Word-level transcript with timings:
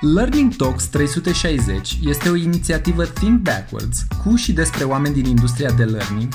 Learning 0.00 0.54
Talks 0.56 0.84
360 0.84 1.98
este 2.02 2.28
o 2.28 2.34
inițiativă 2.34 3.04
Think 3.04 3.40
Backwards 3.40 4.06
cu 4.24 4.36
și 4.36 4.52
despre 4.52 4.84
oameni 4.84 5.14
din 5.14 5.24
industria 5.24 5.70
de 5.70 5.84
learning 5.84 6.32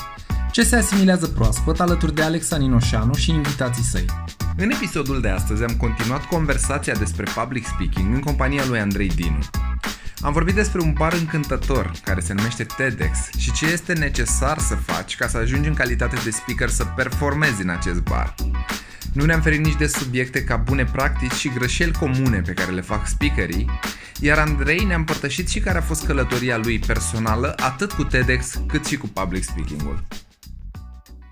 ce 0.52 0.62
se 0.62 0.76
asimilează 0.76 1.26
proaspăt 1.26 1.80
alături 1.80 2.14
de 2.14 2.22
Alexa 2.22 2.56
Ninoșanu 2.56 3.14
și 3.14 3.30
invitații 3.30 3.82
săi. 3.82 4.04
În 4.56 4.70
episodul 4.70 5.20
de 5.20 5.28
astăzi 5.28 5.62
am 5.62 5.76
continuat 5.76 6.24
conversația 6.24 6.94
despre 6.94 7.24
public 7.34 7.66
speaking 7.66 8.14
în 8.14 8.20
compania 8.20 8.64
lui 8.66 8.78
Andrei 8.78 9.08
Dinu. 9.08 9.38
Am 10.20 10.32
vorbit 10.32 10.54
despre 10.54 10.80
un 10.80 10.92
bar 10.92 11.12
încântător 11.12 11.92
care 12.04 12.20
se 12.20 12.32
numește 12.32 12.66
TEDx 12.76 13.18
și 13.38 13.52
ce 13.52 13.66
este 13.66 13.92
necesar 13.92 14.58
să 14.58 14.74
faci 14.74 15.16
ca 15.16 15.28
să 15.28 15.36
ajungi 15.36 15.68
în 15.68 15.74
calitate 15.74 16.16
de 16.24 16.30
speaker 16.30 16.68
să 16.68 16.84
performezi 16.84 17.62
în 17.62 17.68
acest 17.68 18.00
bar. 18.00 18.34
Nu 19.14 19.24
ne-am 19.24 19.40
ferit 19.40 19.64
nici 19.64 19.76
de 19.76 19.86
subiecte 19.86 20.44
ca 20.44 20.56
bune 20.56 20.84
practici 20.84 21.32
și 21.32 21.48
greșeli 21.48 21.92
comune 21.92 22.40
pe 22.40 22.52
care 22.52 22.70
le 22.70 22.80
fac 22.80 23.06
speakerii, 23.06 23.70
iar 24.20 24.38
Andrei 24.38 24.84
ne-a 24.84 24.96
împărtășit 24.96 25.48
și 25.48 25.60
care 25.60 25.78
a 25.78 25.80
fost 25.80 26.06
călătoria 26.06 26.56
lui 26.56 26.78
personală 26.78 27.54
atât 27.56 27.92
cu 27.92 28.04
TEDx 28.04 28.60
cât 28.66 28.86
și 28.86 28.96
cu 28.96 29.06
public 29.06 29.42
speaking-ul. 29.42 30.04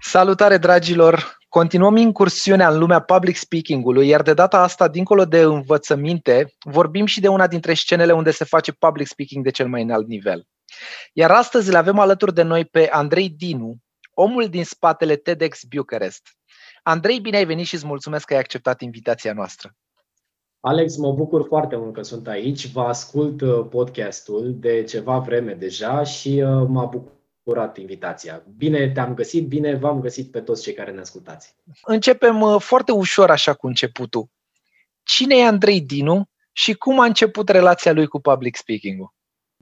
Salutare 0.00 0.56
dragilor! 0.56 1.36
Continuăm 1.48 1.96
incursiunea 1.96 2.68
în 2.68 2.78
lumea 2.78 3.00
public 3.00 3.36
speaking-ului, 3.36 4.08
iar 4.08 4.22
de 4.22 4.34
data 4.34 4.62
asta, 4.62 4.88
dincolo 4.88 5.24
de 5.24 5.40
învățăminte, 5.40 6.54
vorbim 6.64 7.06
și 7.06 7.20
de 7.20 7.28
una 7.28 7.46
dintre 7.46 7.74
scenele 7.74 8.12
unde 8.12 8.30
se 8.30 8.44
face 8.44 8.72
public 8.72 9.06
speaking 9.06 9.44
de 9.44 9.50
cel 9.50 9.68
mai 9.68 9.82
înalt 9.82 10.06
nivel. 10.06 10.44
Iar 11.12 11.30
astăzi 11.30 11.68
îl 11.68 11.74
avem 11.74 11.98
alături 11.98 12.34
de 12.34 12.42
noi 12.42 12.64
pe 12.64 12.88
Andrei 12.90 13.28
Dinu, 13.28 13.76
omul 14.12 14.48
din 14.48 14.64
spatele 14.64 15.16
TEDx 15.16 15.60
Bucharest. 15.64 16.37
Andrei, 16.88 17.20
bine 17.20 17.36
ai 17.36 17.44
venit 17.44 17.66
și 17.66 17.74
îți 17.74 17.86
mulțumesc 17.86 18.26
că 18.26 18.32
ai 18.32 18.38
acceptat 18.38 18.80
invitația 18.80 19.32
noastră. 19.32 19.76
Alex, 20.60 20.96
mă 20.96 21.12
bucur 21.12 21.46
foarte 21.46 21.76
mult 21.76 21.94
că 21.94 22.02
sunt 22.02 22.28
aici. 22.28 22.70
Vă 22.70 22.80
ascult 22.80 23.40
uh, 23.40 23.66
podcastul 23.70 24.54
de 24.58 24.82
ceva 24.82 25.18
vreme 25.18 25.52
deja 25.52 26.02
și 26.02 26.28
uh, 26.28 26.66
m-a 26.68 26.84
bucurat 26.84 27.76
invitația. 27.76 28.44
Bine 28.56 28.90
te-am 28.90 29.14
găsit, 29.14 29.48
bine 29.48 29.74
v-am 29.74 30.00
găsit 30.00 30.30
pe 30.30 30.40
toți 30.40 30.62
cei 30.62 30.72
care 30.72 30.90
ne 30.90 31.00
ascultați. 31.00 31.56
Începem 31.82 32.40
uh, 32.40 32.60
foarte 32.60 32.92
ușor 32.92 33.30
așa 33.30 33.54
cu 33.54 33.66
începutul. 33.66 34.28
Cine 35.02 35.36
e 35.36 35.46
Andrei 35.46 35.80
Dinu 35.80 36.28
și 36.52 36.74
cum 36.74 37.00
a 37.00 37.04
început 37.04 37.48
relația 37.48 37.92
lui 37.92 38.06
cu 38.06 38.20
public 38.20 38.56
speaking-ul? 38.56 39.14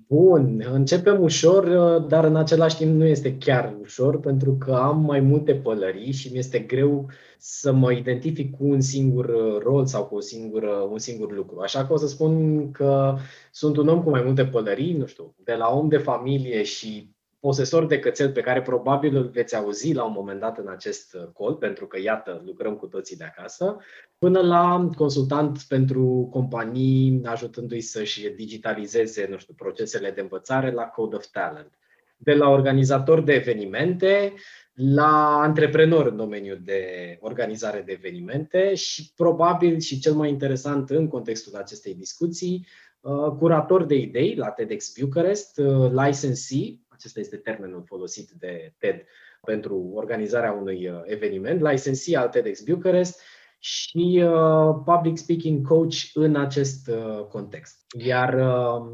Bun, 0.08 0.64
începem 0.72 1.22
ușor, 1.22 1.64
dar 1.98 2.24
în 2.24 2.36
același 2.36 2.76
timp 2.76 2.94
nu 2.94 3.04
este 3.04 3.38
chiar 3.38 3.76
ușor, 3.80 4.20
pentru 4.20 4.56
că 4.56 4.72
am 4.72 5.00
mai 5.00 5.20
multe 5.20 5.54
pălării 5.54 6.12
și 6.12 6.32
mi 6.32 6.38
este 6.38 6.58
greu 6.58 7.10
să 7.38 7.72
mă 7.72 7.92
identific 7.92 8.56
cu 8.56 8.64
un 8.64 8.80
singur 8.80 9.58
rol 9.62 9.86
sau 9.86 10.06
cu 10.06 10.14
o 10.14 10.20
singură, 10.20 10.70
un 10.70 10.98
singur 10.98 11.32
lucru. 11.32 11.60
Așa 11.60 11.86
că 11.86 11.92
o 11.92 11.96
să 11.96 12.06
spun 12.06 12.70
că 12.70 13.16
sunt 13.52 13.77
un 13.77 13.88
om 13.88 14.02
cu 14.02 14.10
mai 14.10 14.22
multe 14.22 14.44
pălării, 14.44 14.96
nu 14.96 15.06
știu, 15.06 15.34
de 15.44 15.54
la 15.54 15.68
om 15.68 15.88
de 15.88 15.98
familie 15.98 16.62
și 16.62 17.16
posesor 17.41 17.87
de 17.87 17.98
cățel 17.98 18.33
pe 18.33 18.41
care 18.41 18.62
probabil 18.62 19.17
îl 19.17 19.29
veți 19.29 19.56
auzi 19.56 19.92
la 19.92 20.05
un 20.05 20.12
moment 20.17 20.41
dat 20.41 20.59
în 20.59 20.69
acest 20.69 21.17
col, 21.33 21.55
pentru 21.55 21.87
că, 21.87 22.01
iată, 22.01 22.42
lucrăm 22.45 22.77
cu 22.77 22.87
toții 22.87 23.17
de 23.17 23.25
acasă, 23.25 23.77
până 24.19 24.41
la 24.41 24.91
consultant 24.97 25.59
pentru 25.69 26.29
companii, 26.31 27.20
ajutându-i 27.25 27.81
să-și 27.81 28.29
digitalizeze, 28.29 29.27
nu 29.31 29.39
știu, 29.39 29.55
procesele 29.55 30.11
de 30.11 30.20
învățare 30.20 30.70
la 30.70 30.83
Code 30.83 31.17
of 31.17 31.27
Talent. 31.27 31.79
De 32.17 32.34
la 32.34 32.48
organizator 32.48 33.23
de 33.23 33.33
evenimente 33.33 34.33
la 34.75 35.39
antreprenor 35.41 36.07
în 36.07 36.17
domeniul 36.17 36.61
de 36.64 36.83
organizare 37.20 37.83
de 37.87 37.92
evenimente 37.92 38.75
și 38.75 39.12
probabil 39.14 39.79
și 39.79 39.98
cel 39.98 40.12
mai 40.12 40.29
interesant 40.29 40.91
în 40.91 41.09
contextul 41.09 41.55
acestei 41.57 41.95
discuții, 41.95 42.67
uh, 43.01 43.31
curator 43.39 43.84
de 43.84 43.95
idei 43.95 44.34
la 44.34 44.48
TEDx 44.48 44.92
Bucharest, 45.01 45.59
uh, 45.59 45.91
licensee, 45.91 46.80
acesta 46.96 47.20
este 47.20 47.36
termenul 47.36 47.84
folosit 47.86 48.30
de 48.30 48.74
TED 48.79 49.02
pentru 49.42 49.90
organizarea 49.95 50.52
unui 50.52 50.89
uh, 50.89 51.01
eveniment, 51.05 51.61
licensee 51.61 52.17
al 52.17 52.29
TEDx 52.29 52.61
Bucharest 52.61 53.20
și 53.58 54.23
uh, 54.24 54.83
public 54.84 55.17
speaking 55.17 55.67
coach 55.67 55.96
în 56.14 56.36
acest 56.36 56.89
uh, 56.89 57.24
context. 57.24 57.84
Iar 57.98 58.34
uh, 58.34 58.86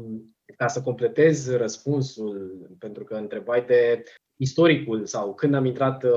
ca 0.57 0.67
să 0.67 0.81
completez 0.81 1.55
răspunsul, 1.55 2.67
pentru 2.79 3.03
că 3.03 3.15
întrebai 3.15 3.65
de 3.65 4.03
istoricul 4.35 5.05
sau 5.05 5.33
când 5.33 5.53
am 5.53 5.65
intrat 5.65 6.03
uh, 6.03 6.11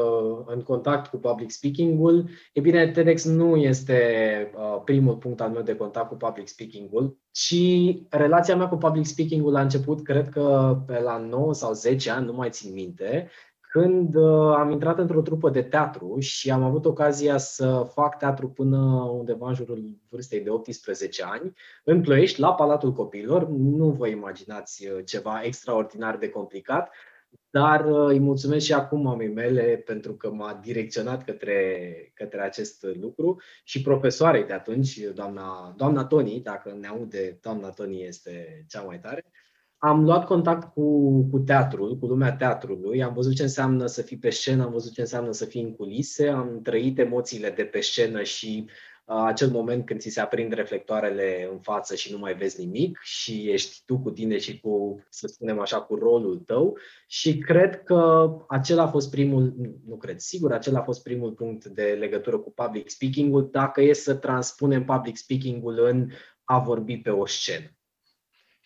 în 0.47 0.60
contact 0.60 1.10
cu 1.10 1.16
public 1.16 1.50
speaking-ul, 1.50 2.28
e 2.53 2.60
bine, 2.60 2.91
TEDx 2.91 3.25
nu 3.25 3.56
este 3.56 4.00
uh, 4.56 4.81
primul 4.84 5.16
punct 5.16 5.41
al 5.41 5.50
meu 5.50 5.62
de 5.62 5.77
contact 5.77 6.09
cu 6.09 6.15
public 6.15 6.49
speaking-ul, 6.49 7.19
ci 7.31 7.54
relația 8.10 8.56
mea 8.56 8.69
cu 8.69 8.77
public 8.77 9.06
speaking-ul 9.06 9.56
a 9.56 9.60
început, 9.60 10.03
cred 10.03 10.28
că 10.28 10.77
pe 10.87 11.00
la 11.00 11.19
9 11.19 11.54
sau 11.54 11.72
10 11.72 12.10
ani, 12.10 12.27
nu 12.27 12.32
mai 12.32 12.50
țin 12.50 12.72
minte, 12.72 13.31
când 13.77 14.15
uh, 14.15 14.54
am 14.56 14.71
intrat 14.71 14.98
într-o 14.98 15.21
trupă 15.21 15.50
de 15.50 15.62
teatru 15.62 16.19
și 16.19 16.50
am 16.50 16.62
avut 16.62 16.84
ocazia 16.84 17.37
să 17.37 17.91
fac 17.93 18.19
teatru 18.19 18.48
până 18.48 18.77
undeva 19.12 19.48
în 19.48 19.54
jurul 19.54 19.98
vârstei 20.09 20.41
de 20.41 20.50
18 20.50 21.22
ani, 21.22 21.53
în 21.84 22.00
Ploiești, 22.00 22.41
la 22.41 22.54
Palatul 22.54 22.93
Copiilor. 22.93 23.48
Nu 23.48 23.91
vă 23.91 24.09
imaginați 24.09 24.87
uh, 24.87 24.98
ceva 25.04 25.43
extraordinar 25.43 26.16
de 26.16 26.28
complicat, 26.28 26.91
dar 27.50 27.84
uh, 27.84 28.08
îi 28.08 28.19
mulțumesc 28.19 28.64
și 28.64 28.72
acum 28.72 29.00
mamei 29.00 29.32
mele 29.32 29.82
pentru 29.86 30.14
că 30.14 30.30
m-a 30.30 30.60
direcționat 30.62 31.24
către, 31.24 32.12
către 32.14 32.41
acest 32.41 32.86
lucru. 33.00 33.41
Și 33.64 33.82
profesoarei 33.82 34.44
de 34.44 34.52
atunci, 34.52 34.98
doamna, 35.14 35.74
doamna 35.76 36.04
Toni, 36.04 36.41
dacă 36.41 36.76
ne 36.80 36.86
aude, 36.86 37.38
doamna 37.42 37.70
Toni 37.70 38.04
este 38.04 38.64
cea 38.69 38.80
mai 38.80 39.00
tare, 39.00 39.24
am 39.78 40.04
luat 40.04 40.24
contact 40.24 40.72
cu, 40.72 41.22
cu 41.30 41.38
teatrul, 41.38 41.98
cu 41.98 42.06
lumea 42.06 42.32
teatrului, 42.32 43.02
am 43.02 43.14
văzut 43.14 43.34
ce 43.34 43.42
înseamnă 43.42 43.86
să 43.86 44.03
fii 44.03 44.18
pe 44.18 44.30
scenă, 44.30 44.64
am 44.64 44.72
văzut 44.72 44.92
ce 44.92 45.00
înseamnă 45.00 45.32
să 45.32 45.44
fii 45.44 45.62
în 45.62 45.74
culise, 45.74 46.28
am 46.28 46.60
trăit 46.62 46.98
emoțiile 46.98 47.50
de 47.50 47.64
pe 47.64 47.80
scenă 47.80 48.22
și 48.22 48.64
uh, 48.66 48.72
acel 49.06 49.48
moment 49.50 49.86
când 49.86 50.00
ți 50.00 50.08
se 50.08 50.20
aprind 50.20 50.52
reflectoarele 50.52 51.48
în 51.52 51.58
față 51.58 51.94
și 51.94 52.12
nu 52.12 52.18
mai 52.18 52.34
vezi 52.34 52.60
nimic 52.60 52.98
și 53.02 53.50
ești 53.50 53.82
tu 53.84 53.98
cu 53.98 54.10
tine 54.10 54.38
și 54.38 54.60
cu, 54.60 55.04
să 55.08 55.26
spunem 55.26 55.60
așa, 55.60 55.80
cu 55.80 55.94
rolul 55.94 56.38
tău 56.38 56.78
și 57.06 57.38
cred 57.38 57.82
că 57.82 58.30
acela 58.48 58.82
a 58.82 58.88
fost 58.88 59.10
primul, 59.10 59.54
nu 59.86 59.96
cred, 59.96 60.18
sigur, 60.18 60.52
acela 60.52 60.78
a 60.78 60.82
fost 60.82 61.02
primul 61.02 61.32
punct 61.32 61.64
de 61.64 61.96
legătură 61.98 62.38
cu 62.38 62.52
public 62.52 62.90
speaking-ul, 62.90 63.48
dacă 63.50 63.82
e 63.82 63.92
să 63.92 64.14
transpunem 64.14 64.84
public 64.84 65.16
speaking-ul 65.16 65.78
în 65.78 66.08
a 66.44 66.58
vorbi 66.58 66.96
pe 66.98 67.10
o 67.10 67.26
scenă. 67.26 67.75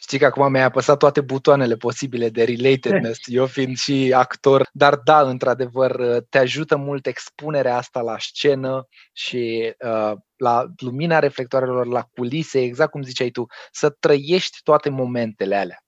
Știi 0.01 0.19
că 0.19 0.25
acum 0.25 0.51
mi-ai 0.51 0.65
apăsat 0.65 0.99
toate 0.99 1.21
butoanele 1.21 1.77
posibile 1.77 2.29
de 2.29 2.45
relatedness, 2.45 3.21
eu 3.25 3.47
fiind 3.47 3.77
și 3.77 4.13
actor, 4.17 4.69
dar 4.73 4.97
da, 5.05 5.21
într-adevăr, 5.21 6.23
te 6.29 6.39
ajută 6.39 6.77
mult 6.77 7.07
expunerea 7.07 7.77
asta 7.77 8.01
la 8.01 8.17
scenă 8.19 8.87
și 9.13 9.75
uh, 9.85 10.13
la 10.37 10.67
lumina 10.77 11.19
reflectoarelor, 11.19 11.87
la 11.87 12.03
culise, 12.15 12.61
exact 12.61 12.91
cum 12.91 13.03
ziceai 13.03 13.31
tu, 13.31 13.47
să 13.73 13.91
trăiești 13.91 14.59
toate 14.63 14.89
momentele 14.89 15.57
alea. 15.57 15.85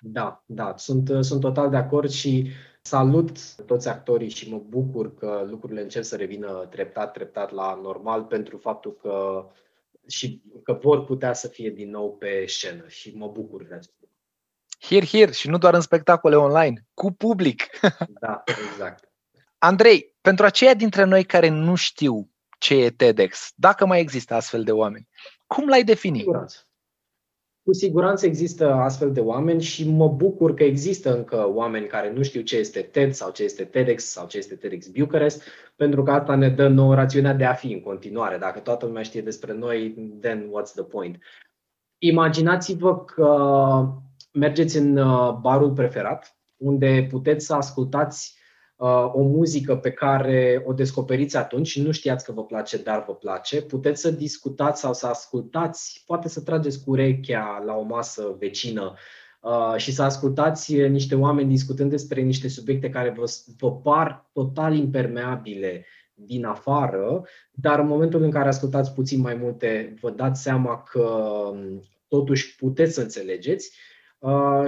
Da, 0.00 0.42
da, 0.46 0.74
sunt, 0.76 1.24
sunt 1.24 1.40
total 1.40 1.70
de 1.70 1.76
acord 1.76 2.10
și 2.10 2.50
salut 2.82 3.54
toți 3.54 3.88
actorii 3.88 4.30
și 4.30 4.50
mă 4.50 4.62
bucur 4.68 5.14
că 5.14 5.46
lucrurile 5.50 5.80
încep 5.80 6.02
să 6.02 6.16
revină 6.16 6.66
treptat, 6.70 7.12
treptat 7.12 7.52
la 7.52 7.80
normal 7.82 8.22
pentru 8.22 8.56
faptul 8.56 8.98
că 9.02 9.44
și 10.08 10.42
că 10.62 10.72
vor 10.72 11.04
putea 11.04 11.32
să 11.32 11.48
fie 11.48 11.70
din 11.70 11.90
nou 11.90 12.16
pe 12.16 12.44
scenă 12.46 12.84
și 12.88 13.16
mă 13.16 13.28
bucur 13.28 13.64
de 13.64 13.74
acest 13.74 13.94
lucru. 14.00 14.16
Here, 14.80 15.06
here 15.06 15.32
și 15.32 15.48
nu 15.48 15.58
doar 15.58 15.74
în 15.74 15.80
spectacole 15.80 16.36
online, 16.36 16.86
cu 16.94 17.12
public. 17.12 17.62
Da, 18.20 18.42
exact. 18.70 19.10
Andrei, 19.58 20.16
pentru 20.20 20.44
aceia 20.44 20.74
dintre 20.74 21.04
noi 21.04 21.24
care 21.24 21.48
nu 21.48 21.74
știu 21.74 22.30
ce 22.58 22.74
e 22.74 22.90
TEDx, 22.90 23.52
dacă 23.54 23.86
mai 23.86 24.00
există 24.00 24.34
astfel 24.34 24.64
de 24.64 24.72
oameni, 24.72 25.08
cum 25.46 25.68
l-ai 25.68 25.84
defini? 25.84 26.18
Siguranță. 26.18 26.65
Cu 27.66 27.72
siguranță 27.72 28.26
există 28.26 28.72
astfel 28.72 29.12
de 29.12 29.20
oameni 29.20 29.62
și 29.62 29.88
mă 29.88 30.08
bucur 30.08 30.54
că 30.54 30.62
există 30.64 31.16
încă 31.16 31.50
oameni 31.54 31.86
care 31.86 32.12
nu 32.12 32.22
știu 32.22 32.40
ce 32.40 32.56
este 32.56 32.80
TED 32.80 33.12
sau 33.12 33.30
ce 33.30 33.42
este 33.42 33.64
TEDx 33.64 34.04
sau 34.04 34.26
ce 34.26 34.38
este 34.38 34.54
TEDx 34.54 34.86
Bucharest, 34.86 35.42
pentru 35.76 36.02
că 36.02 36.10
asta 36.10 36.34
ne 36.34 36.48
dă 36.48 36.68
nouă 36.68 36.94
rațiunea 36.94 37.34
de 37.34 37.44
a 37.44 37.52
fi 37.52 37.72
în 37.72 37.80
continuare. 37.80 38.38
Dacă 38.38 38.58
toată 38.58 38.86
lumea 38.86 39.02
știe 39.02 39.20
despre 39.20 39.52
noi, 39.52 39.94
then 40.20 40.48
what's 40.48 40.72
the 40.74 40.82
point? 40.82 41.18
Imaginați-vă 41.98 43.04
că 43.04 43.30
mergeți 44.32 44.76
în 44.76 44.96
uh, 44.96 45.32
barul 45.40 45.72
preferat, 45.72 46.36
unde 46.56 47.06
puteți 47.10 47.46
să 47.46 47.54
ascultați 47.54 48.36
Uh, 48.38 48.45
o 49.12 49.22
muzică 49.22 49.76
pe 49.76 49.90
care 49.90 50.62
o 50.66 50.72
descoperiți 50.72 51.36
atunci 51.36 51.66
și 51.66 51.82
nu 51.82 51.90
știați 51.90 52.24
că 52.24 52.32
vă 52.32 52.44
place, 52.44 52.76
dar 52.76 53.04
vă 53.06 53.14
place, 53.14 53.62
puteți 53.62 54.00
să 54.00 54.10
discutați 54.10 54.80
sau 54.80 54.94
să 54.94 55.06
ascultați, 55.06 56.02
poate 56.06 56.28
să 56.28 56.40
trageți 56.40 56.84
cu 56.84 56.90
urechea 56.90 57.62
la 57.66 57.74
o 57.74 57.82
masă 57.82 58.36
vecină 58.38 58.94
uh, 59.40 59.74
și 59.76 59.92
să 59.92 60.02
ascultați 60.02 60.76
niște 60.76 61.14
oameni 61.14 61.48
discutând 61.48 61.90
despre 61.90 62.20
niște 62.20 62.48
subiecte 62.48 62.88
care 62.88 63.10
vă, 63.10 63.24
vă 63.58 63.72
par 63.72 64.28
total 64.32 64.74
impermeabile 64.74 65.86
din 66.14 66.44
afară, 66.44 67.24
dar 67.52 67.78
în 67.78 67.86
momentul 67.86 68.22
în 68.22 68.30
care 68.30 68.48
ascultați 68.48 68.94
puțin 68.94 69.20
mai 69.20 69.34
multe, 69.34 69.94
vă 70.00 70.10
dați 70.10 70.42
seama 70.42 70.82
că 70.82 71.50
totuși 72.08 72.56
puteți 72.56 72.94
să 72.94 73.00
înțelegeți 73.00 73.70
Uh, 73.70 73.95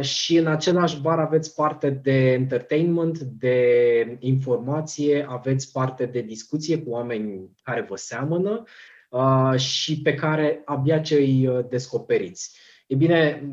și 0.01 0.37
în 0.37 0.47
același 0.47 1.01
bar 1.01 1.19
aveți 1.19 1.55
parte 1.55 1.91
de 1.91 2.33
entertainment, 2.33 3.19
de 3.19 4.17
informație, 4.19 5.27
aveți 5.29 5.73
parte 5.73 6.07
de 6.07 6.21
discuție 6.21 6.79
cu 6.79 6.91
oameni 6.91 7.51
care 7.63 7.87
vă 7.89 7.97
seamănă 7.97 8.65
uh, 9.11 9.55
și 9.57 10.01
pe 10.03 10.15
care 10.15 10.63
abia 10.65 11.01
ce 11.01 11.15
îi 11.15 11.47
uh, 11.47 11.65
descoperiți. 11.69 12.59
E 12.87 12.95
bine, 12.95 13.49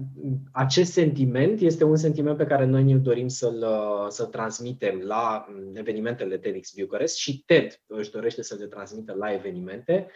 acest 0.51 0.91
sentiment 0.91 1.59
este 1.59 1.83
un 1.83 1.95
sentiment 1.95 2.37
pe 2.37 2.45
care 2.45 2.65
noi 2.65 2.83
ne 2.83 2.95
dorim 2.95 3.27
să-l, 3.27 3.65
să-l 4.09 4.25
transmitem 4.25 5.01
la 5.05 5.45
evenimentele 5.73 6.37
TEDx 6.37 6.73
Bucharest 6.79 7.17
și 7.17 7.43
TED 7.45 7.81
își 7.87 8.11
dorește 8.11 8.43
să 8.43 8.55
le 8.59 8.65
transmită 8.65 9.15
la 9.17 9.33
evenimente. 9.33 10.07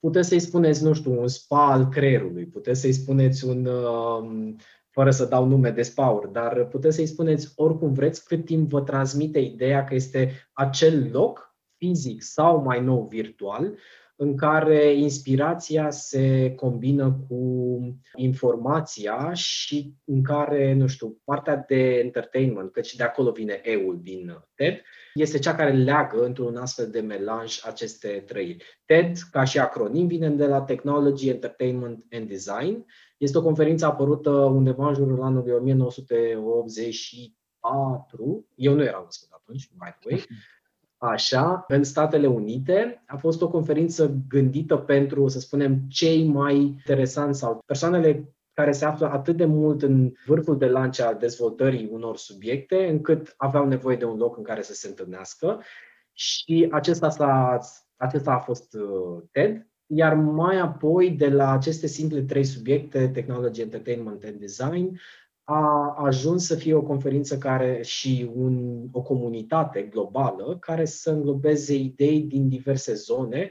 Puteți 0.00 0.28
să-i 0.28 0.40
spuneți, 0.40 0.84
nu 0.84 0.92
știu, 0.92 1.20
un 1.20 1.28
spa 1.28 1.72
al 1.72 1.88
creierului, 1.88 2.44
puteți 2.44 2.80
să-i 2.80 2.92
spuneți 2.92 3.44
un 3.44 3.68
fără 4.90 5.10
să 5.10 5.24
dau 5.24 5.46
nume 5.46 5.70
de 5.70 5.82
spaur, 5.82 6.26
dar 6.26 6.64
puteți 6.64 6.94
să-i 6.94 7.06
spuneți 7.06 7.52
oricum 7.56 7.92
vreți 7.92 8.24
cât 8.24 8.44
timp 8.44 8.70
vă 8.70 8.80
transmite 8.80 9.38
ideea 9.38 9.84
că 9.84 9.94
este 9.94 10.50
acel 10.52 11.10
loc 11.12 11.56
fizic 11.76 12.22
sau 12.22 12.62
mai 12.62 12.80
nou 12.80 13.06
virtual 13.06 13.74
în 14.22 14.36
care 14.36 14.92
inspirația 14.92 15.90
se 15.90 16.54
combină 16.54 17.24
cu 17.28 17.78
informația 18.14 19.32
și 19.32 19.94
în 20.04 20.22
care, 20.22 20.72
nu 20.72 20.86
știu, 20.86 21.20
partea 21.24 21.64
de 21.68 21.98
entertainment, 21.98 22.72
căci 22.72 22.94
de 22.94 23.02
acolo 23.02 23.30
vine 23.30 23.60
eul 23.62 24.00
din 24.02 24.44
TED, 24.54 24.82
este 25.14 25.38
cea 25.38 25.54
care 25.54 25.72
leagă 25.72 26.24
într-un 26.24 26.56
astfel 26.56 26.90
de 26.90 27.00
melanj 27.00 27.60
aceste 27.64 28.24
trei. 28.26 28.62
TED, 28.84 29.16
ca 29.30 29.44
și 29.44 29.58
acronim, 29.58 30.06
vine 30.06 30.30
de 30.30 30.46
la 30.46 30.60
Technology, 30.60 31.28
Entertainment 31.28 32.04
and 32.10 32.28
Design 32.28 32.86
este 33.18 33.38
o 33.38 33.42
conferință 33.42 33.86
apărută 33.86 34.30
undeva 34.30 34.88
în 34.88 34.94
jurul 34.94 35.22
anului 35.22 35.52
1984. 35.52 38.46
Eu 38.54 38.74
nu 38.74 38.82
eram 38.82 39.02
născut 39.04 39.28
atunci, 39.32 39.68
by 39.68 39.96
the 40.00 40.08
way. 40.08 40.24
Așa, 41.02 41.64
în 41.68 41.82
Statele 41.82 42.26
Unite 42.26 43.02
a 43.06 43.16
fost 43.16 43.42
o 43.42 43.48
conferință 43.48 44.16
gândită 44.28 44.76
pentru, 44.76 45.28
să 45.28 45.38
spunem, 45.38 45.80
cei 45.88 46.24
mai 46.24 46.56
interesanți 46.56 47.38
sau 47.38 47.62
persoanele 47.66 48.34
care 48.52 48.72
se 48.72 48.84
află 48.84 49.10
atât 49.10 49.36
de 49.36 49.44
mult 49.44 49.82
în 49.82 50.12
vârful 50.26 50.58
de 50.58 50.66
lance 50.66 51.02
al 51.02 51.16
dezvoltării 51.16 51.88
unor 51.90 52.16
subiecte, 52.16 52.88
încât 52.88 53.34
aveau 53.36 53.66
nevoie 53.66 53.96
de 53.96 54.04
un 54.04 54.16
loc 54.16 54.36
în 54.36 54.42
care 54.42 54.62
să 54.62 54.74
se 54.74 54.88
întâlnească. 54.88 55.60
Și 56.12 56.68
acesta, 56.70 57.08
s-a, 57.08 57.58
acesta 57.96 58.32
a 58.32 58.38
fost 58.38 58.74
uh, 58.74 59.22
TED, 59.30 59.66
iar 59.86 60.14
mai 60.14 60.58
apoi, 60.58 61.10
de 61.10 61.28
la 61.28 61.50
aceste 61.52 61.86
simple 61.86 62.22
trei 62.22 62.44
subiecte, 62.44 63.08
Technology, 63.08 63.60
Entertainment 63.60 64.24
and 64.24 64.38
Design, 64.38 65.00
a 65.52 65.94
ajuns 65.96 66.46
să 66.46 66.54
fie 66.54 66.74
o 66.74 66.82
conferință 66.82 67.38
care 67.38 67.82
și 67.82 68.30
un, 68.34 68.84
o 68.92 69.02
comunitate 69.02 69.82
globală 69.82 70.56
care 70.58 70.84
să 70.84 71.10
înglobeze 71.10 71.74
idei 71.74 72.20
din 72.20 72.48
diverse 72.48 72.94
zone, 72.94 73.50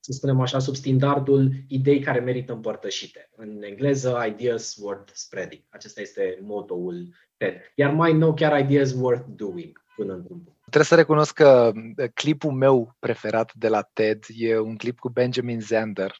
să 0.00 0.12
spunem 0.12 0.40
așa, 0.40 0.58
sub 0.58 0.74
standardul 0.74 1.52
idei 1.68 2.00
care 2.00 2.20
merită 2.20 2.52
împărtășite. 2.52 3.30
În 3.36 3.62
engleză, 3.62 4.24
ideas 4.28 4.76
worth 4.76 5.12
spreading. 5.14 5.62
Acesta 5.68 6.00
este 6.00 6.38
motoul 6.42 7.08
TED. 7.36 7.54
Iar 7.74 7.92
mai 7.92 8.12
nou, 8.12 8.34
chiar 8.34 8.60
ideas 8.60 8.92
worth 8.92 9.26
doing 9.28 9.84
până 9.96 10.12
într-un 10.14 10.38
punct. 10.38 10.59
Trebuie 10.70 10.84
să 10.84 10.94
recunosc 10.94 11.34
că 11.34 11.72
clipul 12.14 12.52
meu 12.52 12.96
preferat 12.98 13.54
de 13.54 13.68
la 13.68 13.82
TED 13.82 14.24
e 14.28 14.58
un 14.58 14.76
clip 14.76 14.98
cu 14.98 15.08
Benjamin 15.08 15.60
Zander, 15.60 16.16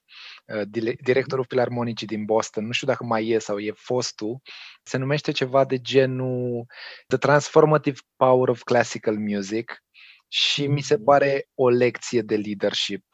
directorul 1.01 1.45
filarmonicii 1.49 2.07
din 2.07 2.25
Boston. 2.25 2.67
Nu 2.67 2.73
știu 2.73 2.87
dacă 2.87 3.05
mai 3.05 3.29
e 3.29 3.39
sau 3.39 3.59
e 3.59 3.73
fostul. 3.77 4.41
Se 4.83 4.97
numește 4.97 5.33
ceva 5.33 5.65
de 5.65 5.81
genul 5.81 6.67
The 7.07 7.17
Transformative 7.17 7.99
Power 8.17 8.49
of 8.49 8.63
Classical 8.63 9.19
Music 9.19 9.83
și 10.29 10.67
mi 10.67 10.81
se 10.81 10.99
pare 10.99 11.49
o 11.55 11.69
lecție 11.69 12.23
de 12.23 12.37
leadership 12.37 13.05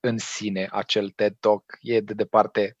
în 0.00 0.18
sine 0.18 0.68
acel 0.70 1.10
TED 1.10 1.36
Talk. 1.40 1.64
E 1.80 2.00
de 2.00 2.14
departe 2.14 2.76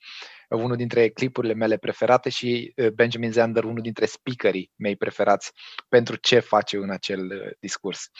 unul 0.48 0.76
dintre 0.76 1.08
clipurile 1.08 1.54
mele 1.54 1.76
preferate 1.76 2.28
și 2.28 2.74
Benjamin 2.94 3.32
Zander, 3.32 3.64
unul 3.64 3.82
dintre 3.82 4.06
speakerii 4.06 4.72
mei 4.76 4.96
preferați 4.96 5.52
pentru 5.88 6.16
ce 6.16 6.38
face 6.38 6.76
în 6.76 6.90
acel 6.90 7.56
discurs. 7.60 8.10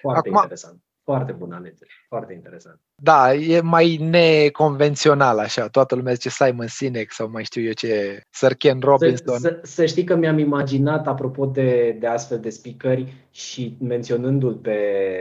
Foarte 0.00 0.28
Acum, 0.28 0.40
interesant. 0.40 0.82
Foarte 1.06 1.32
bună 1.32 1.54
alegere. 1.54 1.90
Foarte 2.08 2.32
interesant. 2.32 2.80
Da, 3.02 3.34
e 3.34 3.60
mai 3.60 3.96
neconvențional 3.96 5.38
așa. 5.38 5.68
Toată 5.68 5.94
lumea 5.94 6.12
zice 6.12 6.28
Simon 6.28 6.66
Sinek 6.66 7.12
sau 7.12 7.30
mai 7.30 7.44
știu 7.44 7.62
eu 7.62 7.72
ce, 7.72 8.20
Sir 8.30 8.54
Ken 8.54 8.80
Robinson. 8.80 9.38
Să, 9.38 9.48
să, 9.48 9.60
să 9.62 9.86
știi 9.86 10.04
că 10.04 10.16
mi-am 10.16 10.38
imaginat, 10.38 11.06
apropo 11.06 11.46
de, 11.46 11.96
de 12.00 12.06
astfel 12.06 12.40
de 12.40 12.50
speakeri 12.50 13.12
și 13.30 13.76
menționându-l 13.80 14.54
pe, 14.54 14.78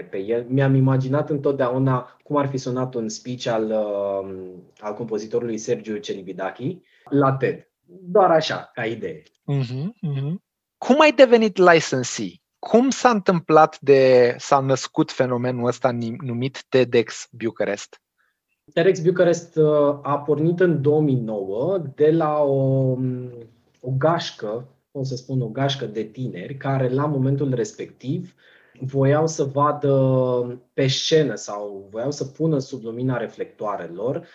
pe 0.10 0.18
el, 0.18 0.46
mi-am 0.48 0.76
imaginat 0.76 1.30
întotdeauna 1.30 2.18
cum 2.24 2.36
ar 2.36 2.48
fi 2.48 2.58
sunat 2.58 2.94
un 2.94 3.10
speech 3.10 3.48
al, 3.48 3.66
uh, 3.66 4.54
al 4.80 4.94
compozitorului 4.94 5.58
Sergiu 5.58 5.98
Celibidache 5.98 6.82
la 7.10 7.34
TED. 7.34 7.68
Doar 7.86 8.32
așa, 8.32 8.72
ca 8.74 8.86
idee. 8.86 9.22
Uh-huh, 9.22 9.86
uh-huh. 10.12 10.34
Cum 10.78 11.02
ai 11.02 11.12
devenit 11.12 11.58
licensee? 11.58 12.40
Cum 12.70 12.90
s-a 12.90 13.10
întâmplat 13.10 13.80
de, 13.80 14.36
s-a 14.38 14.60
născut 14.60 15.12
fenomenul 15.12 15.68
ăsta 15.68 15.98
numit 16.22 16.66
TEDx 16.70 17.28
Bucharest? 17.32 18.02
TEDx 18.74 19.00
Bucharest 19.00 19.56
uh, 19.56 20.00
a 20.02 20.24
pornit 20.26 20.60
în 20.60 20.82
2009 20.82 21.78
de 21.96 22.12
la 22.12 22.42
o, 22.42 22.96
o 23.80 23.92
gașcă, 23.98 24.68
o 24.92 25.04
să 25.04 25.16
spun 25.16 25.42
o 25.42 25.48
gașcă 25.48 25.86
de 25.86 26.04
tineri, 26.04 26.58
care 26.58 26.90
la 26.90 27.06
momentul 27.06 27.54
respectiv 27.54 28.34
voiau 28.80 29.28
să 29.28 29.44
vadă 29.44 30.62
pe 30.74 30.88
scenă 30.88 31.36
sau 31.36 31.88
voiau 31.92 32.12
să 32.12 32.26
pună 32.26 32.60
sub 32.60 32.84
lumina 32.84 33.18
reflectoarelor 33.18 34.28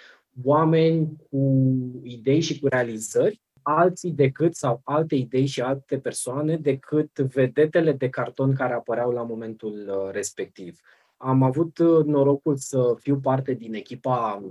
oameni 0.44 1.16
cu 1.30 1.64
idei 2.02 2.40
și 2.40 2.58
cu 2.60 2.66
realizări 2.66 3.40
alții 3.62 4.10
decât, 4.10 4.54
sau 4.54 4.80
alte 4.84 5.14
idei 5.14 5.46
și 5.46 5.60
alte 5.60 5.98
persoane 5.98 6.56
decât 6.56 7.18
vedetele 7.18 7.92
de 7.92 8.08
carton 8.08 8.54
care 8.54 8.72
apăreau 8.72 9.10
la 9.10 9.22
momentul 9.22 9.88
uh, 9.88 10.12
respectiv. 10.12 10.80
Am 11.16 11.42
avut 11.42 11.78
uh, 11.78 12.04
norocul 12.04 12.56
să 12.56 12.94
fiu 12.98 13.20
parte 13.20 13.52
din 13.52 13.74
echipa 13.74 14.42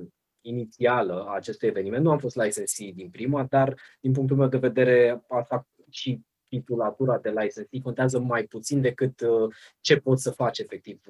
inițială 0.42 1.26
a 1.28 1.36
acestui 1.36 1.68
eveniment. 1.68 2.04
Nu 2.04 2.12
am 2.12 2.18
fost 2.18 2.36
licensee 2.36 2.92
din 2.92 3.10
prima, 3.10 3.44
dar 3.44 3.76
din 4.00 4.12
punctul 4.12 4.38
meu 4.38 4.48
de 4.48 4.58
vedere 4.58 5.24
asta 5.28 5.68
și 5.90 6.22
titulatura 6.48 7.18
de 7.18 7.30
licensee 7.30 7.82
contează 7.84 8.20
mai 8.20 8.44
puțin 8.44 8.82
decât 8.82 9.22
uh, 9.22 9.54
ce 9.80 9.98
poți 9.98 10.24
să 10.24 10.32
faci 10.32 10.60
efectiv 10.60 11.02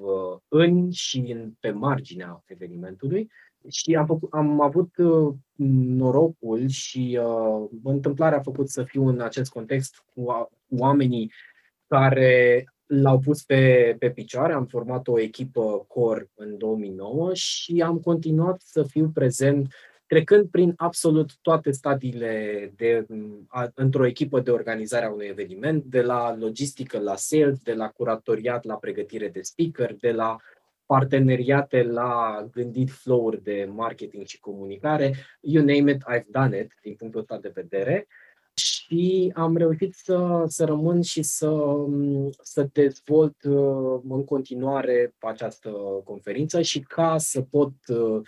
în 0.48 0.90
și 0.90 1.18
în, 1.18 1.52
pe 1.60 1.70
marginea 1.70 2.42
evenimentului. 2.46 3.30
Și 3.68 3.94
am, 3.94 4.06
făcut, 4.06 4.32
am 4.32 4.60
avut 4.60 4.96
uh, 4.96 5.34
norocul 5.86 6.68
și 6.68 7.18
uh, 7.22 7.68
întâmplarea 7.84 8.38
a 8.38 8.42
făcut 8.42 8.68
să 8.68 8.84
fiu 8.84 9.06
în 9.06 9.20
acest 9.20 9.50
context 9.50 10.04
cu, 10.14 10.24
cu 10.68 10.76
oamenii 10.78 11.32
care 11.86 12.64
l-au 12.86 13.18
pus 13.18 13.42
pe, 13.42 13.96
pe 13.98 14.10
picioare. 14.10 14.52
Am 14.52 14.66
format 14.66 15.08
o 15.08 15.20
echipă 15.20 15.84
core 15.88 16.30
în 16.34 16.58
2009 16.58 17.34
și 17.34 17.82
am 17.82 17.98
continuat 17.98 18.60
să 18.60 18.82
fiu 18.82 19.10
prezent 19.14 19.74
trecând 20.06 20.48
prin 20.50 20.72
absolut 20.76 21.36
toate 21.42 21.70
stadiile 21.70 22.72
de, 22.76 23.06
a, 23.48 23.70
într-o 23.74 24.06
echipă 24.06 24.40
de 24.40 24.50
organizare 24.50 25.04
a 25.04 25.10
unui 25.10 25.26
eveniment, 25.26 25.84
de 25.84 26.02
la 26.02 26.36
logistică 26.36 26.98
la 26.98 27.16
sales, 27.16 27.58
de 27.62 27.74
la 27.74 27.88
curatoriat 27.88 28.64
la 28.64 28.74
pregătire 28.74 29.28
de 29.28 29.40
speaker, 29.42 29.94
de 29.94 30.12
la 30.12 30.36
parteneriate 30.90 31.82
la 31.82 32.46
gândit 32.52 32.90
flow-uri 32.90 33.42
de 33.42 33.68
marketing 33.72 34.26
și 34.26 34.40
comunicare, 34.40 35.14
you 35.40 35.64
name 35.64 35.90
it, 35.90 36.02
I've 36.14 36.26
done 36.30 36.58
it, 36.58 36.72
din 36.82 36.94
punctul 36.94 37.20
ăsta 37.20 37.38
de 37.38 37.50
vedere. 37.54 38.06
Și 38.54 39.32
am 39.34 39.56
reușit 39.56 39.94
să, 39.94 40.44
să 40.46 40.64
rămân 40.64 41.02
și 41.02 41.22
să, 41.22 41.64
să 42.42 42.68
dezvolt 42.72 43.42
uh, 43.42 44.00
în 44.08 44.24
continuare 44.24 45.14
această 45.18 45.70
conferință 46.04 46.60
și 46.62 46.80
ca 46.80 47.18
să 47.18 47.40
pot 47.40 47.72
uh, 47.88 48.20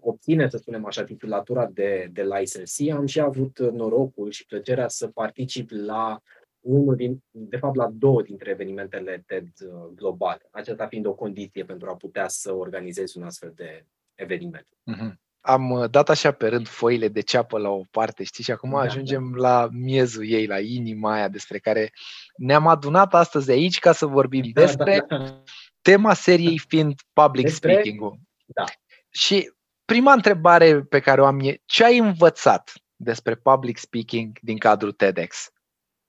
obține, 0.00 0.48
să 0.48 0.56
spunem 0.56 0.86
așa, 0.86 1.04
titulatura 1.04 1.66
de, 1.66 2.08
de 2.12 2.22
licensee, 2.22 2.92
am 2.92 3.06
și 3.06 3.20
avut 3.20 3.58
norocul 3.58 4.30
și 4.30 4.46
plăcerea 4.46 4.88
să 4.88 5.06
particip 5.06 5.70
la 5.70 6.22
unul 6.60 6.96
din, 6.96 7.22
de 7.30 7.56
fapt 7.56 7.76
la 7.76 7.88
două 7.92 8.22
dintre 8.22 8.50
evenimentele 8.50 9.24
TED 9.26 9.48
uh, 9.60 9.90
globale, 9.94 10.48
aceasta 10.50 10.86
fiind 10.86 11.06
o 11.06 11.14
condiție 11.14 11.64
pentru 11.64 11.88
a 11.90 11.96
putea 11.96 12.28
să 12.28 12.52
organizezi 12.52 13.18
un 13.18 13.24
astfel 13.24 13.52
de 13.54 13.86
eveniment. 14.14 14.66
Mm-hmm. 14.66 15.12
Am 15.40 15.70
uh, 15.70 15.90
dat 15.90 16.08
așa 16.08 16.32
pe 16.32 16.48
rând 16.48 16.68
foile 16.68 17.08
de 17.08 17.20
ceapă 17.20 17.58
la 17.58 17.68
o 17.68 17.82
parte, 17.90 18.24
știi, 18.24 18.44
și 18.44 18.50
acum 18.50 18.70
da, 18.70 18.78
ajungem 18.78 19.30
da. 19.30 19.38
la 19.38 19.68
miezul 19.72 20.28
ei, 20.28 20.46
la 20.46 20.60
inima 20.60 21.12
aia 21.12 21.28
despre 21.28 21.58
care 21.58 21.90
ne-am 22.36 22.66
adunat 22.66 23.14
astăzi 23.14 23.50
aici 23.50 23.78
ca 23.78 23.92
să 23.92 24.06
vorbim 24.06 24.50
da, 24.52 24.60
despre 24.60 25.04
da, 25.08 25.16
da. 25.16 25.42
tema 25.82 26.14
seriei 26.14 26.58
fiind 26.58 26.94
public 27.12 27.44
Despre- 27.44 27.72
speaking-ul. 27.72 28.18
Da. 28.46 28.64
Și 29.10 29.52
prima 29.84 30.12
întrebare 30.12 30.82
pe 30.82 31.00
care 31.00 31.20
o 31.20 31.24
am 31.24 31.40
e, 31.40 31.60
ce 31.64 31.84
ai 31.84 31.98
învățat 31.98 32.72
despre 32.96 33.34
public 33.34 33.76
speaking 33.78 34.38
din 34.40 34.58
cadrul 34.58 34.92
TEDx? 34.92 35.52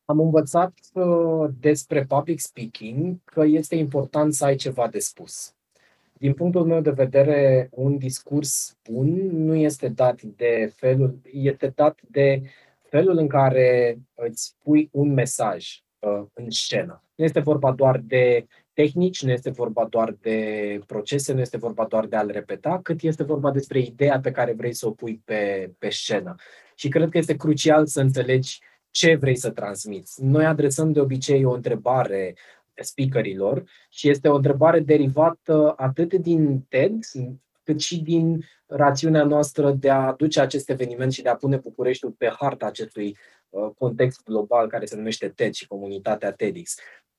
Am 0.10 0.20
învățat 0.20 0.74
uh, 0.94 1.50
despre 1.60 2.06
public 2.06 2.40
speaking 2.40 3.18
că 3.24 3.44
este 3.46 3.76
important 3.76 4.34
să 4.34 4.46
ai 4.46 4.56
ceva 4.56 4.88
de 4.88 5.00
spus. 5.00 5.54
Din 6.14 6.34
punctul 6.34 6.66
meu 6.66 6.82
de 6.82 6.90
vedere, 6.90 7.70
un 7.72 7.98
discurs 7.98 8.78
bun 8.90 9.30
nu 9.46 9.56
este 9.56 9.88
dat 9.88 10.22
de 10.22 10.72
felul, 10.76 11.20
este 11.32 11.72
dat 11.76 12.00
de 12.08 12.42
felul 12.82 13.18
în 13.18 13.28
care 13.28 14.00
îți 14.16 14.56
pui 14.64 14.90
un 14.92 15.14
mesaj 15.14 15.84
uh, 16.00 16.24
în 16.34 16.50
scenă. 16.50 17.04
Nu 17.16 17.24
este 17.24 17.40
vorba 17.40 17.72
doar 17.72 18.02
de 18.06 18.48
tehnici, 18.74 19.24
nu 19.24 19.32
este 19.32 19.50
vorba 19.50 19.86
doar 19.86 20.16
de 20.22 20.80
procese, 20.86 21.34
nu 21.34 21.40
este 21.40 21.58
vorba 21.58 21.86
doar 21.86 22.06
de 22.06 22.16
a-l 22.16 22.32
repeta, 22.32 22.80
cât 22.84 23.02
este 23.02 23.24
vorba 23.24 23.52
despre 23.52 23.80
ideea 23.80 24.20
pe 24.20 24.32
care 24.32 24.54
vrei 24.54 24.74
să 24.74 24.88
o 24.88 24.92
pui 24.92 25.22
pe, 25.26 25.72
pe 25.78 25.90
scenă. 25.90 26.36
Și 26.76 26.88
cred 26.88 27.10
că 27.10 27.18
este 27.18 27.36
crucial 27.36 27.86
să 27.86 28.02
înțelegi 28.02 28.60
ce 28.92 29.16
vrei 29.16 29.36
să 29.36 29.50
transmiți. 29.50 30.24
Noi 30.24 30.46
adresăm 30.46 30.92
de 30.92 31.00
obicei 31.00 31.44
o 31.44 31.52
întrebare 31.52 32.36
speakerilor 32.84 33.64
și 33.90 34.10
este 34.10 34.28
o 34.28 34.36
întrebare 34.36 34.80
derivată 34.80 35.74
atât 35.78 36.14
din 36.14 36.62
TED, 36.70 37.00
cât 37.64 37.82
și 37.82 38.02
din 38.02 38.46
rațiunea 38.66 39.24
noastră 39.24 39.72
de 39.72 39.90
a 39.90 40.08
aduce 40.08 40.42
acest 40.42 40.70
eveniment 40.70 41.12
și 41.12 41.22
de 41.22 41.30
a 41.30 41.36
pune 41.36 41.58
Bucureștiul 41.58 42.12
pe 42.12 42.34
harta 42.40 42.66
acestui 42.66 43.18
uh, 43.50 43.70
context 43.78 44.24
global 44.24 44.68
care 44.68 44.86
se 44.86 44.96
numește 44.96 45.30
TED 45.30 45.54
și 45.54 45.68
comunitatea 45.68 46.32
TEDx. 46.32 46.76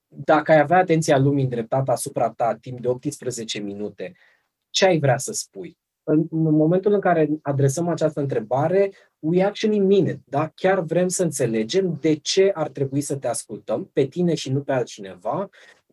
Dacă 0.07 0.53
ai 0.53 0.59
avea 0.59 0.79
atenția 0.79 1.19
lumii 1.19 1.43
îndreptată 1.43 1.91
asupra 1.91 2.31
ta 2.31 2.59
timp 2.61 2.81
de 2.81 2.89
18 2.89 3.61
minute, 3.61 4.13
ce 4.71 4.85
ai 4.87 4.99
vrea 4.99 5.19
să 5.19 5.33
spui? 5.33 5.80
În, 6.11 6.27
în 6.31 6.55
momentul 6.55 6.93
în 6.93 7.01
care 7.01 7.29
adresăm 7.43 7.89
această 7.89 8.21
întrebare, 8.21 8.93
we 9.19 9.45
actually 9.45 9.79
mean 9.79 10.07
it, 10.07 10.21
da? 10.25 10.53
Chiar 10.55 10.81
vrem 10.81 11.09
să 11.09 11.23
înțelegem 11.23 11.99
de 12.01 12.15
ce 12.15 12.51
ar 12.55 12.69
trebui 12.69 13.01
să 13.01 13.17
te 13.17 13.27
ascultăm, 13.27 13.91
pe 13.93 14.05
tine 14.05 14.35
și 14.35 14.53
nu 14.53 14.61
pe 14.61 14.73
altcineva, 14.73 15.49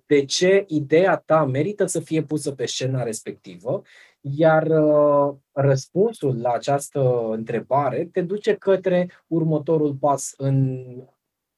de 0.06 0.26
ce 0.26 0.64
ideea 0.68 1.16
ta 1.26 1.46
merită 1.46 1.86
să 1.86 2.00
fie 2.00 2.24
pusă 2.24 2.52
pe 2.52 2.66
scena 2.66 3.04
respectivă, 3.04 3.82
iar 4.22 4.68
uh, 4.68 5.36
răspunsul 5.52 6.42
la 6.42 6.52
această 6.52 7.28
întrebare 7.32 8.10
te 8.12 8.22
duce 8.22 8.56
către 8.56 9.10
următorul 9.28 9.96
pas 9.96 10.34
în, 10.38 10.86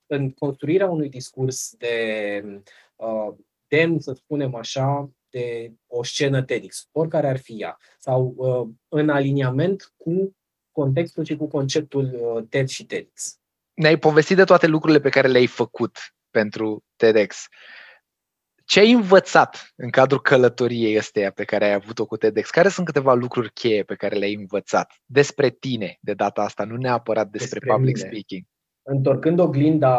în 0.06 0.32
construirea 0.32 0.90
unui 0.90 1.10
discurs 1.10 1.76
de 1.78 2.44
uh, 2.96 3.34
demn, 3.68 4.00
să 4.00 4.14
spunem 4.14 4.56
așa, 4.56 5.10
de 5.30 5.74
o 5.88 6.04
scenă 6.04 6.42
TEDx, 6.42 6.88
oricare 6.92 7.28
ar 7.28 7.38
fi 7.38 7.62
ea, 7.62 7.78
sau 8.00 8.34
uh, 8.38 8.68
în 8.88 9.10
aliniament 9.10 9.94
cu 9.98 10.36
contextul 10.72 11.24
și 11.24 11.36
cu 11.36 11.48
conceptul 11.48 12.14
uh, 12.14 12.44
TED 12.50 12.68
și 12.68 12.86
TEDx. 12.86 13.40
Ne-ai 13.74 13.98
povestit 13.98 14.36
de 14.36 14.44
toate 14.44 14.68
lucrurile 14.68 15.00
pe 15.00 15.10
care 15.10 15.28
le-ai 15.28 15.48
făcut 15.48 15.98
pentru 16.30 16.84
TEDx. 16.96 17.48
Ce 18.66 18.80
ai 18.80 18.92
învățat 18.92 19.74
în 19.76 19.90
cadrul 19.90 20.22
călătoriei 20.22 20.98
ăsteia 20.98 21.32
pe 21.32 21.44
care 21.44 21.66
ai 21.66 21.74
avut-o 21.74 22.06
cu 22.06 22.18
TEDx? 22.18 22.50
Care 22.50 22.70
sunt 22.70 22.86
câteva 22.86 23.14
lucruri 23.14 23.54
cheie 23.54 23.84
pe 23.84 23.96
care 23.96 24.16
le-ai 24.16 24.34
învățat 24.34 24.94
despre 25.06 25.50
tine 25.50 25.98
de 26.02 26.14
data 26.14 26.42
asta, 26.42 26.64
nu 26.64 26.76
neapărat 26.76 27.28
despre, 27.30 27.60
Despre 27.60 27.74
public 27.76 27.96
mine. 27.96 28.08
speaking? 28.08 28.44
Întorcând 28.82 29.40
oglinda 29.40 29.98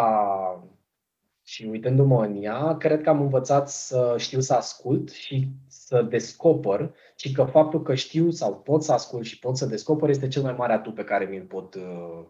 și 1.50 1.64
uitându-mă 1.64 2.24
în 2.24 2.42
ea, 2.42 2.76
cred 2.76 3.02
că 3.02 3.10
am 3.10 3.20
învățat 3.20 3.70
să 3.70 4.14
știu 4.18 4.40
să 4.40 4.54
ascult 4.54 5.10
și 5.10 5.48
să 5.68 6.02
descoper 6.02 6.94
și 7.16 7.32
că 7.32 7.44
faptul 7.44 7.82
că 7.82 7.94
știu 7.94 8.30
sau 8.30 8.60
pot 8.60 8.82
să 8.82 8.92
ascult 8.92 9.24
și 9.24 9.38
pot 9.38 9.56
să 9.56 9.66
descoper 9.66 10.08
este 10.08 10.28
cel 10.28 10.42
mai 10.42 10.54
mare 10.58 10.72
atu 10.72 10.92
pe 10.92 11.04
care 11.04 11.24
mi-l 11.24 11.44
pot, 11.44 11.74
uh, 11.74 12.24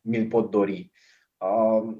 mi-l 0.00 0.28
pot 0.28 0.50
dori. 0.50 0.92
Uh, 1.38 1.96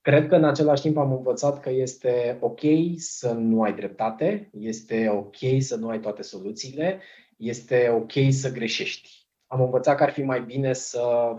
Cred 0.00 0.28
că 0.28 0.36
în 0.36 0.44
același 0.44 0.82
timp 0.82 0.96
am 0.96 1.12
învățat 1.12 1.60
că 1.60 1.70
este 1.70 2.38
ok 2.40 2.60
să 2.96 3.32
nu 3.32 3.62
ai 3.62 3.74
dreptate, 3.74 4.50
este 4.52 5.08
ok 5.08 5.36
să 5.58 5.76
nu 5.76 5.88
ai 5.88 6.00
toate 6.00 6.22
soluțiile, 6.22 7.00
este 7.36 7.88
ok 7.88 8.12
să 8.30 8.52
greșești. 8.52 9.26
Am 9.46 9.60
învățat 9.60 9.96
că 9.96 10.02
ar 10.02 10.10
fi 10.10 10.22
mai 10.22 10.42
bine 10.42 10.72
să, 10.72 11.36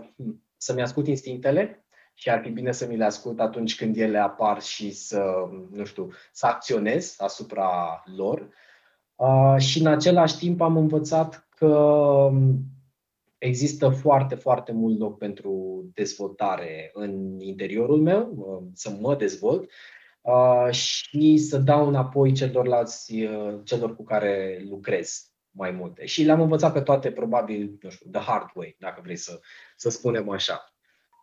să-mi 0.56 0.82
ascult 0.82 1.06
instinctele 1.06 1.83
și 2.14 2.30
ar 2.30 2.40
fi 2.42 2.50
bine 2.50 2.72
să 2.72 2.86
mi 2.86 2.96
le 2.96 3.04
ascult 3.04 3.40
atunci 3.40 3.76
când 3.76 3.96
ele 3.96 4.18
apar 4.18 4.62
și 4.62 4.92
să, 4.92 5.48
nu 5.70 5.84
știu, 5.84 6.10
să 6.32 6.46
acționez 6.46 7.14
asupra 7.18 8.02
lor. 8.16 8.48
Uh, 9.16 9.56
și 9.58 9.80
în 9.80 9.86
același 9.86 10.38
timp 10.38 10.60
am 10.60 10.76
învățat 10.76 11.48
că 11.56 12.30
există 13.38 13.88
foarte, 13.88 14.34
foarte 14.34 14.72
mult 14.72 14.98
loc 14.98 15.18
pentru 15.18 15.84
dezvoltare 15.94 16.90
în 16.92 17.40
interiorul 17.40 18.00
meu, 18.00 18.32
uh, 18.36 18.68
să 18.74 18.90
mă 19.00 19.16
dezvolt 19.16 19.70
uh, 20.20 20.70
și 20.70 21.36
să 21.36 21.58
dau 21.58 21.88
înapoi 21.88 22.32
celorlalți, 22.32 23.22
uh, 23.22 23.60
celor 23.64 23.96
cu 23.96 24.04
care 24.04 24.64
lucrez 24.68 25.32
mai 25.50 25.70
multe. 25.70 26.06
Și 26.06 26.22
le-am 26.22 26.40
învățat 26.40 26.72
pe 26.72 26.80
toate, 26.80 27.10
probabil, 27.10 27.78
nu 27.80 27.90
știu, 27.90 28.10
the 28.10 28.20
hard 28.20 28.50
way, 28.54 28.76
dacă 28.78 29.00
vrei 29.04 29.16
să, 29.16 29.40
să 29.76 29.90
spunem 29.90 30.28
așa. 30.28 30.73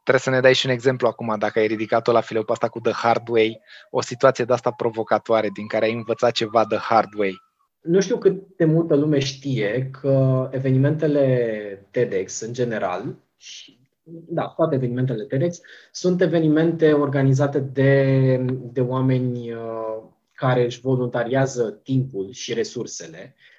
Trebuie 0.04 0.24
să 0.24 0.30
ne 0.30 0.40
dai 0.40 0.54
și 0.54 0.66
un 0.66 0.72
exemplu 0.72 1.08
acum, 1.08 1.36
dacă 1.40 1.60
ai 1.60 1.68
ridicat-o 1.68 2.12
la 2.12 2.22
fileu 2.22 2.44
pe 2.44 2.52
asta 2.52 2.68
cu 2.70 2.80
The 2.80 2.92
Hard 2.92 3.28
Way, 3.28 3.62
o 3.90 4.02
situație 4.02 4.46
de 4.46 4.54
asta 4.54 4.72
provocatoare, 4.72 5.50
din 5.54 5.68
care 5.68 5.86
ai 5.86 5.94
învățat 5.94 6.32
ceva 6.32 6.66
The 6.66 6.78
Hard 6.78 7.14
Way. 7.18 7.42
Nu 7.82 8.00
știu 8.00 8.18
cât 8.18 8.58
de 8.58 8.66
multă 8.66 8.96
lume 8.96 9.20
știe 9.20 9.90
că 10.02 10.48
evenimentele 10.52 11.88
TEDx 11.92 12.40
în 12.40 12.54
general, 12.54 13.16
și, 13.38 13.80
da, 14.04 14.48
toate 14.56 14.76
evenimentele 14.76 15.24
TEDx, 15.24 15.60
sunt 15.92 16.22
evenimente 16.22 16.94
organizate 16.94 17.60
de, 17.60 18.46
de 18.74 18.82
oameni 18.82 19.52
uh, 19.52 20.04
care 20.34 20.64
își 20.64 20.80
voluntariază 20.80 21.80
timpul 21.84 22.32
și 22.32 22.54
resursele, 22.54 23.36
uh, 23.38 23.51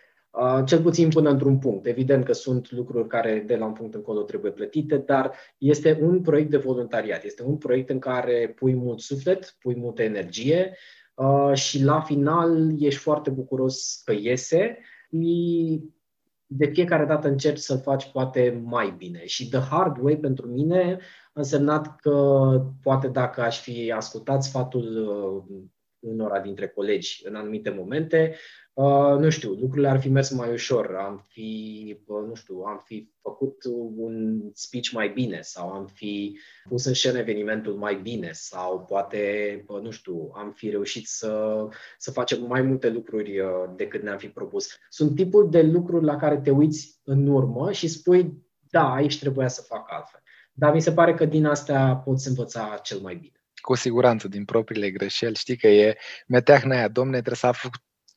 cel 0.64 0.82
puțin 0.82 1.08
până 1.08 1.30
într-un 1.30 1.58
punct. 1.58 1.86
Evident 1.86 2.24
că 2.24 2.32
sunt 2.32 2.70
lucruri 2.70 3.08
care 3.08 3.44
de 3.46 3.56
la 3.56 3.66
un 3.66 3.72
punct 3.72 3.94
încolo 3.94 4.22
trebuie 4.22 4.50
plătite, 4.50 4.96
dar 4.96 5.32
este 5.58 5.98
un 6.02 6.20
proiect 6.20 6.50
de 6.50 6.56
voluntariat, 6.56 7.24
este 7.24 7.42
un 7.42 7.56
proiect 7.56 7.90
în 7.90 7.98
care 7.98 8.52
pui 8.56 8.74
mult 8.74 9.00
suflet, 9.00 9.56
pui 9.60 9.76
multă 9.76 10.02
energie, 10.02 10.76
Uh, 11.14 11.54
și 11.54 11.82
la 11.82 12.00
final 12.00 12.72
ești 12.78 13.00
foarte 13.00 13.30
bucuros 13.30 14.02
că 14.04 14.12
iese 14.12 14.78
și 15.10 15.82
de 16.46 16.66
fiecare 16.66 17.04
dată 17.04 17.28
încerci 17.28 17.58
să-l 17.58 17.80
faci 17.80 18.10
poate 18.10 18.62
mai 18.64 18.94
bine. 18.96 19.24
Și 19.24 19.48
The 19.48 19.58
Hard 19.58 19.96
Way 20.00 20.16
pentru 20.16 20.46
mine 20.46 20.98
a 21.24 21.40
însemnat 21.40 21.96
că 21.96 22.66
poate 22.82 23.08
dacă 23.08 23.40
aș 23.40 23.60
fi 23.60 23.92
ascultat 23.92 24.42
sfatul 24.42 25.06
uh, 25.48 25.58
unora 25.98 26.40
dintre 26.40 26.68
colegi 26.68 27.22
în 27.24 27.34
anumite 27.34 27.70
momente, 27.70 28.30
uh, 28.30 28.36
nu 29.18 29.30
știu, 29.30 29.50
lucrurile 29.50 29.88
ar 29.88 30.00
fi 30.00 30.08
mers 30.08 30.30
mai 30.30 30.52
ușor, 30.52 30.94
am 30.94 31.24
fi, 31.28 31.98
uh, 32.06 32.26
nu 32.28 32.34
știu, 32.34 32.62
am 32.66 32.82
fi 32.84 33.10
făcut 33.20 33.56
un 33.96 34.40
speech 34.54 34.88
mai 34.88 35.08
bine 35.08 35.40
sau 35.40 35.72
am 35.72 35.86
fi 35.86 36.38
pus 36.68 36.84
în 36.84 36.94
scenă 36.94 37.18
evenimentul 37.18 37.74
mai 37.74 37.94
bine 37.94 38.30
sau 38.32 38.84
poate, 38.84 39.64
uh, 39.66 39.80
nu 39.80 39.90
știu, 39.90 40.30
am 40.34 40.52
fi 40.52 40.70
reușit 40.70 41.06
să, 41.06 41.66
să 41.98 42.10
facem 42.10 42.46
mai 42.46 42.62
multe 42.62 42.88
lucruri 42.88 43.40
uh, 43.40 43.48
decât 43.76 44.02
ne-am 44.02 44.18
fi 44.18 44.28
propus. 44.28 44.68
Sunt 44.88 45.16
tipul 45.16 45.50
de 45.50 45.62
lucruri 45.62 46.04
la 46.04 46.16
care 46.16 46.40
te 46.40 46.50
uiți 46.50 47.00
în 47.04 47.26
urmă 47.26 47.72
și 47.72 47.88
spui, 47.88 48.32
da, 48.70 48.92
aici 48.92 49.18
trebuia 49.18 49.48
să 49.48 49.62
fac 49.62 49.92
altfel. 49.92 50.20
Dar 50.52 50.74
mi 50.74 50.82
se 50.82 50.92
pare 50.92 51.14
că 51.14 51.24
din 51.24 51.46
astea 51.46 51.96
poți 51.96 52.28
învăța 52.28 52.80
cel 52.82 52.98
mai 52.98 53.14
bine 53.14 53.36
cu 53.60 53.74
siguranță 53.74 54.28
din 54.28 54.44
propriile 54.44 54.90
greșeli. 54.90 55.34
Știi 55.34 55.56
că 55.56 55.66
e 55.66 55.96
meteahna 56.26 56.76
aia, 56.76 56.88
domne, 56.88 57.12
trebuie 57.12 57.36
să 57.36 57.46
aflu 57.46 57.70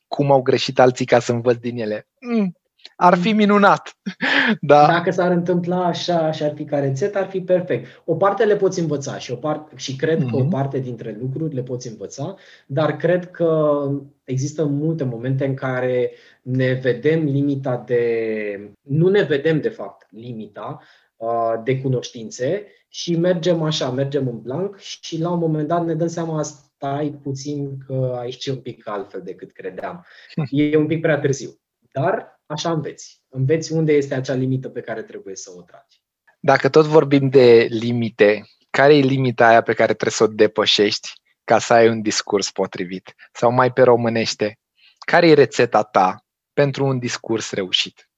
cum 0.08 0.32
au 0.32 0.42
greșit 0.42 0.80
alții 0.80 1.06
ca 1.06 1.18
să 1.18 1.32
învăț 1.32 1.56
din 1.56 1.78
ele. 1.78 2.08
Mm, 2.20 2.56
ar 2.96 3.18
fi 3.18 3.32
minunat. 3.32 3.96
da. 4.60 4.86
Dacă 4.86 5.10
s-ar 5.10 5.30
întâmpla 5.30 5.84
așa 5.84 6.30
și 6.30 6.42
ar 6.42 6.52
fi 6.54 6.64
ca 6.64 6.78
rețetă, 6.78 7.18
ar 7.18 7.26
fi 7.26 7.40
perfect. 7.40 8.02
O 8.04 8.14
parte 8.14 8.44
le 8.44 8.56
poți 8.56 8.80
învăța 8.80 9.18
și, 9.18 9.32
o 9.32 9.36
parte, 9.36 9.76
și 9.76 9.96
cred 9.96 10.18
mm-hmm. 10.18 10.30
că 10.30 10.36
o 10.36 10.44
parte 10.44 10.78
dintre 10.78 11.16
lucruri 11.20 11.54
le 11.54 11.62
poți 11.62 11.88
învăța, 11.88 12.36
dar 12.66 12.96
cred 12.96 13.30
că 13.30 13.80
există 14.24 14.64
multe 14.64 15.04
momente 15.04 15.46
în 15.46 15.54
care 15.54 16.10
ne 16.42 16.72
vedem 16.72 17.24
limita 17.24 17.82
de... 17.86 18.70
Nu 18.82 19.08
ne 19.08 19.22
vedem, 19.22 19.60
de 19.60 19.68
fapt, 19.68 20.06
limita 20.10 20.80
uh, 21.16 21.54
de 21.64 21.80
cunoștințe 21.80 22.66
și 22.88 23.16
mergem 23.16 23.62
așa, 23.62 23.90
mergem 23.90 24.28
în 24.28 24.40
blank 24.40 24.76
și 24.78 25.20
la 25.20 25.30
un 25.30 25.38
moment 25.38 25.68
dat 25.68 25.84
ne 25.84 25.94
dăm 25.94 26.06
seama 26.06 26.42
stai 26.76 27.18
puțin 27.22 27.78
că 27.86 28.16
aici 28.18 28.46
e 28.46 28.50
un 28.50 28.60
pic 28.60 28.88
altfel 28.88 29.22
decât 29.22 29.52
credeam. 29.52 30.06
E 30.50 30.76
un 30.76 30.86
pic 30.86 31.00
prea 31.00 31.18
târziu. 31.18 31.60
Dar 31.92 32.40
așa 32.46 32.72
înveți. 32.72 33.22
Înveți 33.28 33.72
unde 33.72 33.92
este 33.92 34.14
acea 34.14 34.34
limită 34.34 34.68
pe 34.68 34.80
care 34.80 35.02
trebuie 35.02 35.36
să 35.36 35.52
o 35.56 35.62
tragi. 35.62 36.02
Dacă 36.40 36.68
tot 36.68 36.84
vorbim 36.84 37.28
de 37.28 37.66
limite, 37.70 38.44
care 38.70 38.96
e 38.96 39.00
limita 39.00 39.46
aia 39.46 39.62
pe 39.62 39.74
care 39.74 39.92
trebuie 39.92 40.12
să 40.12 40.24
o 40.24 40.26
depășești 40.26 41.08
ca 41.44 41.58
să 41.58 41.72
ai 41.72 41.88
un 41.88 42.02
discurs 42.02 42.50
potrivit? 42.50 43.14
Sau 43.32 43.50
mai 43.50 43.72
pe 43.72 43.82
românește, 43.82 44.58
Care 45.06 45.28
e 45.28 45.34
rețeta 45.34 45.82
ta 45.82 46.24
pentru 46.52 46.86
un 46.86 46.98
discurs 46.98 47.52
reușit? 47.52 48.10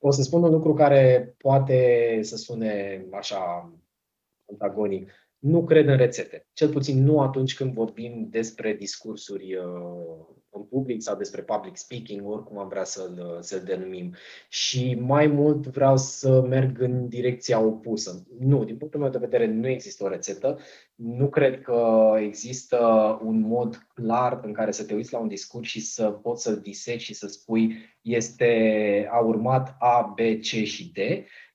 O 0.00 0.10
să 0.10 0.22
spun 0.22 0.42
un 0.42 0.50
lucru 0.50 0.74
care 0.74 1.34
poate 1.38 2.18
să 2.22 2.36
sune 2.36 3.04
așa 3.12 3.72
antagonic. 4.50 5.10
Nu 5.38 5.64
cred 5.64 5.88
în 5.88 5.96
rețete. 5.96 6.46
Cel 6.52 6.68
puțin 6.68 7.04
nu 7.04 7.20
atunci 7.20 7.54
când 7.54 7.72
vorbim 7.72 8.26
despre 8.30 8.72
discursuri 8.72 9.54
uh, 9.54 10.38
în 10.50 10.62
public 10.62 11.02
sau 11.02 11.16
despre 11.16 11.42
public 11.42 11.76
speaking, 11.76 12.28
oricum 12.28 12.58
am 12.58 12.68
vrea 12.68 12.84
să-l, 12.84 13.38
să-l 13.40 13.62
denumim. 13.64 14.14
Și 14.48 14.94
mai 14.94 15.26
mult 15.26 15.66
vreau 15.66 15.96
să 15.96 16.40
merg 16.40 16.80
în 16.80 17.08
direcția 17.08 17.60
opusă. 17.60 18.26
Nu, 18.38 18.64
din 18.64 18.76
punctul 18.76 19.00
meu 19.00 19.10
de 19.10 19.18
vedere 19.18 19.46
nu 19.46 19.68
există 19.68 20.04
o 20.04 20.08
rețetă. 20.08 20.58
Nu 20.94 21.28
cred 21.28 21.60
că 21.60 22.12
există 22.20 22.78
un 23.24 23.40
mod 23.40 23.86
clar 23.94 24.40
în 24.42 24.52
care 24.52 24.70
să 24.70 24.84
te 24.84 24.94
uiți 24.94 25.12
la 25.12 25.18
un 25.18 25.28
discurs 25.28 25.68
și 25.68 25.80
să 25.80 26.10
poți 26.10 26.42
să-l 26.42 26.60
diseci 26.60 27.02
și 27.02 27.14
să 27.14 27.26
spui 27.26 27.76
este 28.02 29.08
a 29.10 29.18
urmat 29.18 29.76
A, 29.78 30.14
B, 30.16 30.18
C 30.40 30.44
și 30.44 30.92
D 30.92 30.98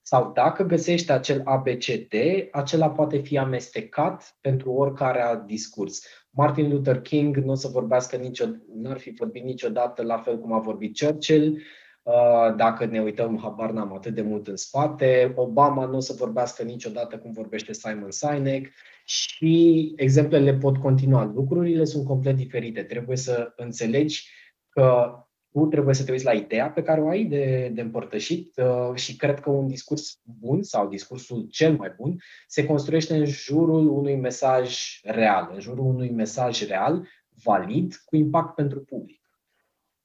sau 0.04 0.32
dacă 0.34 0.64
găsești 0.64 1.12
acel 1.12 1.42
ABCD, 1.44 2.14
acela 2.52 2.90
poate 2.90 3.18
fi 3.18 3.38
amestecat 3.38 4.38
pentru 4.42 4.72
oricare 4.72 5.22
alt 5.22 5.46
discurs. 5.46 6.06
Martin 6.30 6.70
Luther 6.70 7.02
King 7.02 7.38
nu 7.38 7.52
o 7.52 7.56
să 7.56 7.68
vorbească 7.68 8.16
niciodată, 8.16 8.64
n-ar 8.74 8.98
fi 8.98 9.12
vorbit 9.12 9.44
niciodată 9.44 10.04
la 10.04 10.18
fel 10.18 10.40
cum 10.40 10.54
a 10.54 10.60
vorbit 10.60 11.00
Churchill, 11.00 11.62
uh, 12.04 12.56
dacă 12.56 12.86
ne 12.86 13.02
uităm, 13.02 13.40
habar 13.42 13.72
n-am 13.72 13.94
atât 13.94 14.14
de 14.14 14.22
mult 14.22 14.48
în 14.48 14.56
spate. 14.56 15.34
Obama 15.36 15.86
nu 15.86 15.96
o 15.96 16.00
să 16.00 16.14
vorbească 16.18 16.64
niciodată 16.64 17.18
cum 17.18 17.32
vorbește 17.32 17.74
Simon 17.74 18.12
Sinek 18.12 18.72
și 19.06 19.94
exemplele 19.96 20.54
pot 20.54 20.78
continua. 20.78 21.32
Lucrurile 21.36 21.84
sunt 21.84 22.06
complet 22.06 22.36
diferite. 22.36 22.84
Trebuie 22.84 23.18
să 23.18 23.54
înțelegi 23.56 24.30
că 24.70 25.12
tu 25.54 25.66
trebuie 25.66 25.96
să 25.96 26.04
te 26.04 26.12
uiți 26.12 26.26
la 26.26 26.34
ideea 26.34 26.70
pe 26.70 26.84
care 26.84 27.02
o 27.02 27.08
ai 27.08 27.24
de, 27.24 27.72
de 27.74 27.82
împărtășit 27.82 28.58
uh, 28.58 28.96
și 28.96 29.16
cred 29.16 29.40
că 29.40 29.50
un 29.50 29.68
discurs 29.68 30.20
bun 30.24 30.64
sau 30.64 30.88
discursul 30.88 31.48
cel 31.50 31.76
mai 31.76 31.94
bun 31.98 32.18
se 32.48 32.66
construiește 32.66 33.16
în 33.16 33.26
jurul 33.26 33.88
unui 33.88 34.16
mesaj 34.16 35.00
real, 35.04 35.50
în 35.54 35.60
jurul 35.60 35.86
unui 35.86 36.12
mesaj 36.12 36.68
real, 36.68 37.08
valid, 37.44 37.96
cu 38.06 38.16
impact 38.16 38.56
pentru 38.56 38.80
public. 38.80 39.22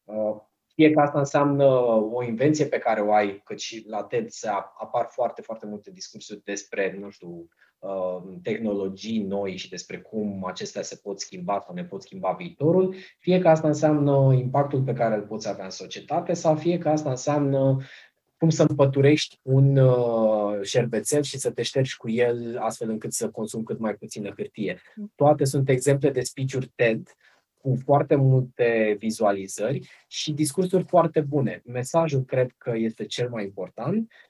Uh, 0.05 0.37
fie 0.75 0.91
că 0.91 1.01
asta 1.01 1.19
înseamnă 1.19 1.65
o 2.13 2.23
invenție 2.23 2.65
pe 2.67 2.79
care 2.79 3.01
o 3.01 3.13
ai, 3.13 3.41
cât 3.45 3.59
și 3.59 3.85
la 3.87 4.03
TED 4.03 4.29
se 4.29 4.49
apar 4.49 5.07
foarte, 5.11 5.43
foarte 5.43 5.67
multe 5.67 5.91
discursuri 5.91 6.43
despre, 6.45 6.97
nu 7.01 7.11
știu, 7.11 7.29
Uh, 7.29 7.68
tehnologii 8.43 9.23
noi 9.23 9.57
și 9.57 9.69
despre 9.69 9.99
cum 9.99 10.45
acestea 10.45 10.83
se 10.83 11.01
pot 11.03 11.21
schimba 11.21 11.63
sau 11.67 11.75
ne 11.75 11.85
pot 11.85 12.03
schimba 12.03 12.35
viitorul, 12.39 12.95
fie 13.19 13.39
că 13.39 13.49
asta 13.49 13.69
înseamnă 13.69 14.35
impactul 14.35 14.83
pe 14.83 14.93
care 14.93 15.15
îl 15.15 15.23
poți 15.23 15.49
avea 15.49 15.65
în 15.65 15.71
societate 15.71 16.33
sau 16.33 16.57
fie 16.57 16.79
că 16.79 16.89
asta 16.89 17.11
înseamnă 17.11 17.77
cum 18.39 18.51
să 18.51 18.65
împăturești 18.69 19.39
un 19.43 19.77
uh, 19.77 20.63
șervețel 20.63 21.23
și 21.23 21.39
să 21.39 21.51
te 21.51 21.63
ștergi 21.63 21.97
cu 21.97 22.11
el 22.11 22.59
astfel 22.59 22.91
încât 22.91 23.13
să 23.13 23.31
consumi 23.31 23.65
cât 23.65 23.79
mai 23.79 23.95
puțină 23.95 24.33
hârtie. 24.37 24.81
Toate 25.15 25.45
sunt 25.45 25.69
exemple 25.69 26.11
de 26.11 26.21
speech-uri 26.21 26.73
TED 26.75 27.17
cu 27.61 27.79
foarte 27.85 28.15
multe 28.15 28.97
vizualizări 28.99 29.89
și 30.07 30.33
discursuri 30.33 30.85
foarte 30.85 31.21
bune. 31.21 31.63
Mesajul 31.65 32.23
cred 32.23 32.51
că 32.59 32.73
este 32.77 33.07
cel 33.07 33.29
mai 33.29 33.45
important 33.45 34.09
Uh, 34.09 34.28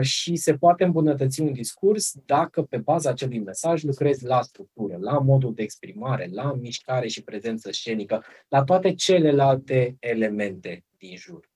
și 0.00 0.36
se 0.36 0.56
poate 0.56 0.84
îmbunătăți 0.84 1.40
un 1.40 1.52
discurs 1.52 2.12
dacă 2.26 2.62
pe 2.62 2.76
baza 2.76 3.10
acelui 3.10 3.38
mesaj 3.38 3.82
lucrezi 3.82 4.24
la 4.24 4.42
structură, 4.42 4.96
la 5.00 5.18
modul 5.18 5.54
de 5.54 5.62
exprimare, 5.62 6.28
la 6.32 6.52
mișcare 6.52 7.08
și 7.08 7.22
prezență 7.22 7.72
scenică, 7.72 8.24
la 8.48 8.64
toate 8.64 8.94
celelalte 8.94 9.96
elemente 10.00 10.84
din 10.98 11.16
jur. 11.16 11.50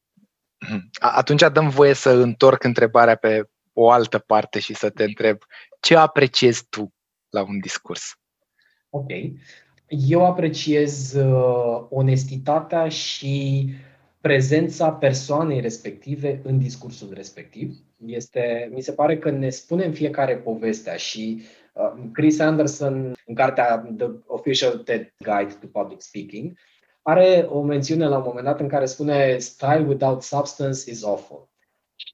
Atunci 0.99 1.43
dăm 1.52 1.69
voie 1.69 1.95
să 1.95 2.11
întorc 2.11 2.64
întrebarea 2.64 3.17
pe 3.17 3.49
o 3.73 3.90
altă 3.90 4.19
parte 4.19 4.59
și 4.59 4.75
să 4.75 4.90
te 4.90 5.05
întreb 5.05 5.38
ce 5.81 5.97
apreciezi 5.97 6.67
tu 6.69 6.94
la 7.31 7.42
un 7.42 7.61
discurs? 7.61 8.18
Ok. 8.90 9.11
Eu 9.87 10.27
apreciez 10.27 11.14
uh, 11.14 11.87
onestitatea 11.88 12.88
și 12.88 13.64
prezența 14.20 14.92
persoanei 14.92 15.61
respective 15.61 16.40
în 16.44 16.59
discursul 16.59 17.12
respectiv 17.14 17.76
este, 18.06 18.70
mi 18.72 18.80
se 18.80 18.92
pare 18.92 19.18
că 19.18 19.30
ne 19.30 19.50
spunem 19.50 19.92
fiecare 19.92 20.37
povestea 20.37 20.96
și 20.96 21.42
uh, 21.72 21.92
Chris 22.12 22.38
Anderson, 22.38 23.14
în 23.26 23.35
cartea 23.35 23.76
The 23.96 24.06
Official 24.26 24.78
TED 24.78 25.14
Guide 25.18 25.56
to 25.61 25.66
Public 25.80 26.00
Speaking, 26.00 26.59
are 27.02 27.46
o 27.48 27.62
mențiune 27.62 28.06
la 28.06 28.16
un 28.16 28.22
moment 28.26 28.44
dat 28.44 28.61
în 28.61 28.68
care 28.68 28.85
spune 28.85 29.38
Style 29.38 29.85
without 29.88 30.22
substance 30.22 30.90
is 30.90 31.04
awful. 31.04 31.48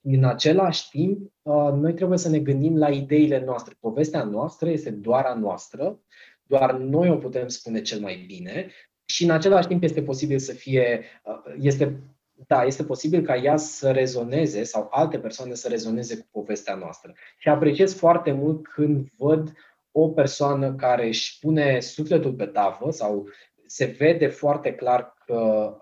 În 0.02 0.24
același 0.24 0.90
timp, 0.90 1.32
uh, 1.42 1.72
noi 1.72 1.94
trebuie 1.94 2.18
să 2.18 2.28
ne 2.28 2.38
gândim 2.38 2.76
la 2.76 2.88
ideile 2.88 3.44
noastre. 3.44 3.74
Povestea 3.80 4.22
noastră 4.22 4.70
este 4.70 4.90
doar 4.90 5.24
a 5.24 5.34
noastră, 5.34 6.00
doar 6.42 6.74
noi 6.74 7.10
o 7.10 7.16
putem 7.16 7.48
spune 7.48 7.82
cel 7.82 8.00
mai 8.00 8.24
bine 8.26 8.70
și 9.06 9.24
în 9.24 9.30
același 9.30 9.66
timp 9.66 9.82
este 9.82 10.02
posibil 10.02 10.38
să 10.38 10.52
fie, 10.52 11.04
uh, 11.24 11.54
este 11.60 12.00
da, 12.46 12.64
este 12.64 12.84
posibil 12.84 13.22
ca 13.22 13.36
ea 13.36 13.56
să 13.56 13.90
rezoneze 13.90 14.62
sau 14.62 14.88
alte 14.90 15.18
persoane 15.18 15.54
să 15.54 15.68
rezoneze 15.68 16.16
cu 16.16 16.26
povestea 16.30 16.74
noastră. 16.74 17.14
Și 17.38 17.48
apreciez 17.48 17.94
foarte 17.94 18.32
mult 18.32 18.66
când 18.66 19.08
văd 19.16 19.52
o 19.90 20.08
persoană 20.08 20.74
care 20.74 21.06
își 21.06 21.38
pune 21.38 21.80
sufletul 21.80 22.32
pe 22.32 22.46
tavă 22.46 22.90
sau 22.90 23.28
se 23.66 23.84
vede 23.84 24.26
foarte 24.26 24.74
clar 24.74 25.14
că 25.26 25.72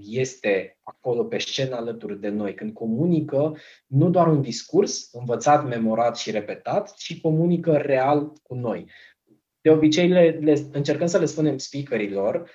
este 0.00 0.78
acolo 0.82 1.24
pe 1.24 1.38
scenă 1.38 1.76
alături 1.76 2.20
de 2.20 2.28
noi, 2.28 2.54
când 2.54 2.72
comunică 2.72 3.56
nu 3.86 4.10
doar 4.10 4.26
un 4.26 4.42
discurs 4.42 5.12
învățat, 5.12 5.66
memorat 5.68 6.16
și 6.16 6.30
repetat, 6.30 6.94
ci 6.94 7.20
comunică 7.20 7.76
real 7.76 8.32
cu 8.42 8.54
noi. 8.54 8.90
De 9.60 9.70
obicei 9.70 10.08
le, 10.08 10.38
le, 10.40 10.68
încercăm 10.72 11.06
să 11.06 11.18
le 11.18 11.24
spunem 11.24 11.58
speakerilor 11.58 12.50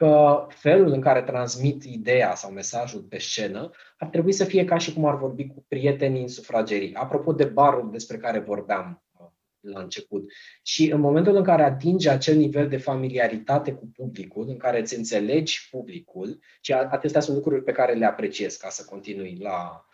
că 0.00 0.46
felul 0.48 0.92
în 0.92 1.00
care 1.00 1.22
transmit 1.22 1.84
ideea 1.84 2.34
sau 2.34 2.50
mesajul 2.50 3.00
pe 3.00 3.18
scenă 3.18 3.70
ar 3.98 4.08
trebui 4.08 4.32
să 4.32 4.44
fie 4.44 4.64
ca 4.64 4.78
și 4.78 4.92
cum 4.92 5.04
ar 5.04 5.16
vorbi 5.16 5.46
cu 5.46 5.64
prietenii 5.68 6.20
în 6.20 6.28
sufragerii. 6.28 6.94
Apropo 6.94 7.32
de 7.32 7.44
barul 7.44 7.90
despre 7.90 8.16
care 8.16 8.38
vorbeam 8.38 9.02
uh, 9.18 9.26
la 9.60 9.80
început. 9.80 10.32
Și 10.62 10.90
în 10.90 11.00
momentul 11.00 11.36
în 11.36 11.42
care 11.42 11.62
atingi 11.62 12.08
acel 12.08 12.36
nivel 12.36 12.68
de 12.68 12.76
familiaritate 12.76 13.72
cu 13.72 13.86
publicul, 13.86 14.48
în 14.48 14.56
care 14.56 14.80
îți 14.80 14.96
înțelegi 14.96 15.68
publicul, 15.70 16.38
și 16.60 16.72
acestea 16.72 17.20
sunt 17.20 17.36
lucruri 17.36 17.62
pe 17.62 17.72
care 17.72 17.92
le 17.92 18.06
apreciez 18.06 18.56
ca 18.56 18.68
să 18.68 18.84
continui 18.84 19.38
la, 19.40 19.84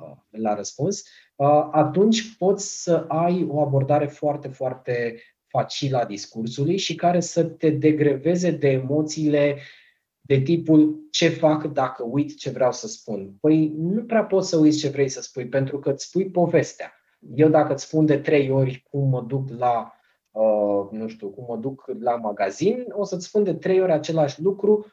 uh, 0.00 0.16
la 0.30 0.54
răspuns, 0.54 1.02
uh, 1.36 1.68
atunci 1.70 2.36
poți 2.36 2.82
să 2.82 3.04
ai 3.08 3.46
o 3.48 3.60
abordare 3.60 4.06
foarte, 4.06 4.48
foarte 4.48 5.22
facilă 5.52 5.98
a 5.98 6.04
discursului 6.04 6.76
și 6.76 6.94
care 6.94 7.20
să 7.20 7.44
te 7.44 7.70
degreveze 7.70 8.50
de 8.50 8.68
emoțiile 8.68 9.58
de 10.20 10.40
tipul 10.40 11.06
ce 11.10 11.28
fac 11.28 11.64
dacă 11.64 12.02
uit 12.02 12.36
ce 12.38 12.50
vreau 12.50 12.72
să 12.72 12.86
spun. 12.86 13.34
Păi 13.40 13.72
nu 13.76 14.04
prea 14.04 14.24
poți 14.24 14.48
să 14.48 14.56
uiți 14.56 14.78
ce 14.78 14.88
vrei 14.88 15.08
să 15.08 15.22
spui, 15.22 15.48
pentru 15.48 15.78
că 15.78 15.90
îți 15.90 16.04
spui 16.04 16.30
povestea. 16.30 16.92
Eu 17.34 17.48
dacă 17.48 17.72
îți 17.72 17.84
spun 17.84 18.06
de 18.06 18.18
trei 18.18 18.50
ori 18.50 18.86
cum 18.90 19.08
mă 19.08 19.20
duc 19.20 19.48
la, 19.50 19.92
uh, 20.30 20.88
nu 20.90 21.08
știu, 21.08 21.30
cum 21.30 21.44
mă 21.48 21.56
duc 21.56 21.90
la 22.00 22.16
magazin, 22.16 22.84
o 22.90 23.04
să-ți 23.04 23.26
spun 23.26 23.44
de 23.44 23.54
trei 23.54 23.80
ori 23.80 23.92
același 23.92 24.42
lucru 24.42 24.86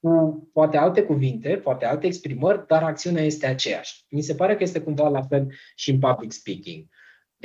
cu 0.00 0.48
poate 0.52 0.76
alte 0.76 1.02
cuvinte, 1.02 1.56
poate 1.56 1.84
alte 1.84 2.06
exprimări, 2.06 2.66
dar 2.66 2.82
acțiunea 2.82 3.22
este 3.22 3.46
aceeași. 3.46 4.04
Mi 4.10 4.20
se 4.20 4.34
pare 4.34 4.56
că 4.56 4.62
este 4.62 4.80
cumva 4.80 5.08
la 5.08 5.22
fel 5.22 5.52
și 5.74 5.90
în 5.90 5.98
public 5.98 6.32
speaking 6.32 6.86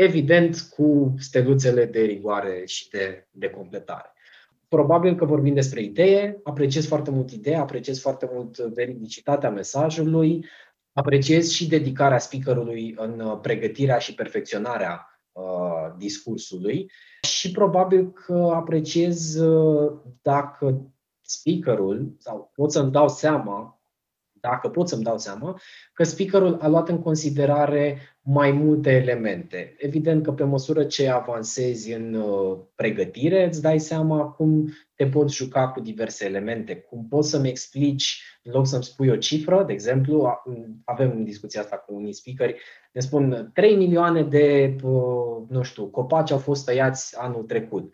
evident 0.04 0.60
cu 0.60 1.14
steluțele 1.20 1.86
de 1.86 2.02
rigoare 2.02 2.64
și 2.66 2.90
de, 2.90 3.28
de 3.32 3.50
completare. 3.50 4.14
Probabil 4.68 5.16
că 5.16 5.26
vorbim 5.26 5.54
despre 5.54 5.82
idee, 5.82 6.40
apreciez 6.44 6.88
foarte 6.88 7.12
mult 7.12 7.32
ideea, 7.32 7.62
apreciez 7.62 8.00
foarte 8.00 8.30
mult 8.34 8.58
veridicitatea 8.58 9.50
mesajului, 9.50 10.46
apreciez 10.94 11.50
și 11.50 11.68
dedicarea 11.68 12.18
speakerului 12.18 12.96
în 12.98 13.40
pregătirea 13.42 13.98
și 13.98 14.14
perfecționarea 14.14 15.22
uh, 15.32 15.94
discursului 15.98 16.92
și 17.28 17.52
probabil 17.52 18.12
că 18.12 18.52
apreciez 18.54 19.36
uh, 19.36 19.92
dacă 20.22 20.94
speakerul, 21.22 22.16
sau 22.18 22.52
pot 22.56 22.72
să-mi 22.72 22.92
dau 22.92 23.10
seama 23.10 23.81
dacă 24.42 24.70
pot 24.70 24.88
să-mi 24.88 25.04
dau 25.04 25.18
seama, 25.18 25.60
că 25.94 26.04
speakerul 26.04 26.58
a 26.62 26.68
luat 26.68 26.90
în 26.90 27.02
considerare 27.02 27.98
mai 28.22 28.52
multe 28.52 28.92
elemente. 28.92 29.76
Evident 29.78 30.24
că 30.24 30.32
pe 30.32 30.44
măsură 30.44 30.84
ce 30.84 31.10
avansezi 31.10 31.94
în 31.94 32.14
uh, 32.14 32.58
pregătire, 32.76 33.48
îți 33.48 33.62
dai 33.62 33.80
seama 33.80 34.24
cum 34.26 34.74
te 34.96 35.08
poți 35.08 35.36
juca 35.36 35.68
cu 35.68 35.80
diverse 35.80 36.26
elemente, 36.26 36.76
cum 36.76 37.08
poți 37.10 37.30
să-mi 37.30 37.50
explici, 37.50 38.24
în 38.44 38.52
loc 38.52 38.68
să-mi 38.68 38.84
spui 38.84 39.10
o 39.10 39.16
cifră, 39.16 39.64
de 39.64 39.74
exemplu, 39.74 40.42
avem 40.86 41.12
în 41.12 41.24
discuția 41.24 41.62
asta 41.62 41.76
cu 41.76 41.94
unii 41.94 42.14
speakeri, 42.14 42.62
ne 42.92 43.02
spun 43.02 43.52
3 43.54 43.76
milioane 43.76 44.24
de, 44.24 44.76
uh, 44.84 45.44
nu 45.50 45.62
știu, 45.62 45.86
copaci 45.86 46.32
au 46.32 46.38
fost 46.38 46.66
tăiați 46.66 47.20
anul 47.20 47.44
trecut. 47.44 47.94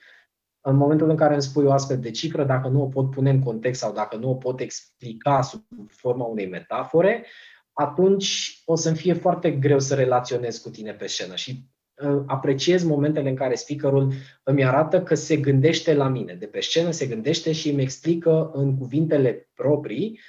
În 0.69 0.75
momentul 0.75 1.09
în 1.09 1.15
care 1.15 1.33
îmi 1.33 1.41
spui 1.41 1.65
o 1.65 1.71
astfel 1.71 1.99
de 1.99 2.11
cifră, 2.11 2.43
dacă 2.43 2.67
nu 2.67 2.81
o 2.81 2.87
pot 2.87 3.11
pune 3.11 3.29
în 3.29 3.39
context 3.39 3.79
sau 3.79 3.93
dacă 3.93 4.15
nu 4.15 4.29
o 4.29 4.35
pot 4.35 4.59
explica 4.59 5.41
sub 5.41 5.63
forma 5.87 6.25
unei 6.25 6.47
metafore, 6.47 7.25
atunci 7.73 8.61
o 8.65 8.75
să-mi 8.75 8.95
fie 8.95 9.13
foarte 9.13 9.51
greu 9.51 9.79
să 9.79 9.95
relaționez 9.95 10.57
cu 10.57 10.69
tine 10.69 10.93
pe 10.93 11.07
scenă 11.07 11.35
și 11.35 11.63
uh, 11.95 12.23
apreciez 12.25 12.83
momentele 12.83 13.29
în 13.29 13.35
care 13.35 13.55
speakerul 13.55 14.13
îmi 14.43 14.65
arată 14.65 15.03
că 15.03 15.15
se 15.15 15.37
gândește 15.37 15.93
la 15.93 16.07
mine. 16.07 16.33
De 16.33 16.45
pe 16.45 16.59
scenă 16.59 16.91
se 16.91 17.07
gândește 17.07 17.51
și 17.51 17.69
îmi 17.69 17.81
explică 17.81 18.51
în 18.53 18.77
cuvintele 18.77 19.49
proprii 19.53 20.19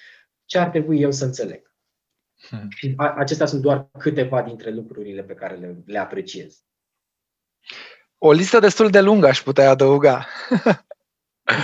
ce 0.45 0.59
ar 0.59 0.69
trebui 0.69 1.01
eu 1.01 1.11
să 1.11 1.25
înțeleg. 1.25 1.73
Hmm. 2.49 2.69
Și 2.69 2.95
acestea 2.97 3.47
sunt 3.47 3.63
doar 3.63 3.89
câteva 3.99 4.43
dintre 4.43 4.71
lucrurile 4.71 5.23
pe 5.23 5.35
care 5.35 5.57
le, 5.57 5.83
le 5.87 5.99
apreciez. 5.99 6.63
O 8.19 8.33
listă 8.33 8.59
destul 8.59 8.91
de 8.91 9.01
lungă 9.01 9.27
aș 9.27 9.43
putea 9.43 9.71
adăuga. 9.71 10.27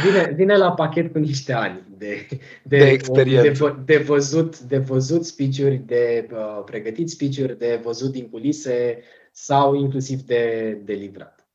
Vine, 0.04 0.32
vine 0.36 0.56
la 0.56 0.72
pachet 0.72 1.12
cu 1.12 1.18
niște 1.18 1.52
ani 1.52 1.82
de, 1.96 2.26
de, 2.62 2.78
de 2.78 2.88
experiență. 2.88 3.82
De, 3.84 3.96
de, 3.96 4.02
văzut, 4.02 4.58
de 4.58 4.78
văzut 4.78 5.24
speech-uri, 5.24 5.76
de 5.76 6.28
uh, 6.32 6.62
pregătit 6.64 7.10
speech-uri, 7.10 7.58
de 7.58 7.80
văzut 7.82 8.12
din 8.12 8.30
culise 8.30 9.02
sau 9.32 9.74
inclusiv 9.74 10.20
de, 10.20 10.72
de 10.84 10.92
livrat. 10.92 11.48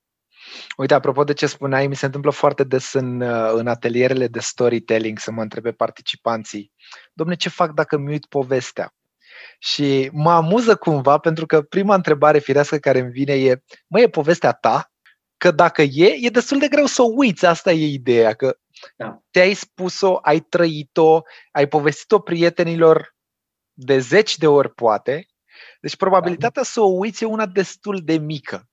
Uite, 0.77 0.93
apropo 0.93 1.23
de 1.23 1.33
ce 1.33 1.45
spuneai, 1.45 1.87
mi 1.87 1.95
se 1.95 2.05
întâmplă 2.05 2.31
foarte 2.31 2.63
des 2.63 2.93
în, 2.93 3.21
uh, 3.21 3.51
în 3.53 3.67
atelierele 3.67 4.27
de 4.27 4.39
storytelling 4.39 5.19
să 5.19 5.31
mă 5.31 5.41
întrebe 5.41 5.71
participanții, 5.71 6.71
domne, 7.13 7.35
ce 7.35 7.49
fac 7.49 7.73
dacă 7.73 7.97
mi 7.97 8.11
uit 8.11 8.25
povestea? 8.25 8.93
Și 9.61 10.09
mă 10.13 10.31
amuză 10.31 10.75
cumva 10.75 11.17
pentru 11.17 11.45
că 11.45 11.61
prima 11.61 11.95
întrebare 11.95 12.39
firească 12.39 12.77
care 12.77 12.99
îmi 12.99 13.11
vine 13.11 13.33
e, 13.33 13.63
mă, 13.87 13.99
e 13.99 14.09
povestea 14.09 14.51
ta? 14.51 14.91
Că 15.37 15.51
dacă 15.51 15.81
e, 15.81 16.17
e 16.21 16.29
destul 16.29 16.59
de 16.59 16.67
greu 16.67 16.85
să 16.85 17.01
o 17.01 17.11
uiți, 17.15 17.45
asta 17.45 17.71
e 17.71 17.85
ideea, 17.85 18.33
că 18.33 18.57
da. 18.97 19.21
te-ai 19.31 19.53
spus-o, 19.53 20.19
ai 20.21 20.39
trăit-o, 20.39 21.21
ai 21.51 21.67
povestit-o 21.67 22.19
prietenilor 22.19 23.15
de 23.73 23.99
zeci 23.99 24.37
de 24.37 24.47
ori 24.47 24.73
poate, 24.73 25.27
deci 25.81 25.95
probabilitatea 25.95 26.61
da. 26.61 26.67
să 26.67 26.81
o 26.81 26.97
uiți 26.97 27.23
e 27.23 27.27
una 27.27 27.45
destul 27.45 28.01
de 28.03 28.17
mică. 28.17 28.69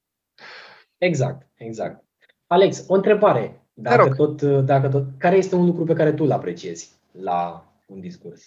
Exact, 0.98 1.46
exact. 1.54 2.04
Alex, 2.46 2.84
o 2.86 2.94
întrebare. 2.94 3.60
Dacă 3.72 4.14
tot, 4.14 4.42
dacă 4.42 4.88
tot, 4.88 5.04
care 5.18 5.36
este 5.36 5.54
un 5.54 5.64
lucru 5.64 5.84
pe 5.84 5.92
care 5.92 6.12
tu 6.12 6.24
îl 6.24 6.32
apreciezi 6.32 6.90
la 7.12 7.66
un 7.86 8.00
discurs? 8.00 8.42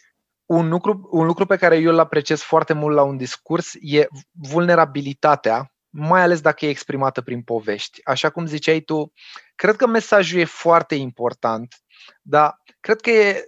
Un 0.50 0.70
lucru, 0.70 1.08
un 1.12 1.26
lucru 1.26 1.46
pe 1.46 1.58
care 1.58 1.78
eu 1.78 1.92
îl 1.92 2.00
apreciez 2.00 2.42
foarte 2.42 2.74
mult 2.74 2.96
la 2.96 3.04
un 3.04 3.18
discurs 3.18 3.74
e 3.82 4.08
vulnerabilitatea, 4.32 5.74
mai 5.90 6.22
ales 6.22 6.42
dacă 6.42 6.66
e 6.66 6.70
exprimată 6.70 7.22
prin 7.22 7.44
povești. 7.44 8.06
Așa 8.06 8.30
cum 8.30 8.46
ziceai 8.46 8.80
tu, 8.80 9.12
cred 9.56 9.76
că 9.76 9.88
mesajul 9.88 10.40
e 10.40 10.46
foarte 10.46 10.96
important, 10.96 11.76
dar 12.22 12.62
cred 12.80 13.02
că 13.02 13.10
e 13.10 13.44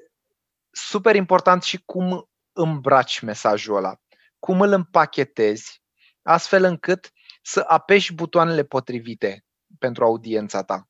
super 0.72 1.16
important 1.16 1.64
și 1.64 1.82
cum 1.86 2.30
îmbraci 2.54 3.20
mesajul 3.20 3.76
ăla, 3.76 3.96
cum 4.40 4.62
îl 4.62 4.72
împachetezi, 4.72 5.82
astfel 6.22 6.64
încât 6.64 7.12
să 7.42 7.64
apeși 7.68 8.14
butoanele 8.14 8.64
potrivite 8.64 9.46
pentru 9.80 10.04
audiența 10.04 10.64
ta. 10.64 10.86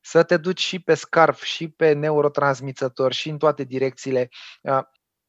Să 0.00 0.22
te 0.22 0.36
duci 0.36 0.60
și 0.60 0.78
pe 0.78 0.94
scarf, 0.94 1.42
și 1.42 1.68
pe 1.68 1.92
neurotransmițător, 1.92 3.12
și 3.12 3.28
în 3.28 3.38
toate 3.38 3.64
direcțiile 3.64 4.28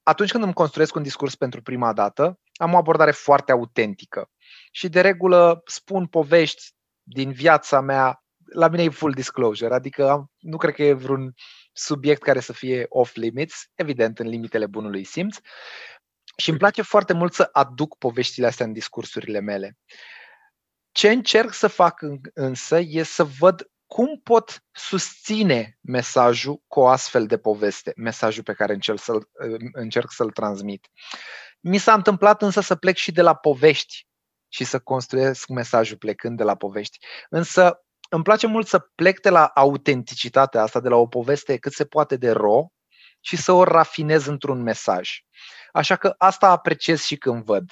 atunci 0.09 0.31
când 0.31 0.43
îmi 0.43 0.53
construiesc 0.53 0.95
un 0.95 1.03
discurs 1.03 1.35
pentru 1.35 1.61
prima 1.61 1.93
dată, 1.93 2.39
am 2.53 2.73
o 2.73 2.77
abordare 2.77 3.11
foarte 3.11 3.51
autentică. 3.51 4.29
Și 4.71 4.89
de 4.89 5.01
regulă 5.01 5.61
spun 5.65 6.07
povești 6.07 6.63
din 7.03 7.31
viața 7.31 7.81
mea, 7.81 8.23
la 8.53 8.67
mine 8.67 8.83
e 8.83 8.89
full 8.89 9.13
disclosure, 9.13 9.73
adică 9.73 10.09
am, 10.09 10.31
nu 10.37 10.57
cred 10.57 10.73
că 10.73 10.83
e 10.83 10.93
vreun 10.93 11.33
subiect 11.71 12.21
care 12.21 12.39
să 12.39 12.53
fie 12.53 12.85
off 12.89 13.15
limits, 13.15 13.65
evident 13.75 14.19
în 14.19 14.27
limitele 14.27 14.67
bunului 14.67 15.03
simț. 15.03 15.37
Și 16.37 16.49
îmi 16.49 16.59
place 16.59 16.81
foarte 16.81 17.13
mult 17.13 17.33
să 17.33 17.49
aduc 17.51 17.97
poveștile 17.97 18.47
astea 18.47 18.65
în 18.65 18.73
discursurile 18.73 19.39
mele. 19.39 19.77
Ce 20.91 21.09
încerc 21.09 21.53
să 21.53 21.67
fac 21.67 21.99
însă 22.33 22.79
e 22.79 23.03
să 23.03 23.23
văd 23.23 23.69
cum 23.89 24.19
pot 24.23 24.63
susține 24.71 25.78
mesajul 25.82 26.62
cu 26.67 26.80
o 26.80 26.88
astfel 26.88 27.25
de 27.25 27.38
poveste, 27.38 27.93
mesajul 27.95 28.43
pe 28.43 28.54
care 28.54 28.73
încerc 28.73 28.99
să-l, 28.99 29.30
încerc 29.71 30.12
să-l 30.12 30.32
transmit. 30.32 30.88
Mi 31.60 31.78
s-a 31.78 31.93
întâmplat 31.93 32.41
însă 32.41 32.62
să 32.62 32.75
plec 32.75 32.95
și 32.95 33.12
de 33.12 33.21
la 33.21 33.36
povești 33.36 34.08
și 34.47 34.63
să 34.63 34.80
construiesc 34.80 35.47
mesajul 35.47 35.97
plecând 35.97 36.38
de 36.38 36.43
la 36.43 36.56
povești. 36.56 36.97
Însă 37.30 37.84
îmi 38.10 38.23
place 38.23 38.47
mult 38.47 38.67
să 38.67 38.80
plec 38.95 39.19
de 39.19 39.30
la 39.30 39.45
autenticitatea 39.45 40.62
asta, 40.62 40.80
de 40.80 40.89
la 40.89 40.95
o 40.95 41.08
poveste 41.08 41.58
cât 41.58 41.73
se 41.73 41.86
poate 41.86 42.15
de 42.15 42.32
ro 42.32 42.67
și 43.19 43.38
să 43.38 43.52
o 43.52 43.63
rafinez 43.63 44.25
într-un 44.25 44.62
mesaj. 44.62 45.10
Așa 45.71 45.95
că 45.95 46.13
asta 46.17 46.49
apreciez 46.49 47.02
și 47.02 47.17
când 47.17 47.43
văd 47.43 47.71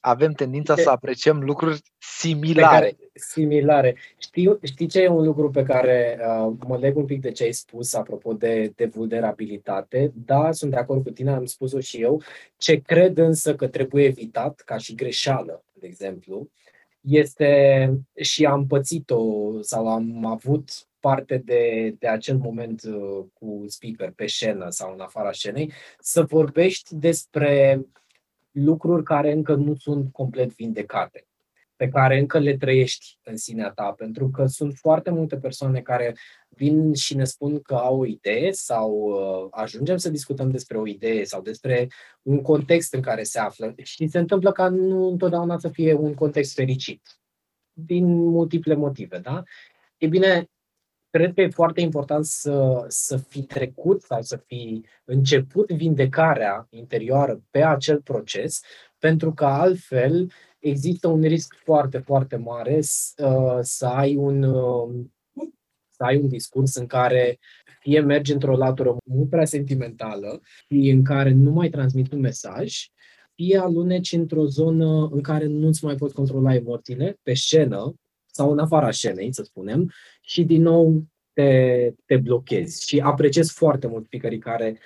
avem 0.00 0.32
tendința 0.32 0.76
să 0.76 0.90
apreciem 0.90 1.42
lucruri 1.42 1.80
similare. 1.98 2.74
Care, 2.74 2.96
similare. 3.18 3.96
Știi, 4.18 4.58
știi 4.62 4.86
ce 4.86 5.02
e 5.02 5.08
un 5.08 5.24
lucru 5.24 5.50
pe 5.50 5.62
care 5.62 6.18
uh, 6.20 6.52
mă 6.66 6.76
leg 6.76 6.96
un 6.96 7.04
pic 7.04 7.20
de 7.20 7.30
ce 7.30 7.44
ai 7.44 7.52
spus 7.52 7.94
apropo 7.94 8.32
de, 8.32 8.72
de 8.76 8.86
vulnerabilitate? 8.86 10.12
Da, 10.24 10.52
sunt 10.52 10.70
de 10.70 10.76
acord 10.76 11.02
cu 11.02 11.10
tine, 11.10 11.30
am 11.30 11.44
spus-o 11.44 11.80
și 11.80 12.00
eu. 12.00 12.22
Ce 12.56 12.80
cred 12.80 13.18
însă 13.18 13.54
că 13.54 13.68
trebuie 13.68 14.04
evitat, 14.04 14.60
ca 14.60 14.76
și 14.76 14.94
greșeală, 14.94 15.64
de 15.72 15.86
exemplu, 15.86 16.48
este 17.00 17.92
și 18.14 18.44
am 18.44 18.66
pățit-o 18.66 19.52
sau 19.62 19.88
am 19.88 20.26
avut 20.26 20.70
parte 21.00 21.42
de, 21.44 21.94
de 21.98 22.08
acel 22.08 22.36
moment 22.36 22.82
uh, 22.82 23.24
cu 23.32 23.64
speaker 23.66 24.12
pe 24.16 24.26
scenă 24.26 24.66
sau 24.70 24.92
în 24.92 25.00
afara 25.00 25.32
scenei, 25.32 25.72
să 25.98 26.22
vorbești 26.22 26.94
despre 26.94 27.86
lucruri 28.50 29.02
care 29.02 29.32
încă 29.32 29.54
nu 29.54 29.74
sunt 29.74 30.12
complet 30.12 30.54
vindecate, 30.54 31.26
pe 31.78 31.88
care 31.88 32.18
încă 32.18 32.38
le 32.38 32.56
trăiești 32.56 33.18
în 33.22 33.36
sinea 33.36 33.70
ta, 33.70 33.92
pentru 33.96 34.30
că 34.30 34.46
sunt 34.46 34.74
foarte 34.74 35.10
multe 35.10 35.36
persoane 35.36 35.80
care 35.80 36.16
vin 36.48 36.94
și 36.94 37.16
ne 37.16 37.24
spun 37.24 37.60
că 37.60 37.74
au 37.74 37.98
o 37.98 38.06
idee 38.06 38.50
sau 38.52 38.92
uh, 38.92 39.48
ajungem 39.50 39.96
să 39.96 40.10
discutăm 40.10 40.50
despre 40.50 40.78
o 40.78 40.86
idee 40.86 41.24
sau 41.24 41.42
despre 41.42 41.88
un 42.22 42.42
context 42.42 42.94
în 42.94 43.00
care 43.00 43.22
se 43.22 43.38
află 43.38 43.74
și 43.82 44.06
se 44.06 44.18
întâmplă 44.18 44.52
ca 44.52 44.68
nu 44.68 45.08
întotdeauna 45.08 45.58
să 45.58 45.68
fie 45.68 45.92
un 45.92 46.14
context 46.14 46.54
fericit, 46.54 47.02
din 47.72 48.06
multiple 48.14 48.74
motive, 48.74 49.18
da? 49.18 49.42
E 49.96 50.06
bine, 50.06 50.50
cred 51.10 51.34
că 51.34 51.40
e 51.40 51.48
foarte 51.48 51.80
important 51.80 52.24
să, 52.24 52.84
să 52.88 53.16
fi 53.16 53.42
trecut 53.42 54.02
sau 54.02 54.22
să 54.22 54.36
fi 54.36 54.84
început 55.04 55.70
vindecarea 55.70 56.66
interioară 56.70 57.42
pe 57.50 57.62
acel 57.62 58.02
proces, 58.02 58.60
pentru 58.98 59.32
că 59.32 59.44
altfel 59.44 60.30
există 60.68 61.08
un 61.08 61.20
risc 61.20 61.54
foarte, 61.64 61.98
foarte 61.98 62.36
mare 62.36 62.78
să, 62.80 63.58
să 63.62 63.86
ai 63.86 64.16
un, 64.16 64.42
să 65.88 66.02
ai 66.02 66.16
un 66.16 66.28
discurs 66.28 66.74
în 66.74 66.86
care 66.86 67.38
fie 67.80 68.00
mergi 68.00 68.32
într-o 68.32 68.56
latură 68.56 68.96
mult 69.04 69.28
prea 69.30 69.44
sentimentală, 69.44 70.40
fie 70.66 70.92
în 70.92 71.04
care 71.04 71.30
nu 71.30 71.50
mai 71.50 71.68
transmit 71.68 72.12
un 72.12 72.20
mesaj, 72.20 72.86
fie 73.34 73.58
aluneci 73.58 74.12
într-o 74.12 74.44
zonă 74.44 75.08
în 75.12 75.20
care 75.20 75.46
nu-ți 75.46 75.84
mai 75.84 75.94
poți 75.94 76.14
controla 76.14 76.54
emoțiile, 76.54 77.18
pe 77.22 77.34
scenă, 77.34 77.94
sau 78.26 78.52
în 78.52 78.58
afara 78.58 78.90
scenei, 78.90 79.32
să 79.32 79.42
spunem, 79.42 79.92
și 80.20 80.44
din 80.44 80.62
nou 80.62 81.02
te, 81.32 81.92
te 82.06 82.16
blochezi. 82.16 82.88
Și 82.88 83.00
apreciez 83.00 83.50
foarte 83.50 83.86
mult 83.86 84.04
speakerii 84.04 84.38
care, 84.38 84.68
uh, 84.68 84.78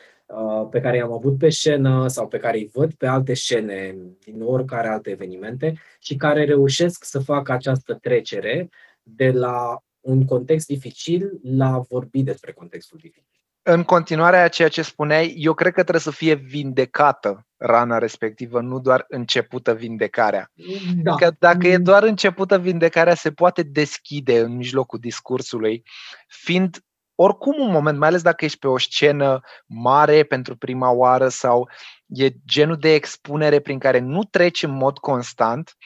pe 0.71 0.81
care 0.81 0.97
i-am 0.97 1.13
avut 1.13 1.39
pe 1.39 1.49
scenă 1.49 2.09
sau 2.09 2.29
pe 2.29 2.39
care 2.39 2.57
îi 2.57 2.71
văd 2.73 2.95
pe 2.95 3.07
alte 3.07 3.35
scene 3.35 3.97
din 4.25 4.43
oricare 4.43 4.89
alte 4.89 5.11
evenimente 5.11 5.75
și 5.99 6.17
care 6.17 6.45
reușesc 6.45 7.05
să 7.05 7.19
facă 7.19 7.53
această 7.53 7.95
trecere 7.95 8.69
de 9.03 9.31
la 9.31 9.83
un 10.01 10.25
context 10.25 10.67
dificil 10.67 11.41
la 11.43 11.83
vorbi 11.89 12.23
despre 12.23 12.53
contextul 12.53 12.99
dificil 13.03 13.33
în 13.63 13.83
continuare 13.83 14.37
a 14.37 14.49
ceea 14.49 14.69
ce 14.69 14.83
spuneai, 14.83 15.35
eu 15.37 15.55
cred 15.55 15.73
că 15.73 15.81
trebuie 15.81 16.01
să 16.01 16.11
fie 16.11 16.35
vindecată 16.35 17.47
rana 17.57 17.99
respectivă, 17.99 18.61
nu 18.61 18.81
doar 18.81 19.05
începută 19.09 19.75
vindecarea. 19.75 20.51
Da. 21.03 21.15
Că 21.15 21.33
dacă 21.39 21.67
e 21.67 21.79
doar 21.79 22.03
începută 22.03 22.59
vindecarea, 22.59 23.15
se 23.15 23.33
poate 23.33 23.63
deschide 23.63 24.41
în 24.41 24.57
mijlocul 24.57 24.99
discursului, 24.99 25.83
fiind 26.27 26.79
oricum 27.15 27.61
un 27.61 27.71
moment, 27.71 27.99
mai 27.99 28.09
ales 28.09 28.23
dacă 28.23 28.45
ești 28.45 28.59
pe 28.59 28.69
o 28.69 28.79
scenă 28.79 29.41
mare 29.67 30.25
pentru 30.25 30.57
prima 30.57 30.91
oară 30.91 31.29
sau 31.29 31.71
e 32.07 32.29
genul 32.47 32.77
de 32.77 32.95
expunere 32.95 33.61
prin 33.61 33.79
care 33.79 33.99
nu 33.99 34.25
treci 34.25 34.63
în 34.63 34.71
mod 34.71 34.99
constant, 34.99 35.77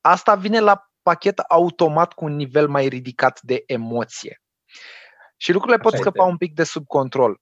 asta 0.00 0.34
vine 0.34 0.60
la 0.60 0.90
pachet 1.02 1.38
automat 1.38 2.12
cu 2.12 2.24
un 2.24 2.36
nivel 2.36 2.68
mai 2.68 2.88
ridicat 2.88 3.40
de 3.42 3.62
emoție. 3.66 4.42
Și 5.36 5.52
lucrurile 5.52 5.82
pot 5.82 5.94
scăpa 5.94 6.24
un 6.24 6.36
pic 6.36 6.54
de 6.54 6.64
sub 6.64 6.86
control. 6.86 7.40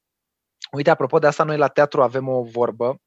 Uite, 0.72 0.90
apropo 0.90 1.18
de 1.18 1.26
asta, 1.26 1.44
noi 1.44 1.56
la 1.56 1.68
teatru 1.68 2.02
avem 2.02 2.28
o 2.28 2.42
vorbă. 2.42 3.00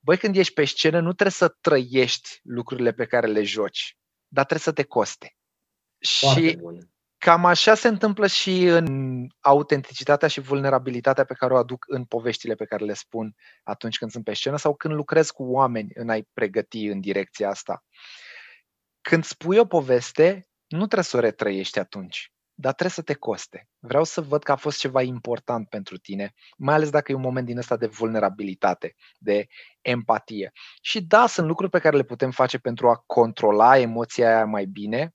Băi, 0.00 0.18
când 0.18 0.36
ești 0.36 0.52
pe 0.52 0.64
scenă, 0.64 1.00
nu 1.00 1.12
trebuie 1.12 1.30
să 1.30 1.56
trăiești 1.60 2.40
lucrurile 2.42 2.92
pe 2.92 3.06
care 3.06 3.26
le 3.26 3.42
joci, 3.42 3.96
dar 4.28 4.44
trebuie 4.44 4.66
să 4.66 4.72
te 4.72 4.82
coste. 4.82 5.36
Foarte 6.20 6.48
și 6.48 6.56
bun. 6.56 6.93
Cam 7.24 7.44
așa 7.44 7.74
se 7.74 7.88
întâmplă 7.88 8.26
și 8.26 8.64
în 8.64 9.26
autenticitatea 9.40 10.28
și 10.28 10.40
vulnerabilitatea 10.40 11.24
pe 11.24 11.34
care 11.34 11.52
o 11.52 11.56
aduc 11.56 11.84
în 11.88 12.04
poveștile 12.04 12.54
pe 12.54 12.64
care 12.64 12.84
le 12.84 12.94
spun 12.94 13.34
atunci 13.62 13.98
când 13.98 14.10
sunt 14.10 14.24
pe 14.24 14.34
scenă 14.34 14.56
sau 14.56 14.74
când 14.74 14.94
lucrez 14.94 15.30
cu 15.30 15.42
oameni 15.42 15.90
în 15.94 16.08
a-i 16.08 16.28
pregăti 16.32 16.86
în 16.86 17.00
direcția 17.00 17.48
asta. 17.48 17.84
Când 19.00 19.24
spui 19.24 19.58
o 19.58 19.64
poveste, 19.66 20.48
nu 20.66 20.78
trebuie 20.78 21.04
să 21.04 21.16
o 21.16 21.20
retrăiești 21.20 21.78
atunci, 21.78 22.32
dar 22.54 22.72
trebuie 22.72 22.94
să 22.94 23.02
te 23.02 23.14
coste. 23.14 23.68
Vreau 23.78 24.04
să 24.04 24.20
văd 24.20 24.42
că 24.42 24.52
a 24.52 24.56
fost 24.56 24.78
ceva 24.78 25.02
important 25.02 25.68
pentru 25.68 25.96
tine, 25.96 26.32
mai 26.56 26.74
ales 26.74 26.90
dacă 26.90 27.12
e 27.12 27.14
un 27.14 27.20
moment 27.20 27.46
din 27.46 27.58
ăsta 27.58 27.76
de 27.76 27.86
vulnerabilitate, 27.86 28.94
de 29.18 29.46
empatie. 29.80 30.52
Și 30.82 31.02
da, 31.02 31.26
sunt 31.26 31.46
lucruri 31.46 31.70
pe 31.70 31.78
care 31.78 31.96
le 31.96 32.04
putem 32.04 32.30
face 32.30 32.58
pentru 32.58 32.88
a 32.88 33.02
controla 33.06 33.78
emoția 33.78 34.26
aia 34.26 34.44
mai 34.44 34.64
bine, 34.64 35.14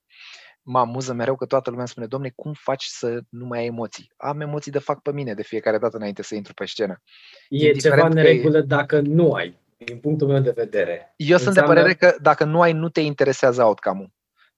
mă 0.70 0.78
amuză 0.78 1.12
mereu 1.12 1.36
că 1.36 1.46
toată 1.46 1.70
lumea 1.70 1.86
spune, 1.86 2.06
domne, 2.06 2.32
cum 2.34 2.52
faci 2.52 2.84
să 2.84 3.20
nu 3.28 3.46
mai 3.46 3.58
ai 3.58 3.66
emoții? 3.66 4.12
Am 4.16 4.40
emoții 4.40 4.72
de 4.72 4.78
fac 4.78 5.02
pe 5.02 5.12
mine 5.12 5.34
de 5.34 5.42
fiecare 5.42 5.78
dată 5.78 5.96
înainte 5.96 6.22
să 6.22 6.34
intru 6.34 6.54
pe 6.54 6.64
scenă. 6.64 7.02
E 7.48 7.66
Indiferent 7.66 8.00
ceva 8.00 8.14
neregulă 8.14 8.58
e... 8.58 8.62
dacă 8.62 9.00
nu 9.00 9.32
ai, 9.32 9.58
din 9.76 9.98
punctul 9.98 10.28
meu 10.28 10.40
de 10.40 10.50
vedere. 10.50 11.14
Eu 11.16 11.36
Înseamnă... 11.36 11.44
sunt 11.44 11.54
de 11.54 11.72
părere 11.72 11.94
că 11.94 12.16
dacă 12.22 12.44
nu 12.44 12.60
ai, 12.60 12.72
nu 12.72 12.88
te 12.88 13.00
interesează 13.00 13.62
outcome-ul. 13.62 14.10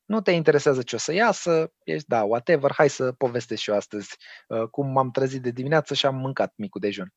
Nu 0.05 0.21
te 0.21 0.31
interesează 0.31 0.83
ce 0.83 0.95
o 0.95 0.99
să 0.99 1.13
iasă, 1.13 1.73
ești, 1.85 2.09
da, 2.09 2.23
whatever, 2.23 2.73
hai 2.77 2.89
să 2.89 3.13
povestesc 3.13 3.63
și 3.63 3.71
eu 3.71 3.77
astăzi 3.77 4.17
uh, 4.49 4.63
cum 4.63 4.87
m-am 4.93 5.11
trezit 5.11 5.43
de 5.43 5.51
dimineață 5.51 5.95
și 5.95 6.07
am 6.07 6.15
mâncat 6.15 6.53
micul 6.57 6.81
dejun. 6.81 7.13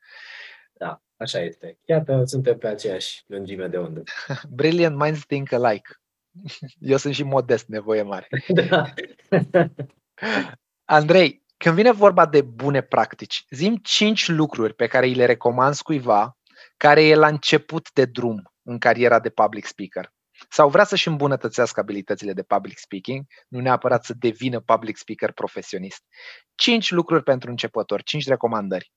Da, 0.73 1.01
așa 1.17 1.39
este. 1.39 1.77
Iată, 1.85 2.21
suntem 2.25 2.57
pe 2.57 2.67
aceeași 2.67 3.23
lungime 3.27 3.67
de 3.67 3.77
undă. 3.77 4.03
Brilliant 4.49 4.97
minds 4.97 5.25
think 5.25 5.51
alike. 5.51 5.89
Eu 6.79 6.97
sunt 6.97 7.13
și 7.13 7.23
modest, 7.23 7.67
nevoie 7.67 8.01
mare. 8.01 8.27
Da. 8.69 8.93
Andrei, 10.83 11.43
când 11.57 11.75
vine 11.75 11.91
vorba 11.91 12.25
de 12.25 12.41
bune 12.41 12.81
practici, 12.81 13.45
zim 13.49 13.75
cinci 13.75 14.27
lucruri 14.27 14.73
pe 14.73 14.87
care 14.87 15.05
îi 15.05 15.13
le 15.13 15.25
recomand 15.25 15.77
cuiva 15.77 16.37
care 16.77 17.03
e 17.03 17.15
la 17.15 17.27
început 17.27 17.91
de 17.93 18.05
drum 18.05 18.51
în 18.61 18.77
cariera 18.77 19.19
de 19.19 19.29
public 19.29 19.65
speaker 19.65 20.13
sau 20.49 20.69
vrea 20.69 20.83
să-și 20.83 21.07
îmbunătățească 21.07 21.79
abilitățile 21.79 22.33
de 22.33 22.43
public 22.43 22.77
speaking, 22.77 23.25
nu 23.47 23.59
neapărat 23.59 24.05
să 24.05 24.13
devină 24.19 24.59
public 24.59 24.97
speaker 24.97 25.31
profesionist. 25.31 26.03
Cinci 26.55 26.91
lucruri 26.91 27.23
pentru 27.23 27.49
începători, 27.49 28.03
cinci 28.03 28.27
recomandări. 28.27 28.91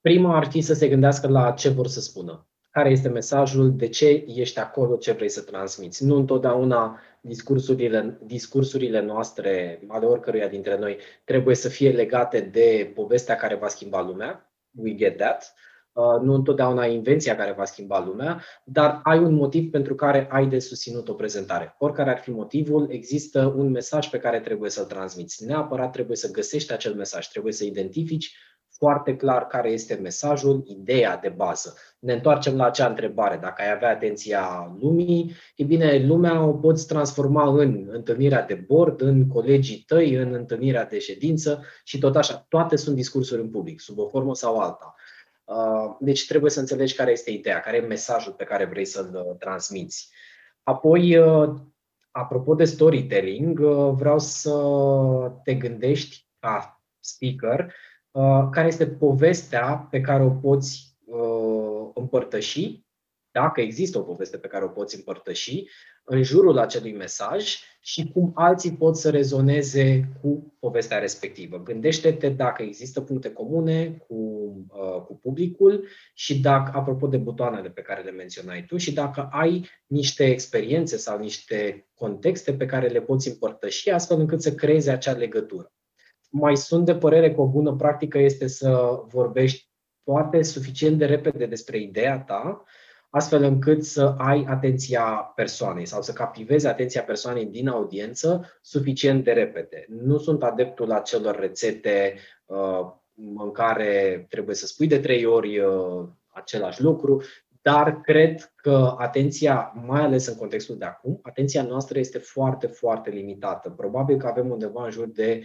Prima 0.00 0.36
ar 0.36 0.50
fi 0.50 0.60
să 0.60 0.74
se 0.74 0.88
gândească 0.88 1.28
la 1.28 1.52
ce 1.52 1.68
vor 1.68 1.86
să 1.86 2.00
spună 2.00 2.48
care 2.78 2.90
este 2.90 3.08
mesajul, 3.08 3.76
de 3.76 3.88
ce 3.88 4.24
ești 4.26 4.58
acolo, 4.58 4.96
ce 4.96 5.12
vrei 5.12 5.28
să 5.28 5.42
transmiți. 5.42 6.04
Nu 6.04 6.16
întotdeauna 6.16 7.00
discursurile, 7.20 8.18
discursurile 8.22 9.00
noastre, 9.00 9.80
ale 9.88 10.06
oricăruia 10.06 10.48
dintre 10.48 10.78
noi, 10.78 10.98
trebuie 11.24 11.54
să 11.54 11.68
fie 11.68 11.90
legate 11.90 12.40
de 12.40 12.92
povestea 12.94 13.36
care 13.36 13.54
va 13.54 13.68
schimba 13.68 14.02
lumea. 14.02 14.52
We 14.70 14.94
get 14.94 15.16
that. 15.16 15.54
Uh, 15.92 16.20
nu 16.22 16.34
întotdeauna 16.34 16.84
invenția 16.86 17.36
care 17.36 17.52
va 17.52 17.64
schimba 17.64 18.04
lumea, 18.04 18.42
dar 18.64 19.00
ai 19.02 19.18
un 19.18 19.34
motiv 19.34 19.70
pentru 19.70 19.94
care 19.94 20.28
ai 20.30 20.46
de 20.46 20.58
susținut 20.58 21.08
o 21.08 21.14
prezentare. 21.14 21.74
Oricare 21.78 22.10
ar 22.10 22.18
fi 22.18 22.30
motivul, 22.30 22.86
există 22.90 23.54
un 23.56 23.70
mesaj 23.70 24.08
pe 24.08 24.18
care 24.18 24.40
trebuie 24.40 24.70
să-l 24.70 24.84
transmiți. 24.84 25.44
Neapărat 25.44 25.92
trebuie 25.92 26.16
să 26.16 26.30
găsești 26.30 26.72
acel 26.72 26.94
mesaj, 26.94 27.28
trebuie 27.28 27.52
să 27.52 27.64
identifici 27.64 28.36
foarte 28.78 29.16
clar 29.16 29.46
care 29.46 29.70
este 29.70 29.94
mesajul, 29.94 30.62
ideea 30.66 31.16
de 31.16 31.28
bază. 31.28 31.74
Ne 31.98 32.12
întoarcem 32.12 32.56
la 32.56 32.64
acea 32.64 32.86
întrebare. 32.86 33.36
Dacă 33.36 33.62
ai 33.62 33.70
avea 33.70 33.90
atenția 33.90 34.76
lumii, 34.80 35.34
e 35.56 35.64
bine, 35.64 36.06
lumea 36.06 36.44
o 36.44 36.52
poți 36.52 36.86
transforma 36.86 37.48
în 37.48 37.88
întâlnirea 37.90 38.42
de 38.42 38.54
bord, 38.54 39.00
în 39.00 39.28
colegii 39.28 39.84
tăi, 39.86 40.14
în 40.14 40.34
întâlnirea 40.34 40.84
de 40.84 40.98
ședință 40.98 41.64
și 41.84 41.98
tot 41.98 42.16
așa. 42.16 42.46
Toate 42.48 42.76
sunt 42.76 42.96
discursuri 42.96 43.40
în 43.40 43.50
public, 43.50 43.80
sub 43.80 43.98
o 43.98 44.08
formă 44.08 44.34
sau 44.34 44.58
alta. 44.58 44.94
Uh, 45.44 45.96
deci 46.00 46.26
trebuie 46.26 46.50
să 46.50 46.60
înțelegi 46.60 46.94
care 46.94 47.10
este 47.10 47.30
ideea, 47.30 47.60
care 47.60 47.76
e 47.76 47.80
mesajul 47.80 48.32
pe 48.32 48.44
care 48.44 48.64
vrei 48.64 48.84
să-l 48.84 49.24
uh, 49.26 49.36
transmiți. 49.38 50.10
Apoi, 50.62 51.16
uh, 51.16 51.54
apropo 52.10 52.54
de 52.54 52.64
storytelling, 52.64 53.60
vreau 53.94 54.18
să 54.18 54.52
te 55.44 55.54
gândești 55.54 56.26
ca 56.38 56.82
speaker 57.00 57.74
Uh, 58.18 58.48
care 58.50 58.66
este 58.66 58.86
povestea 58.86 59.86
pe 59.90 60.00
care 60.00 60.22
o 60.22 60.30
poți 60.30 60.87
uh, 60.87 60.87
împărtăși, 61.98 62.86
dacă 63.30 63.60
există 63.60 63.98
o 63.98 64.02
poveste 64.02 64.36
pe 64.36 64.48
care 64.48 64.64
o 64.64 64.68
poți 64.68 64.96
împărtăși, 64.96 65.64
în 66.04 66.22
jurul 66.22 66.58
acelui 66.58 66.92
mesaj 66.92 67.56
și 67.80 68.10
cum 68.12 68.32
alții 68.34 68.72
pot 68.72 68.96
să 68.96 69.10
rezoneze 69.10 70.08
cu 70.20 70.56
povestea 70.60 70.98
respectivă. 70.98 71.62
Gândește-te 71.62 72.28
dacă 72.28 72.62
există 72.62 73.00
puncte 73.00 73.32
comune 73.32 74.04
cu, 74.08 74.14
uh, 74.68 75.02
cu 75.06 75.14
publicul 75.14 75.86
și 76.14 76.40
dacă, 76.40 76.72
apropo 76.74 77.06
de 77.06 77.16
butoanele 77.16 77.70
pe 77.70 77.80
care 77.80 78.02
le 78.02 78.10
menționai 78.10 78.64
tu, 78.64 78.76
și 78.76 78.92
dacă 78.92 79.28
ai 79.32 79.68
niște 79.86 80.24
experiențe 80.24 80.96
sau 80.96 81.18
niște 81.18 81.88
contexte 81.94 82.52
pe 82.52 82.66
care 82.66 82.88
le 82.88 83.00
poți 83.00 83.28
împărtăși 83.28 83.90
astfel 83.90 84.20
încât 84.20 84.42
să 84.42 84.54
creezi 84.54 84.90
acea 84.90 85.12
legătură 85.12 85.72
mai 86.30 86.56
sunt 86.56 86.84
de 86.84 86.94
părere 86.94 87.34
că 87.34 87.40
o 87.40 87.46
bună 87.46 87.74
practică 87.76 88.18
este 88.18 88.46
să 88.46 89.00
vorbești 89.06 89.67
poate 90.08 90.42
suficient 90.42 90.98
de 90.98 91.04
repede 91.04 91.46
despre 91.46 91.78
ideea 91.78 92.20
ta, 92.20 92.64
astfel 93.10 93.42
încât 93.42 93.84
să 93.84 94.14
ai 94.18 94.44
atenția 94.48 95.32
persoanei 95.34 95.86
sau 95.86 96.02
să 96.02 96.12
captivezi 96.12 96.66
atenția 96.66 97.02
persoanei 97.02 97.46
din 97.46 97.68
audiență 97.68 98.58
suficient 98.62 99.24
de 99.24 99.32
repede. 99.32 99.84
Nu 99.88 100.18
sunt 100.18 100.42
adeptul 100.42 100.92
acelor 100.92 101.38
rețete 101.38 102.14
uh, 102.44 102.80
în 103.36 103.50
care 103.50 104.26
trebuie 104.28 104.54
să 104.54 104.66
spui 104.66 104.86
de 104.86 104.98
trei 104.98 105.24
ori 105.24 105.58
uh, 105.58 106.08
același 106.28 106.82
lucru, 106.82 107.22
dar 107.70 108.00
cred 108.00 108.52
că 108.56 108.94
atenția, 108.98 109.72
mai 109.86 110.00
ales 110.00 110.26
în 110.26 110.36
contextul 110.36 110.78
de 110.78 110.84
acum, 110.84 111.20
atenția 111.22 111.62
noastră 111.62 111.98
este 111.98 112.18
foarte, 112.18 112.66
foarte 112.66 113.10
limitată. 113.10 113.70
Probabil 113.70 114.16
că 114.16 114.26
avem 114.26 114.50
undeva 114.50 114.84
în 114.84 114.90
jur 114.90 115.06
de 115.06 115.44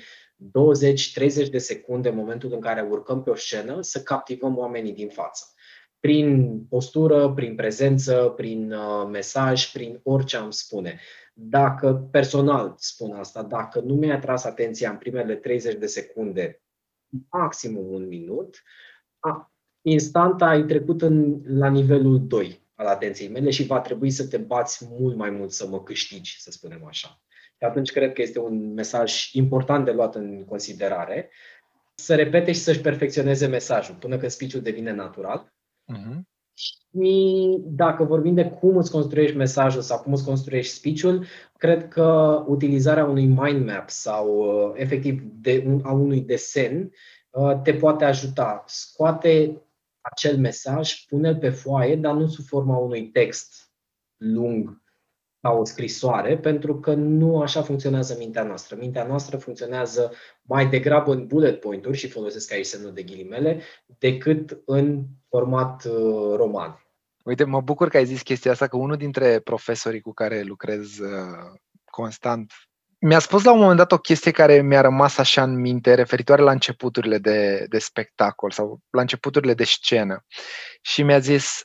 20-30 1.48 1.50
de 1.50 1.58
secunde 1.58 2.10
în 2.10 2.16
momentul 2.16 2.54
în 2.54 2.60
care 2.60 2.82
urcăm 2.82 3.24
pe 3.24 3.30
o 3.30 3.36
scenă 3.36 3.82
să 3.82 4.02
captivăm 4.02 4.58
oamenii 4.58 4.94
din 4.94 5.10
față. 5.10 5.46
Prin 6.00 6.60
postură, 6.70 7.34
prin 7.34 7.56
prezență, 7.56 8.34
prin 8.36 8.72
uh, 8.72 9.08
mesaj, 9.12 9.72
prin 9.72 10.00
orice 10.04 10.38
am 10.38 10.52
spune. 10.52 11.00
Dacă 11.34 12.08
personal 12.12 12.76
spun 12.78 13.12
asta, 13.12 13.44
dacă 13.44 13.80
nu 13.80 13.94
mi-a 13.94 14.16
atras 14.16 14.44
atenția 14.44 14.90
în 14.90 14.98
primele 14.98 15.36
30 15.36 15.76
de 15.76 15.86
secunde, 15.86 16.62
maximum 17.30 17.94
un 17.94 18.08
minut, 18.08 18.64
instant 19.84 20.42
ai 20.42 20.64
trecut 20.64 21.02
în, 21.02 21.42
la 21.46 21.70
nivelul 21.70 22.28
2 22.28 22.62
al 22.76 22.86
atenției 22.86 23.30
mele 23.30 23.50
și 23.50 23.66
va 23.66 23.80
trebui 23.80 24.10
să 24.10 24.28
te 24.28 24.38
bați 24.38 24.88
mult 24.90 25.16
mai 25.16 25.30
mult 25.30 25.52
să 25.52 25.68
mă 25.68 25.84
câștigi, 25.84 26.42
să 26.42 26.52
spunem 26.52 26.86
așa. 26.86 27.22
Și 27.58 27.70
atunci 27.70 27.92
cred 27.92 28.14
că 28.14 28.22
este 28.22 28.40
un 28.40 28.74
mesaj 28.74 29.30
important 29.32 29.86
de 29.86 29.92
luat 29.92 30.16
în 30.16 30.46
considerare. 30.46 31.30
Să 31.96 32.16
repete 32.16 32.52
și 32.52 32.60
să-și 32.60 32.82
perfecționeze 32.82 33.48
mesajul 33.48 33.96
până 33.96 34.18
când 34.18 34.32
speech-ul 34.32 34.62
devine 34.62 34.94
natural. 34.94 35.54
Uh-huh. 35.94 36.22
Și 36.54 37.58
dacă 37.64 38.04
vorbim 38.04 38.34
de 38.34 38.50
cum 38.50 38.78
îți 38.78 38.92
construiești 38.92 39.36
mesajul 39.36 39.82
sau 39.82 40.00
cum 40.00 40.14
îți 40.14 40.26
construiești 40.26 40.74
speech-ul, 40.74 41.26
cred 41.58 41.88
că 41.88 42.44
utilizarea 42.48 43.06
unui 43.06 43.26
mind 43.26 43.66
map 43.66 43.90
sau 43.90 44.38
uh, 44.38 44.72
efectiv 44.76 45.22
de, 45.42 45.80
a 45.84 45.92
unui 45.92 46.22
desen 46.22 46.92
uh, 47.30 47.62
te 47.64 47.74
poate 47.74 48.06
ajuta. 48.06 48.64
Scoate 48.68 49.62
acel 50.12 50.38
mesaj, 50.38 51.06
pune 51.08 51.36
pe 51.36 51.50
foaie, 51.50 51.96
dar 51.96 52.14
nu 52.14 52.28
sub 52.28 52.46
forma 52.46 52.78
unui 52.78 53.10
text 53.10 53.72
lung 54.18 54.82
ca 55.42 55.52
o 55.52 55.66
scrisoare, 55.66 56.38
pentru 56.38 56.80
că 56.80 56.94
nu 56.94 57.42
așa 57.42 57.62
funcționează 57.62 58.16
mintea 58.18 58.44
noastră. 58.44 58.76
Mintea 58.80 59.04
noastră 59.04 59.38
funcționează 59.38 60.14
mai 60.42 60.70
degrabă 60.70 61.12
în 61.12 61.28
bullet 61.28 61.60
point-uri, 61.60 61.98
și 61.98 62.10
folosesc 62.10 62.52
aici 62.52 62.66
semnul 62.66 62.94
de 62.94 63.04
ghilimele, 63.04 63.62
decât 63.98 64.62
în 64.66 65.04
format 65.30 65.86
uh, 65.86 66.36
roman. 66.36 66.84
Uite, 67.24 67.44
mă 67.44 67.62
bucur 67.62 67.90
că 67.90 67.98
ai 67.98 68.06
zis 68.06 68.22
chestia 68.22 68.52
asta, 68.52 68.68
că 68.68 68.78
unul 68.78 68.98
dintre 68.98 69.40
profesorii 69.40 70.02
cu 70.02 70.14
care 70.14 70.42
lucrez 70.42 70.98
uh, 70.98 71.60
constant 71.86 72.52
mi-a 73.06 73.20
spus 73.20 73.44
la 73.44 73.52
un 73.52 73.60
moment 73.60 73.78
dat 73.78 73.92
o 73.92 73.98
chestie 73.98 74.32
care 74.32 74.62
mi-a 74.62 74.82
rămas 74.82 75.18
așa 75.18 75.44
în 75.44 75.60
minte, 75.60 75.94
referitoare 75.94 76.42
la 76.42 76.52
începuturile 76.52 77.18
de, 77.18 77.66
de 77.70 77.80
spectacol 77.80 78.52
sau 78.52 78.80
la 78.90 79.02
începuturile 79.02 79.54
de 79.54 79.64
scenă. 79.64 80.26
Și 80.82 81.04
mi-a 81.04 81.20
zis, 81.20 81.64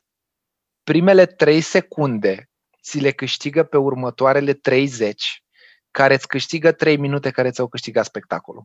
primele 0.82 1.26
trei 1.26 1.60
secunde 1.60 2.48
ți 2.82 2.98
le 2.98 3.10
câștigă 3.10 3.62
pe 3.62 3.76
următoarele 3.76 4.52
30, 4.52 5.44
care 5.90 6.14
îți 6.14 6.26
câștigă 6.28 6.72
3 6.72 6.96
minute 6.96 7.30
care 7.30 7.50
ți-au 7.50 7.68
câștigat 7.68 8.04
spectacolul. 8.04 8.64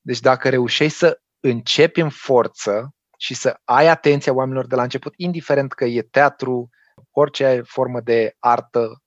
Deci 0.00 0.20
dacă 0.20 0.48
reușești 0.48 0.98
să 0.98 1.20
începi 1.40 2.00
în 2.00 2.10
forță 2.10 2.94
și 3.18 3.34
să 3.34 3.60
ai 3.64 3.86
atenția 3.86 4.32
oamenilor 4.32 4.66
de 4.66 4.74
la 4.74 4.82
început, 4.82 5.12
indiferent 5.16 5.72
că 5.72 5.84
e 5.84 6.02
teatru, 6.02 6.68
orice 7.10 7.62
formă 7.66 8.00
de 8.00 8.34
artă 8.38 9.02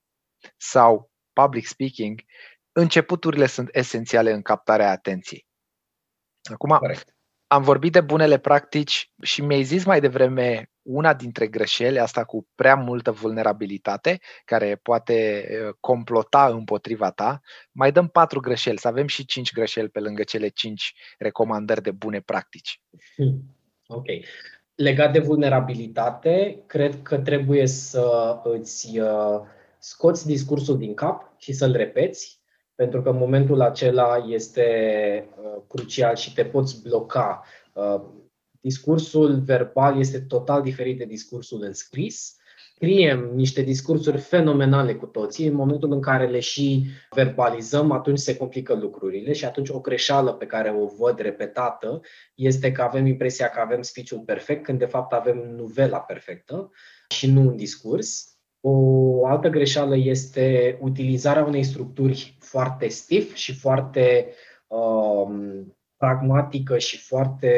sau 0.57 1.11
public 1.33 1.65
speaking, 1.65 2.21
începuturile 2.71 3.45
sunt 3.45 3.69
esențiale 3.71 4.31
în 4.31 4.41
captarea 4.41 4.91
atenției. 4.91 5.47
Acum, 6.51 6.77
Corect. 6.77 7.15
am 7.47 7.63
vorbit 7.63 7.91
de 7.91 8.01
bunele 8.01 8.37
practici 8.37 9.11
și 9.21 9.41
mi-ai 9.41 9.63
zis 9.63 9.85
mai 9.85 9.99
devreme 9.99 10.71
una 10.81 11.13
dintre 11.13 11.47
greșeli, 11.47 11.99
asta 11.99 12.23
cu 12.23 12.47
prea 12.55 12.75
multă 12.75 13.11
vulnerabilitate, 13.11 14.19
care 14.45 14.75
poate 14.75 15.47
complota 15.79 16.47
împotriva 16.47 17.11
ta. 17.11 17.41
Mai 17.71 17.91
dăm 17.91 18.07
patru 18.07 18.39
greșeli, 18.39 18.77
să 18.77 18.87
avem 18.87 19.07
și 19.07 19.25
cinci 19.25 19.53
greșeli 19.53 19.89
pe 19.89 19.99
lângă 19.99 20.23
cele 20.23 20.47
cinci 20.47 20.93
recomandări 21.17 21.81
de 21.81 21.91
bune 21.91 22.19
practici. 22.19 22.81
Ok. 23.87 24.05
Legat 24.75 25.11
de 25.11 25.19
vulnerabilitate, 25.19 26.63
cred 26.67 27.01
că 27.01 27.17
trebuie 27.17 27.67
să 27.67 28.39
îți 28.43 28.99
scoți 29.83 30.25
discursul 30.25 30.77
din 30.77 30.93
cap 30.93 31.33
și 31.37 31.53
să-l 31.53 31.71
repeți, 31.71 32.41
pentru 32.75 33.01
că 33.01 33.09
în 33.09 33.17
momentul 33.17 33.61
acela 33.61 34.25
este 34.27 35.29
crucial 35.67 36.15
și 36.15 36.33
te 36.33 36.45
poți 36.45 36.81
bloca 36.81 37.43
discursul 38.63 39.39
verbal 39.39 39.99
este 39.99 40.19
total 40.19 40.61
diferit 40.61 40.97
de 40.97 41.05
discursul 41.05 41.63
în 41.63 41.73
scris. 41.73 42.35
Scriem 42.75 43.31
niște 43.33 43.61
discursuri 43.61 44.17
fenomenale 44.17 44.95
cu 44.95 45.05
toții, 45.05 45.47
în 45.47 45.53
momentul 45.53 45.91
în 45.91 46.01
care 46.01 46.27
le 46.27 46.39
și 46.39 46.85
verbalizăm, 47.15 47.91
atunci 47.91 48.17
se 48.17 48.37
complică 48.37 48.73
lucrurile 48.73 49.33
și 49.33 49.45
atunci 49.45 49.69
o 49.69 49.79
greșeală 49.79 50.33
pe 50.33 50.45
care 50.45 50.71
o 50.71 50.85
văd 50.85 51.19
repetată 51.19 52.01
este 52.35 52.71
că 52.71 52.81
avem 52.81 53.05
impresia 53.05 53.49
că 53.49 53.59
avem 53.59 53.81
speech 53.81 54.13
perfect, 54.25 54.63
când 54.63 54.79
de 54.79 54.85
fapt 54.85 55.13
avem 55.13 55.37
nuvela 55.55 55.99
perfectă 55.99 56.71
și 57.09 57.31
nu 57.31 57.41
un 57.41 57.55
discurs. 57.55 58.32
O 58.65 59.25
altă 59.25 59.47
greșeală 59.49 59.97
este 59.97 60.77
utilizarea 60.81 61.43
unei 61.43 61.63
structuri 61.63 62.37
foarte 62.39 62.87
stiff 62.87 63.35
și 63.35 63.55
foarte 63.55 64.33
um, 64.67 65.75
pragmatică 65.97 66.77
și 66.77 66.97
foarte 66.97 67.51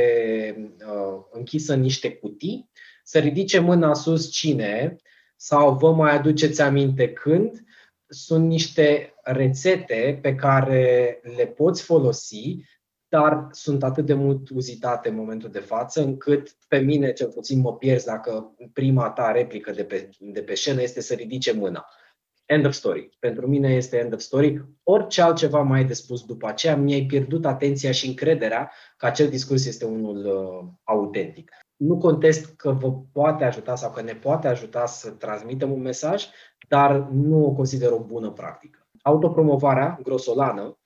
uh, 0.80 1.24
închisă 1.32 1.74
în 1.74 1.82
niște 1.82 2.12
cutii, 2.12 2.70
să 3.04 3.20
ridice 3.20 3.60
mâna 3.60 3.94
sus 3.94 4.32
cine 4.32 4.96
sau 5.36 5.76
vă 5.78 5.94
mai 5.94 6.12
aduceți 6.12 6.62
aminte 6.62 7.14
când, 7.14 7.64
sunt 8.08 8.48
niște 8.48 9.14
rețete 9.24 10.20
pe 10.22 10.36
care 10.36 11.20
le 11.36 11.46
poți 11.46 11.84
folosi, 11.84 12.56
dar 13.16 13.48
sunt 13.52 13.84
atât 13.84 14.06
de 14.06 14.14
mult 14.14 14.50
uzitate 14.50 15.10
în 15.10 15.16
momentul 15.16 15.50
de 15.50 15.60
față, 15.60 16.02
încât 16.02 16.56
pe 16.68 16.78
mine 16.78 17.14
cel 17.14 17.28
puțin 17.28 17.60
mă 17.60 17.76
pierzi 17.76 18.06
dacă 18.06 18.56
prima 18.74 19.10
ta 19.10 19.32
replică 19.32 19.72
de 19.72 19.84
pe, 19.84 20.10
de 20.20 20.42
pe 20.42 20.56
scenă 20.56 20.82
este 20.82 21.02
să 21.02 21.14
ridice 21.14 21.54
mâna. 21.54 21.86
End 22.46 22.66
of 22.66 22.74
story. 22.74 23.10
Pentru 23.20 23.48
mine 23.48 23.74
este 23.74 23.98
end 23.98 24.14
of 24.14 24.20
story. 24.20 24.66
Orice 24.84 25.22
altceva 25.22 25.62
mai 25.62 25.80
ai 25.80 25.86
de 25.86 25.94
spus 25.94 26.26
după 26.26 26.48
aceea, 26.48 26.76
mi-ai 26.76 27.06
pierdut 27.06 27.46
atenția 27.46 27.92
și 27.92 28.08
încrederea 28.08 28.72
că 28.98 29.06
acel 29.06 29.30
discurs 29.30 29.66
este 29.66 29.86
unul 29.86 30.26
uh, 30.26 30.68
autentic. 30.84 31.52
Nu 31.76 31.98
contest 31.98 32.56
că 32.56 32.72
vă 32.72 32.94
poate 33.12 33.44
ajuta 33.44 33.76
sau 33.76 33.92
că 33.92 34.02
ne 34.02 34.14
poate 34.14 34.48
ajuta 34.48 34.86
să 34.86 35.10
transmitem 35.12 35.72
un 35.72 35.82
mesaj, 35.82 36.26
dar 36.68 37.08
nu 37.12 37.46
o 37.46 37.52
consider 37.52 37.92
o 37.92 38.00
bună 38.00 38.32
practică. 38.32 38.88
Autopromovarea 39.02 40.00
grosolană, 40.04 40.78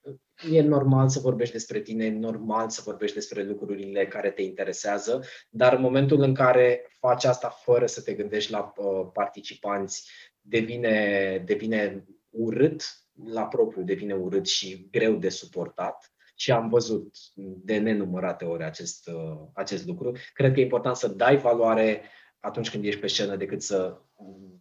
e 0.51 0.61
normal 0.61 1.09
să 1.09 1.19
vorbești 1.19 1.53
despre 1.53 1.79
tine, 1.79 2.05
e 2.05 2.11
normal 2.11 2.69
să 2.69 2.81
vorbești 2.85 3.15
despre 3.15 3.43
lucrurile 3.43 4.07
care 4.07 4.31
te 4.31 4.41
interesează, 4.41 5.23
dar 5.49 5.73
în 5.73 5.81
momentul 5.81 6.21
în 6.21 6.33
care 6.33 6.91
faci 6.99 7.25
asta 7.25 7.49
fără 7.49 7.85
să 7.85 8.01
te 8.01 8.13
gândești 8.13 8.51
la 8.51 8.73
uh, 8.75 9.09
participanți, 9.13 10.09
devine, 10.41 11.43
devine 11.45 12.05
urât 12.29 12.83
la 13.25 13.45
propriu, 13.45 13.83
devine 13.83 14.13
urât 14.13 14.47
și 14.47 14.87
greu 14.91 15.15
de 15.15 15.29
suportat 15.29 16.13
și 16.35 16.51
am 16.51 16.69
văzut 16.69 17.15
de 17.63 17.77
nenumărate 17.77 18.45
ori 18.45 18.63
acest, 18.63 19.07
uh, 19.07 19.37
acest 19.53 19.85
lucru. 19.85 20.15
Cred 20.33 20.53
că 20.53 20.59
e 20.59 20.63
important 20.63 20.95
să 20.95 21.07
dai 21.07 21.37
valoare 21.37 22.01
atunci 22.39 22.69
când 22.69 22.85
ești 22.85 22.99
pe 22.99 23.07
scenă 23.07 23.35
decât 23.35 23.61
să, 23.61 24.01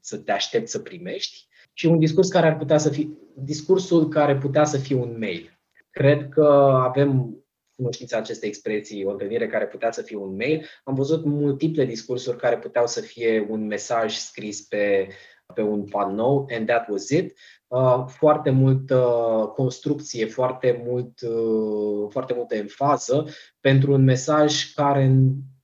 să 0.01 0.19
te 0.19 0.33
aștepți 0.33 0.73
să 0.73 0.79
primești 0.79 1.47
și 1.73 1.87
un 1.87 1.99
discurs 1.99 2.29
care 2.29 2.47
ar 2.47 2.57
putea 2.57 2.79
să 2.79 2.91
fie, 2.91 3.09
discursul 3.37 4.09
care 4.09 4.37
putea 4.37 4.65
să 4.65 4.79
fie 4.79 4.97
un 4.97 5.19
mail. 5.19 5.58
Cred 5.99 6.29
că 6.29 6.45
avem 6.83 7.37
cunoștința 7.77 8.17
acestei 8.17 8.49
expresii, 8.49 9.05
o 9.05 9.11
întâlnire 9.11 9.47
care 9.47 9.67
putea 9.67 9.91
să 9.91 10.03
fie 10.03 10.17
un 10.17 10.37
mail. 10.37 10.67
Am 10.85 10.95
văzut 10.95 11.25
multiple 11.25 11.85
discursuri 11.85 12.37
care 12.37 12.59
puteau 12.59 12.87
să 12.87 13.01
fie 13.01 13.47
un 13.51 13.67
mesaj 13.67 14.15
scris 14.15 14.61
pe 14.61 15.09
pe 15.55 15.63
un 15.63 15.85
panou 15.85 16.47
and 16.51 16.67
that 16.67 16.89
was 16.89 17.09
it. 17.09 17.37
Uh, 17.67 18.05
foarte 18.07 18.51
multă 18.51 18.97
construcție, 19.55 20.27
foarte, 20.27 20.83
mult, 20.85 21.21
uh, 21.21 22.11
foarte 22.11 22.35
multă 22.35 22.55
enfază 22.55 23.27
pentru 23.61 23.93
un 23.93 24.05
mesaj 24.05 24.73
care 24.73 25.15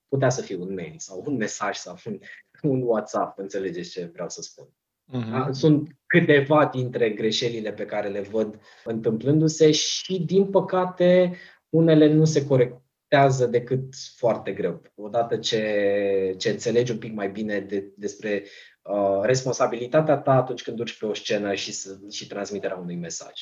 putea 0.08 0.30
să 0.30 0.42
fie 0.42 0.56
un 0.56 0.74
mail 0.74 0.94
sau 0.98 1.22
un 1.26 1.36
mesaj 1.36 1.76
sau 1.76 1.96
un, 2.04 2.18
un 2.62 2.82
WhatsApp, 2.82 3.38
înțelegeți 3.38 3.90
ce 3.90 4.10
vreau 4.12 4.28
să 4.28 4.42
spun. 4.42 4.68
Uh-huh. 5.12 5.50
Sunt 5.50 5.90
câteva 6.06 6.66
dintre 6.66 7.10
greșelile 7.10 7.72
pe 7.72 7.84
care 7.84 8.08
le 8.08 8.20
văd 8.20 8.60
întâmplându-se 8.84 9.70
și, 9.70 10.20
din 10.20 10.46
păcate, 10.50 11.36
unele 11.68 12.12
nu 12.12 12.24
se 12.24 12.46
corectează 12.46 13.46
decât 13.46 13.94
foarte 14.16 14.52
greu. 14.52 14.82
Odată 14.94 15.36
ce, 15.36 16.34
ce 16.38 16.50
înțelegi 16.50 16.92
un 16.92 16.98
pic 16.98 17.14
mai 17.14 17.30
bine 17.30 17.60
de, 17.60 17.92
despre 17.96 18.44
Uh, 18.84 19.20
responsabilitatea 19.22 20.16
ta 20.16 20.32
atunci 20.32 20.62
când 20.62 20.76
duci 20.76 20.98
pe 20.98 21.06
o 21.06 21.14
scenă 21.14 21.54
și, 21.54 21.74
și 22.10 22.26
transmiterea 22.26 22.76
unui 22.76 22.96
mesaj. 22.96 23.32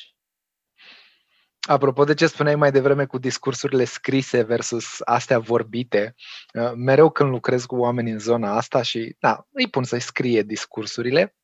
Apropo 1.59 2.03
de 2.03 2.13
ce 2.13 2.27
spuneai 2.27 2.55
mai 2.55 2.71
devreme 2.71 3.05
cu 3.05 3.17
discursurile 3.17 3.83
scrise 3.83 4.41
versus 4.41 4.85
astea 4.99 5.39
vorbite, 5.39 6.15
uh, 6.53 6.71
mereu 6.75 7.09
când 7.09 7.29
lucrez 7.29 7.65
cu 7.65 7.75
oameni 7.75 8.11
în 8.11 8.19
zona 8.19 8.55
asta 8.55 8.81
și 8.81 9.15
da, 9.19 9.47
îi 9.51 9.69
pun 9.69 9.83
să-i 9.83 9.99
scrie 9.99 10.41
discursurile, 10.41 11.35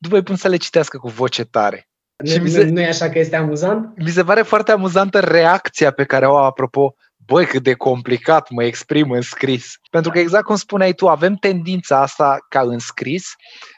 după 0.00 0.16
îi 0.16 0.22
pun 0.22 0.36
să 0.36 0.48
le 0.48 0.56
citească 0.56 0.98
cu 0.98 1.08
voce 1.08 1.44
tare. 1.44 1.88
Nu, 2.16 2.30
și 2.30 2.38
mi 2.38 2.48
se, 2.48 2.64
nu 2.64 2.80
e 2.80 2.86
așa 2.86 3.08
că 3.08 3.18
este 3.18 3.36
amuzant? 3.36 3.92
Mi 3.96 4.10
se 4.10 4.24
pare 4.24 4.42
foarte 4.42 4.72
amuzantă 4.72 5.20
reacția 5.20 5.90
pe 5.90 6.04
care 6.04 6.26
o 6.26 6.36
au 6.36 6.44
apropo 6.44 6.94
băi, 7.16 7.46
cât 7.46 7.62
de 7.62 7.74
complicat 7.74 8.50
mă 8.50 8.64
exprim 8.64 9.10
în 9.10 9.20
scris. 9.20 9.74
Pentru 9.90 10.10
că 10.10 10.18
exact 10.18 10.44
cum 10.44 10.56
spuneai 10.56 10.92
tu, 10.92 11.08
avem 11.08 11.34
tendința 11.34 12.00
asta 12.00 12.46
ca 12.48 12.60
în 12.60 12.78
scris 12.78 13.28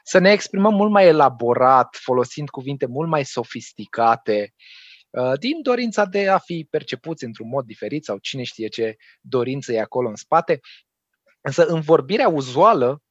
să 0.05 0.19
ne 0.19 0.33
exprimăm 0.33 0.75
mult 0.75 0.91
mai 0.91 1.07
elaborat, 1.07 1.99
folosind 2.01 2.49
cuvinte 2.49 2.87
mult 2.87 3.09
mai 3.09 3.25
sofisticate, 3.25 4.53
uh, 5.11 5.33
din 5.39 5.63
dorința 5.63 6.05
de 6.05 6.29
a 6.29 6.39
fi 6.39 6.67
percepuți 6.71 7.25
într-un 7.25 7.49
mod 7.49 7.65
diferit 7.65 8.05
sau 8.05 8.19
cine 8.19 8.43
știe 8.43 8.69
ce 8.69 8.97
dorință 9.21 9.73
e 9.73 9.81
acolo 9.81 10.09
în 10.09 10.17
spate. 10.17 10.61
Însă 11.41 11.67
în 11.67 11.81
vorbirea 11.81 12.29
uzuală, 12.29 13.03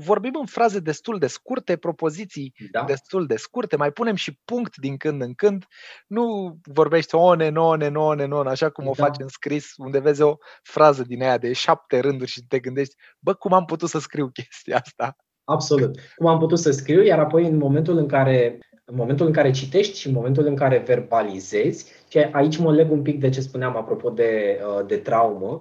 vorbim 0.00 0.32
în 0.40 0.46
fraze 0.46 0.78
destul 0.78 1.18
de 1.18 1.26
scurte, 1.26 1.76
propoziții 1.76 2.54
da. 2.70 2.84
destul 2.84 3.26
de 3.26 3.36
scurte, 3.36 3.76
mai 3.76 3.92
punem 3.92 4.14
și 4.14 4.40
punct 4.44 4.76
din 4.76 4.96
când 4.96 5.22
în 5.22 5.34
când. 5.34 5.66
Nu 6.06 6.56
vorbești 6.62 7.14
one, 7.14 7.48
none, 7.48 7.88
none, 7.88 8.24
none, 8.24 8.48
așa 8.48 8.70
cum 8.70 8.84
da. 8.84 8.90
o 8.90 8.94
faci 8.94 9.16
în 9.18 9.28
scris, 9.28 9.72
unde 9.76 9.98
vezi 9.98 10.22
o 10.22 10.36
frază 10.62 11.02
din 11.02 11.22
aia 11.22 11.38
de 11.38 11.52
șapte 11.52 11.98
rânduri 11.98 12.30
și 12.30 12.46
te 12.48 12.58
gândești, 12.58 12.94
bă, 13.18 13.34
cum 13.34 13.52
am 13.52 13.64
putut 13.64 13.88
să 13.88 13.98
scriu 13.98 14.28
chestia 14.42 14.76
asta? 14.84 15.16
Absolut. 15.44 15.98
Cum 16.16 16.26
am 16.26 16.38
putut 16.38 16.58
să 16.58 16.70
scriu, 16.70 17.02
iar 17.02 17.18
apoi 17.18 17.46
în 17.46 17.56
momentul 17.56 17.96
în 17.96 18.06
care 18.06 18.58
în 18.84 18.96
momentul 18.96 19.26
în 19.26 19.32
care 19.32 19.50
citești 19.50 19.98
și 19.98 20.06
în 20.06 20.12
momentul 20.12 20.46
în 20.46 20.56
care 20.56 20.78
verbalizezi, 20.78 21.92
și 22.08 22.18
aici 22.18 22.58
mă 22.58 22.72
leg 22.72 22.90
un 22.90 23.02
pic 23.02 23.20
de 23.20 23.28
ce 23.28 23.40
spuneam 23.40 23.76
apropo 23.76 24.10
de, 24.10 24.60
uh, 24.66 24.86
de 24.86 24.96
traumă, 24.96 25.60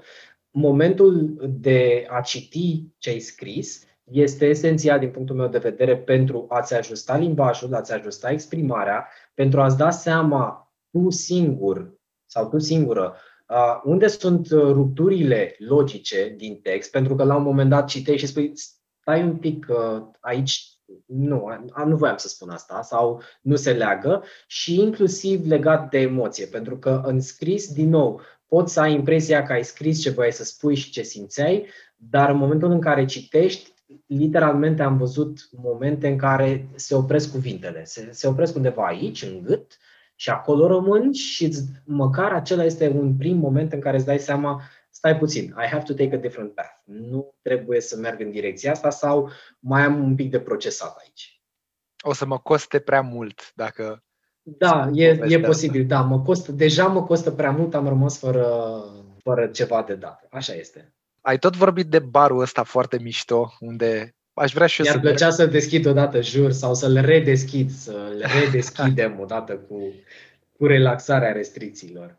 momentul 0.51 1.37
de 1.59 2.05
a 2.09 2.21
citi 2.21 2.83
ce 2.97 3.09
ai 3.09 3.19
scris 3.19 3.87
este 4.11 4.45
esențial 4.45 4.99
din 4.99 5.09
punctul 5.09 5.35
meu 5.35 5.47
de 5.47 5.57
vedere 5.57 5.97
pentru 5.97 6.45
a-ți 6.49 6.73
ajusta 6.73 7.17
limbajul, 7.17 7.73
a-ți 7.73 7.93
ajusta 7.93 8.31
exprimarea, 8.31 9.07
pentru 9.33 9.61
a-ți 9.61 9.77
da 9.77 9.89
seama 9.89 10.73
tu 10.91 11.09
singur 11.09 11.93
sau 12.25 12.49
tu 12.49 12.59
singură 12.59 13.15
unde 13.83 14.07
sunt 14.07 14.49
rupturile 14.49 15.55
logice 15.57 16.33
din 16.37 16.59
text, 16.61 16.91
pentru 16.91 17.15
că 17.15 17.23
la 17.23 17.35
un 17.35 17.43
moment 17.43 17.69
dat 17.69 17.87
citești 17.87 18.25
și 18.25 18.31
spui 18.31 18.51
stai 19.01 19.23
un 19.23 19.37
pic 19.37 19.67
aici 20.19 20.79
nu, 21.05 21.47
nu 21.85 21.95
voiam 21.95 22.17
să 22.17 22.27
spun 22.27 22.49
asta, 22.49 22.81
sau 22.81 23.21
nu 23.41 23.55
se 23.55 23.73
leagă. 23.73 24.23
Și 24.47 24.79
inclusiv 24.79 25.47
legat 25.47 25.89
de 25.89 25.99
emoție, 25.99 26.45
pentru 26.45 26.77
că 26.77 27.01
în 27.05 27.19
scris, 27.19 27.73
din 27.73 27.89
nou, 27.89 28.21
poți 28.47 28.73
să 28.73 28.79
ai 28.79 28.93
impresia 28.93 29.43
că 29.43 29.51
ai 29.51 29.63
scris 29.63 30.01
ce 30.01 30.09
voiai 30.09 30.31
să 30.31 30.43
spui 30.43 30.75
și 30.75 30.91
ce 30.91 31.01
simțeai, 31.01 31.67
dar 31.95 32.29
în 32.29 32.37
momentul 32.37 32.71
în 32.71 32.81
care 32.81 33.05
citești, 33.05 33.73
literalmente 34.05 34.81
am 34.81 34.97
văzut 34.97 35.49
momente 35.51 36.07
în 36.07 36.17
care 36.17 36.69
se 36.75 36.95
opresc 36.95 37.31
cuvintele, 37.31 37.83
se, 37.83 38.09
se 38.11 38.27
opresc 38.27 38.55
undeva 38.55 38.85
aici, 38.85 39.21
în 39.21 39.41
gât, 39.41 39.77
și 40.15 40.29
acolo 40.29 40.67
rămân 40.67 41.13
și 41.13 41.55
măcar 41.85 42.31
acela 42.31 42.63
este 42.63 42.89
un 42.89 43.17
prim 43.17 43.37
moment 43.37 43.73
în 43.73 43.79
care 43.79 43.95
îți 43.95 44.05
dai 44.05 44.19
seama, 44.19 44.61
stai 44.89 45.17
puțin, 45.17 45.43
I 45.43 45.67
have 45.67 45.83
to 45.83 45.93
take 45.93 46.15
a 46.15 46.19
different 46.19 46.53
path. 46.53 46.81
Nu 46.83 47.33
trebuie 47.41 47.81
să 47.81 47.97
merg 47.97 48.19
în 48.19 48.31
direcția 48.31 48.71
asta 48.71 48.89
sau 48.89 49.29
mai 49.59 49.81
am 49.81 50.03
un 50.03 50.15
pic 50.15 50.31
de 50.31 50.39
procesat 50.39 50.97
aici. 50.99 51.41
O 52.01 52.13
să 52.13 52.25
mă 52.25 52.39
coste 52.39 52.79
prea 52.79 53.01
mult 53.01 53.51
dacă 53.55 54.03
Da, 54.41 54.89
e, 54.93 55.19
e 55.27 55.39
posibil, 55.39 55.85
da. 55.85 56.01
Mă 56.01 56.21
costă, 56.21 56.51
deja 56.51 56.87
mă 56.87 57.03
costă 57.03 57.31
prea 57.31 57.51
mult, 57.51 57.73
am 57.73 57.87
rămas 57.87 58.19
fără, 58.19 58.83
fără 59.23 59.47
ceva 59.47 59.83
de 59.83 59.95
dat. 59.95 60.27
Așa 60.29 60.53
este. 60.53 60.93
Ai 61.21 61.39
tot 61.39 61.55
vorbit 61.55 61.87
de 61.87 61.99
barul 61.99 62.41
ăsta 62.41 62.63
foarte 62.63 62.99
mișto, 62.99 63.53
unde 63.59 64.15
aș 64.33 64.53
vrea 64.53 64.67
și 64.67 64.81
eu 64.81 64.85
Mi-ar 64.85 65.03
să... 65.03 65.09
plăcea 65.09 65.29
să 65.29 65.45
deschid 65.45 65.85
odată, 65.85 66.21
jur, 66.21 66.51
sau 66.51 66.73
să-l 66.73 67.01
redeschid, 67.01 67.71
să-l 67.71 68.23
redeschidem 68.39 69.19
odată 69.19 69.53
cu, 69.57 69.93
cu 70.57 70.65
relaxarea 70.65 71.31
restricțiilor. 71.31 72.17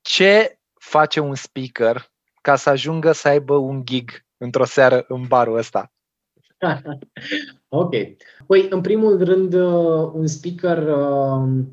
Ce 0.00 0.58
face 0.74 1.20
un 1.20 1.34
speaker 1.34 2.10
ca 2.40 2.56
să 2.56 2.70
ajungă 2.70 3.12
să 3.12 3.28
aibă 3.28 3.54
un 3.54 3.84
gig 3.84 4.24
într-o 4.36 4.64
seară 4.64 5.04
în 5.08 5.26
barul 5.26 5.56
ăsta? 5.56 5.92
ok. 7.68 7.94
Păi, 8.46 8.66
în 8.70 8.80
primul 8.80 9.24
rând, 9.24 9.54
uh, 9.54 10.10
un 10.12 10.26
speaker, 10.26 10.78
uh, 10.78 11.64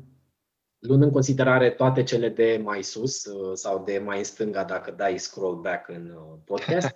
luând 0.86 1.02
în 1.02 1.10
considerare 1.10 1.70
toate 1.70 2.02
cele 2.02 2.28
de 2.28 2.60
mai 2.62 2.82
sus 2.82 3.24
uh, 3.24 3.50
sau 3.54 3.82
de 3.86 4.02
mai 4.04 4.18
în 4.18 4.24
stânga, 4.24 4.64
dacă 4.64 4.94
dai 4.96 5.18
scroll 5.18 5.60
back 5.60 5.88
în 5.88 6.12
podcast, 6.44 6.92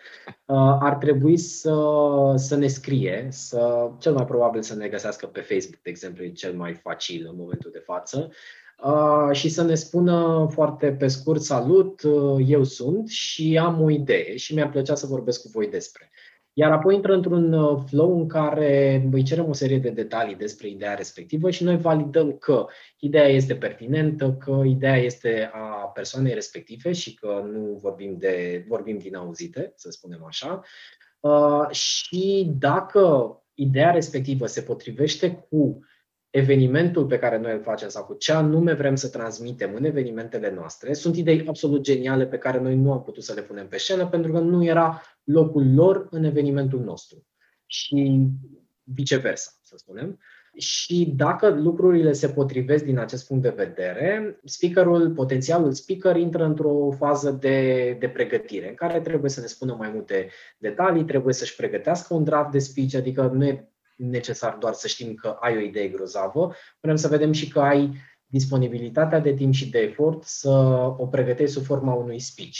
ar 0.88 0.94
trebui 0.94 1.36
să, 1.36 1.74
să 2.36 2.56
ne 2.56 2.66
scrie, 2.66 3.28
să, 3.30 3.90
cel 3.98 4.12
mai 4.12 4.24
probabil 4.24 4.62
să 4.62 4.74
ne 4.74 4.88
găsească 4.88 5.26
pe 5.26 5.40
Facebook, 5.40 5.82
de 5.82 5.90
exemplu, 5.90 6.24
e 6.24 6.30
cel 6.30 6.54
mai 6.54 6.74
facil 6.74 7.26
în 7.30 7.36
momentul 7.36 7.70
de 7.72 7.82
față, 7.84 8.30
și 9.32 9.48
să 9.48 9.62
ne 9.62 9.74
spună 9.74 10.48
foarte 10.50 10.92
pe 10.92 11.06
scurt, 11.06 11.40
salut, 11.40 12.02
eu 12.46 12.64
sunt 12.64 13.08
și 13.08 13.58
am 13.62 13.82
o 13.82 13.90
idee 13.90 14.36
și 14.36 14.54
mi-ar 14.54 14.70
plăcea 14.70 14.94
să 14.94 15.06
vorbesc 15.06 15.42
cu 15.42 15.48
voi 15.52 15.68
despre. 15.68 16.10
Iar 16.60 16.72
apoi 16.72 16.94
intră 16.94 17.14
într-un 17.14 17.52
uh, 17.52 17.82
flow 17.86 18.18
în 18.20 18.26
care 18.26 19.02
îi 19.12 19.22
cerem 19.22 19.48
o 19.48 19.52
serie 19.52 19.78
de 19.78 19.90
detalii 19.90 20.34
despre 20.34 20.68
ideea 20.68 20.94
respectivă 20.94 21.50
și 21.50 21.64
noi 21.64 21.76
validăm 21.76 22.32
că 22.32 22.66
ideea 22.98 23.26
este 23.26 23.54
pertinentă, 23.54 24.36
că 24.38 24.62
ideea 24.64 24.96
este 24.96 25.50
a 25.52 25.90
persoanei 25.94 26.34
respective 26.34 26.92
și 26.92 27.14
că 27.14 27.42
nu 27.52 27.78
vorbim, 27.82 28.16
de, 28.18 28.64
vorbim 28.68 28.98
din 28.98 29.16
auzite, 29.16 29.72
să 29.76 29.90
spunem 29.90 30.24
așa. 30.26 30.62
Uh, 31.20 31.70
și 31.70 32.50
dacă 32.58 33.36
ideea 33.54 33.90
respectivă 33.90 34.46
se 34.46 34.62
potrivește 34.62 35.46
cu 35.50 35.80
evenimentul 36.38 37.06
pe 37.06 37.18
care 37.18 37.38
noi 37.38 37.52
îl 37.52 37.62
facem 37.62 37.88
sau 37.88 38.04
cu 38.04 38.14
ce 38.14 38.32
anume 38.32 38.72
vrem 38.72 38.94
să 38.94 39.08
transmitem 39.08 39.74
în 39.74 39.84
evenimentele 39.84 40.52
noastre, 40.54 40.92
sunt 40.92 41.16
idei 41.16 41.44
absolut 41.46 41.82
geniale 41.82 42.26
pe 42.26 42.38
care 42.38 42.60
noi 42.60 42.76
nu 42.76 42.92
am 42.92 43.02
putut 43.02 43.22
să 43.22 43.32
le 43.34 43.42
punem 43.42 43.68
pe 43.68 43.78
scenă 43.78 44.06
pentru 44.06 44.32
că 44.32 44.38
nu 44.38 44.64
era 44.64 45.02
locul 45.24 45.74
lor 45.74 46.06
în 46.10 46.24
evenimentul 46.24 46.80
nostru. 46.80 47.26
Și 47.66 48.26
viceversa, 48.82 49.50
să 49.62 49.74
spunem. 49.76 50.18
Și 50.56 51.12
dacă 51.16 51.48
lucrurile 51.48 52.12
se 52.12 52.28
potrivesc 52.28 52.84
din 52.84 52.98
acest 52.98 53.26
punct 53.26 53.42
de 53.42 53.54
vedere, 53.56 54.40
speakerul, 54.44 55.10
potențialul 55.10 55.72
speaker 55.72 56.16
intră 56.16 56.44
într-o 56.44 56.90
fază 56.98 57.30
de, 57.30 57.96
de 58.00 58.08
pregătire, 58.08 58.68
în 58.68 58.74
care 58.74 59.00
trebuie 59.00 59.30
să 59.30 59.40
ne 59.40 59.46
spună 59.46 59.74
mai 59.78 59.90
multe 59.94 60.30
detalii, 60.58 61.04
trebuie 61.04 61.34
să-și 61.34 61.56
pregătească 61.56 62.14
un 62.14 62.24
draft 62.24 62.50
de 62.50 62.58
speech, 62.58 62.94
adică 62.94 63.30
nu 63.34 63.44
e 63.44 63.72
necesar 63.98 64.54
doar 64.54 64.72
să 64.72 64.88
știm 64.88 65.14
că 65.14 65.36
ai 65.40 65.56
o 65.56 65.60
idee 65.60 65.88
grozavă, 65.88 66.54
vrem 66.80 66.96
să 66.96 67.08
vedem 67.08 67.32
și 67.32 67.48
că 67.48 67.60
ai 67.60 67.94
disponibilitatea 68.26 69.18
de 69.18 69.34
timp 69.34 69.52
și 69.52 69.70
de 69.70 69.78
efort 69.78 70.22
să 70.22 70.50
o 70.98 71.06
pregătești 71.06 71.54
sub 71.54 71.64
forma 71.64 71.94
unui 71.94 72.18
speech. 72.18 72.58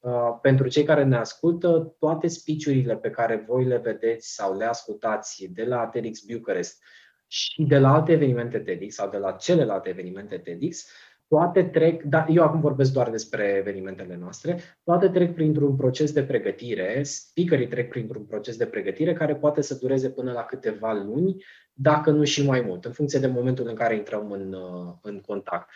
Uh, 0.00 0.38
pentru 0.42 0.68
cei 0.68 0.84
care 0.84 1.04
ne 1.04 1.16
ascultă, 1.16 1.94
toate 1.98 2.28
speech 2.28 2.98
pe 3.00 3.10
care 3.10 3.44
voi 3.46 3.64
le 3.64 3.76
vedeți 3.76 4.34
sau 4.34 4.56
le 4.56 4.64
ascultați 4.64 5.48
de 5.50 5.64
la 5.64 5.86
TEDx 5.86 6.20
Bucharest 6.20 6.82
și 7.26 7.62
de 7.62 7.78
la 7.78 7.92
alte 7.92 8.12
evenimente 8.12 8.58
TEDx 8.58 8.94
sau 8.94 9.10
de 9.10 9.16
la 9.16 9.32
celelalte 9.32 9.88
evenimente 9.88 10.38
TEDx 10.38 10.86
toate 11.28 11.62
trec, 11.62 12.02
dar 12.02 12.26
eu 12.30 12.42
acum 12.42 12.60
vorbesc 12.60 12.92
doar 12.92 13.10
despre 13.10 13.56
evenimentele 13.58 14.16
noastre, 14.16 14.58
toate 14.84 15.08
trec 15.08 15.34
printr-un 15.34 15.76
proces 15.76 16.12
de 16.12 16.22
pregătire, 16.22 17.02
speakerii 17.02 17.68
trec 17.68 17.88
printr-un 17.88 18.24
proces 18.24 18.56
de 18.56 18.66
pregătire 18.66 19.12
care 19.12 19.36
poate 19.36 19.60
să 19.60 19.78
dureze 19.80 20.10
până 20.10 20.32
la 20.32 20.42
câteva 20.42 20.92
luni, 20.92 21.44
dacă 21.72 22.10
nu 22.10 22.24
și 22.24 22.46
mai 22.46 22.60
mult, 22.60 22.84
în 22.84 22.92
funcție 22.92 23.18
de 23.18 23.26
momentul 23.26 23.68
în 23.68 23.74
care 23.74 23.94
intrăm 23.94 24.30
în, 24.30 24.52
uh, 24.52 24.94
în 25.02 25.20
contact. 25.20 25.68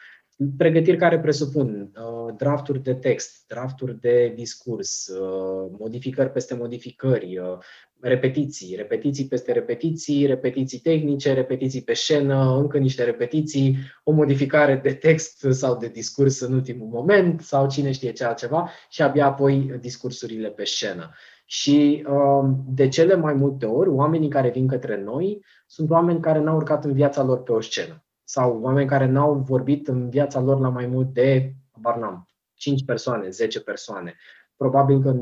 Pregătiri 0.56 0.96
care 0.96 1.20
presupun 1.20 1.92
uh, 1.94 2.34
drafturi 2.36 2.82
de 2.82 2.94
text, 2.94 3.44
drafturi 3.46 4.00
de 4.00 4.32
discurs, 4.34 5.06
uh, 5.06 5.70
modificări 5.78 6.30
peste 6.30 6.54
modificări, 6.54 7.38
uh, 7.38 7.58
repetiții, 8.02 8.76
repetiții 8.76 9.26
peste 9.26 9.52
repetiții, 9.52 10.26
repetiții 10.26 10.78
tehnice, 10.78 11.32
repetiții 11.32 11.82
pe 11.82 11.92
scenă, 11.92 12.56
încă 12.56 12.78
niște 12.78 13.04
repetiții, 13.04 13.76
o 14.04 14.12
modificare 14.12 14.80
de 14.82 14.92
text 14.92 15.46
sau 15.50 15.76
de 15.76 15.88
discurs 15.88 16.40
în 16.40 16.52
ultimul 16.52 16.88
moment 16.88 17.40
sau 17.40 17.68
cine 17.68 17.92
știe 17.92 18.12
ce 18.12 18.24
altceva 18.24 18.70
și 18.88 19.02
abia 19.02 19.26
apoi 19.26 19.76
discursurile 19.80 20.48
pe 20.48 20.64
scenă. 20.64 21.10
Și 21.44 22.06
um, 22.08 22.64
de 22.68 22.88
cele 22.88 23.14
mai 23.14 23.34
multe 23.34 23.66
ori, 23.66 23.88
oamenii 23.88 24.28
care 24.28 24.50
vin 24.50 24.66
către 24.66 25.02
noi 25.02 25.44
sunt 25.66 25.90
oameni 25.90 26.20
care 26.20 26.38
n-au 26.38 26.56
urcat 26.56 26.84
în 26.84 26.92
viața 26.92 27.22
lor 27.22 27.42
pe 27.42 27.52
o 27.52 27.60
scenă 27.60 28.04
sau 28.24 28.60
oameni 28.60 28.88
care 28.88 29.06
n-au 29.06 29.34
vorbit 29.34 29.88
în 29.88 30.10
viața 30.10 30.40
lor 30.40 30.60
la 30.60 30.68
mai 30.68 30.86
mult 30.86 31.12
de, 31.12 31.52
barnam, 31.80 32.28
5 32.54 32.84
persoane, 32.84 33.28
10 33.28 33.60
persoane 33.60 34.14
probabil 34.62 35.02
că 35.02 35.14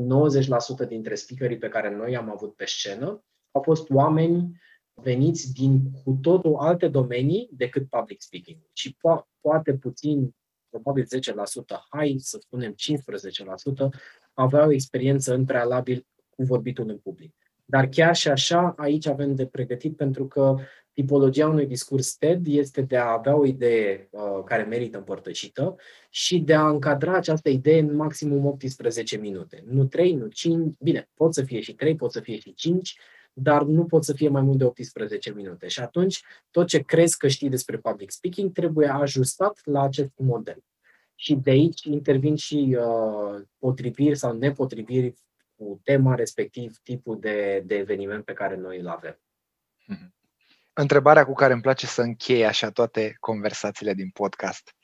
90% 0.85 0.87
dintre 0.87 1.15
speakerii 1.15 1.57
pe 1.57 1.67
care 1.67 1.95
noi 1.95 2.15
am 2.15 2.29
avut 2.31 2.55
pe 2.55 2.65
scenă 2.65 3.23
au 3.51 3.61
fost 3.61 3.89
oameni 3.89 4.61
veniți 4.93 5.53
din 5.53 5.91
cu 6.03 6.17
totul 6.21 6.55
alte 6.55 6.87
domenii 6.87 7.49
decât 7.51 7.89
public 7.89 8.21
speaking. 8.21 8.57
Și 8.73 8.95
po- 8.95 9.25
poate 9.39 9.73
puțin, 9.73 10.35
probabil 10.69 11.03
10%, 11.03 11.07
hai 11.89 12.15
să 12.19 12.37
spunem 12.41 12.75
15%, 12.75 13.89
aveau 14.33 14.71
experiență 14.71 15.33
în 15.33 15.45
prealabil 15.45 16.07
cu 16.29 16.43
vorbitul 16.43 16.89
în 16.89 16.97
public. 16.97 17.35
Dar 17.71 17.87
chiar 17.87 18.15
și 18.15 18.27
așa, 18.27 18.73
aici 18.77 19.07
avem 19.07 19.35
de 19.35 19.45
pregătit 19.45 19.95
pentru 19.95 20.27
că 20.27 20.55
tipologia 20.93 21.47
unui 21.47 21.65
discurs 21.65 22.15
TED 22.15 22.47
este 22.47 22.81
de 22.81 22.97
a 22.97 23.11
avea 23.11 23.35
o 23.35 23.45
idee 23.45 24.07
uh, 24.11 24.43
care 24.45 24.63
merită 24.63 24.97
împărtășită 24.97 25.75
și 26.09 26.39
de 26.39 26.53
a 26.53 26.67
încadra 26.67 27.13
această 27.15 27.49
idee 27.49 27.79
în 27.79 27.95
maximum 27.95 28.45
18 28.45 29.17
minute. 29.17 29.63
Nu 29.67 29.85
3, 29.85 30.13
nu 30.13 30.27
5, 30.27 30.73
bine, 30.79 31.09
pot 31.13 31.33
să 31.33 31.43
fie 31.43 31.61
și 31.61 31.73
3, 31.73 31.95
pot 31.95 32.11
să 32.11 32.19
fie 32.19 32.37
și 32.37 32.53
5, 32.53 32.99
dar 33.33 33.63
nu 33.63 33.85
pot 33.85 34.03
să 34.03 34.13
fie 34.13 34.29
mai 34.29 34.41
mult 34.41 34.57
de 34.57 34.63
18 34.63 35.33
minute. 35.33 35.67
Și 35.67 35.79
atunci, 35.79 36.23
tot 36.49 36.67
ce 36.67 36.79
crezi 36.79 37.17
că 37.17 37.27
știi 37.27 37.49
despre 37.49 37.77
public 37.77 38.11
speaking 38.11 38.51
trebuie 38.51 38.87
ajustat 38.87 39.59
la 39.63 39.81
acest 39.81 40.11
model. 40.15 40.63
Și 41.15 41.35
de 41.35 41.49
aici 41.49 41.83
intervin 41.83 42.35
și 42.35 42.77
uh, 42.79 43.41
potriviri 43.57 44.15
sau 44.15 44.37
nepotriviri 44.37 45.15
cu 45.61 45.81
tema, 45.83 46.15
respectiv 46.15 46.77
tipul 46.83 47.19
de, 47.19 47.63
de 47.65 47.75
eveniment 47.75 48.25
pe 48.25 48.33
care 48.33 48.55
noi 48.55 48.79
îl 48.79 48.87
avem. 48.87 49.19
Mm-hmm 49.93 50.19
întrebarea 50.73 51.25
cu 51.25 51.33
care 51.33 51.53
îmi 51.53 51.61
place 51.61 51.85
să 51.85 52.01
închei 52.01 52.45
așa 52.45 52.69
toate 52.69 53.15
conversațiile 53.19 53.93
din 53.93 54.09
podcast. 54.09 54.75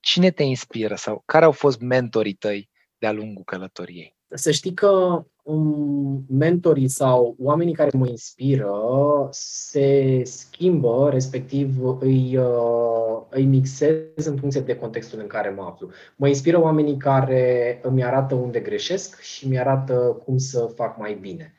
Cine 0.00 0.30
te 0.30 0.42
inspiră 0.42 0.94
sau 0.94 1.22
care 1.26 1.44
au 1.44 1.52
fost 1.52 1.80
mentorii 1.80 2.34
tăi 2.34 2.70
de-a 2.98 3.12
lungul 3.12 3.44
călătoriei? 3.44 4.16
Să 4.28 4.50
știi 4.50 4.74
că 4.74 4.88
um, 4.88 5.32
mentorii 6.28 6.88
sau 6.88 7.36
oamenii 7.38 7.74
care 7.74 7.90
mă 7.92 8.06
inspiră 8.06 8.72
se 9.30 10.20
schimbă, 10.24 11.08
respectiv 11.12 11.68
îi, 12.00 12.36
uh, 12.36 13.22
îi 13.30 13.44
mixez 13.44 14.26
în 14.26 14.36
funcție 14.36 14.60
de 14.60 14.76
contextul 14.76 15.20
în 15.20 15.26
care 15.26 15.48
mă 15.48 15.62
aflu. 15.62 15.90
Mă 16.16 16.28
inspiră 16.28 16.60
oamenii 16.60 16.96
care 16.96 17.78
îmi 17.82 18.04
arată 18.04 18.34
unde 18.34 18.60
greșesc 18.60 19.20
și 19.20 19.48
mi 19.48 19.58
arată 19.58 20.22
cum 20.24 20.38
să 20.38 20.72
fac 20.74 20.98
mai 20.98 21.14
bine. 21.20 21.54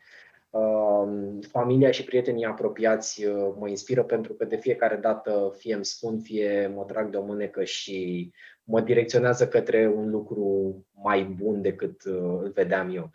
Um, 0.49 1.39
familia 1.41 1.91
și 1.91 2.03
prietenii 2.03 2.45
apropiați 2.45 3.25
uh, 3.25 3.53
mă 3.59 3.69
inspiră 3.69 4.03
pentru 4.03 4.33
că 4.33 4.45
de 4.45 4.55
fiecare 4.55 4.95
dată 4.95 5.53
fie 5.57 5.73
îmi 5.73 5.85
spun, 5.85 6.19
fie 6.19 6.71
mă 6.75 6.83
trag 6.83 7.09
de 7.09 7.17
o 7.17 7.25
mânecă 7.25 7.63
și 7.63 8.31
mă 8.63 8.81
direcționează 8.81 9.47
către 9.47 9.93
un 9.95 10.09
lucru 10.09 10.75
mai 11.03 11.23
bun 11.23 11.61
decât 11.61 12.03
uh, 12.05 12.39
îl 12.41 12.51
vedeam 12.53 12.95
eu. 12.95 13.11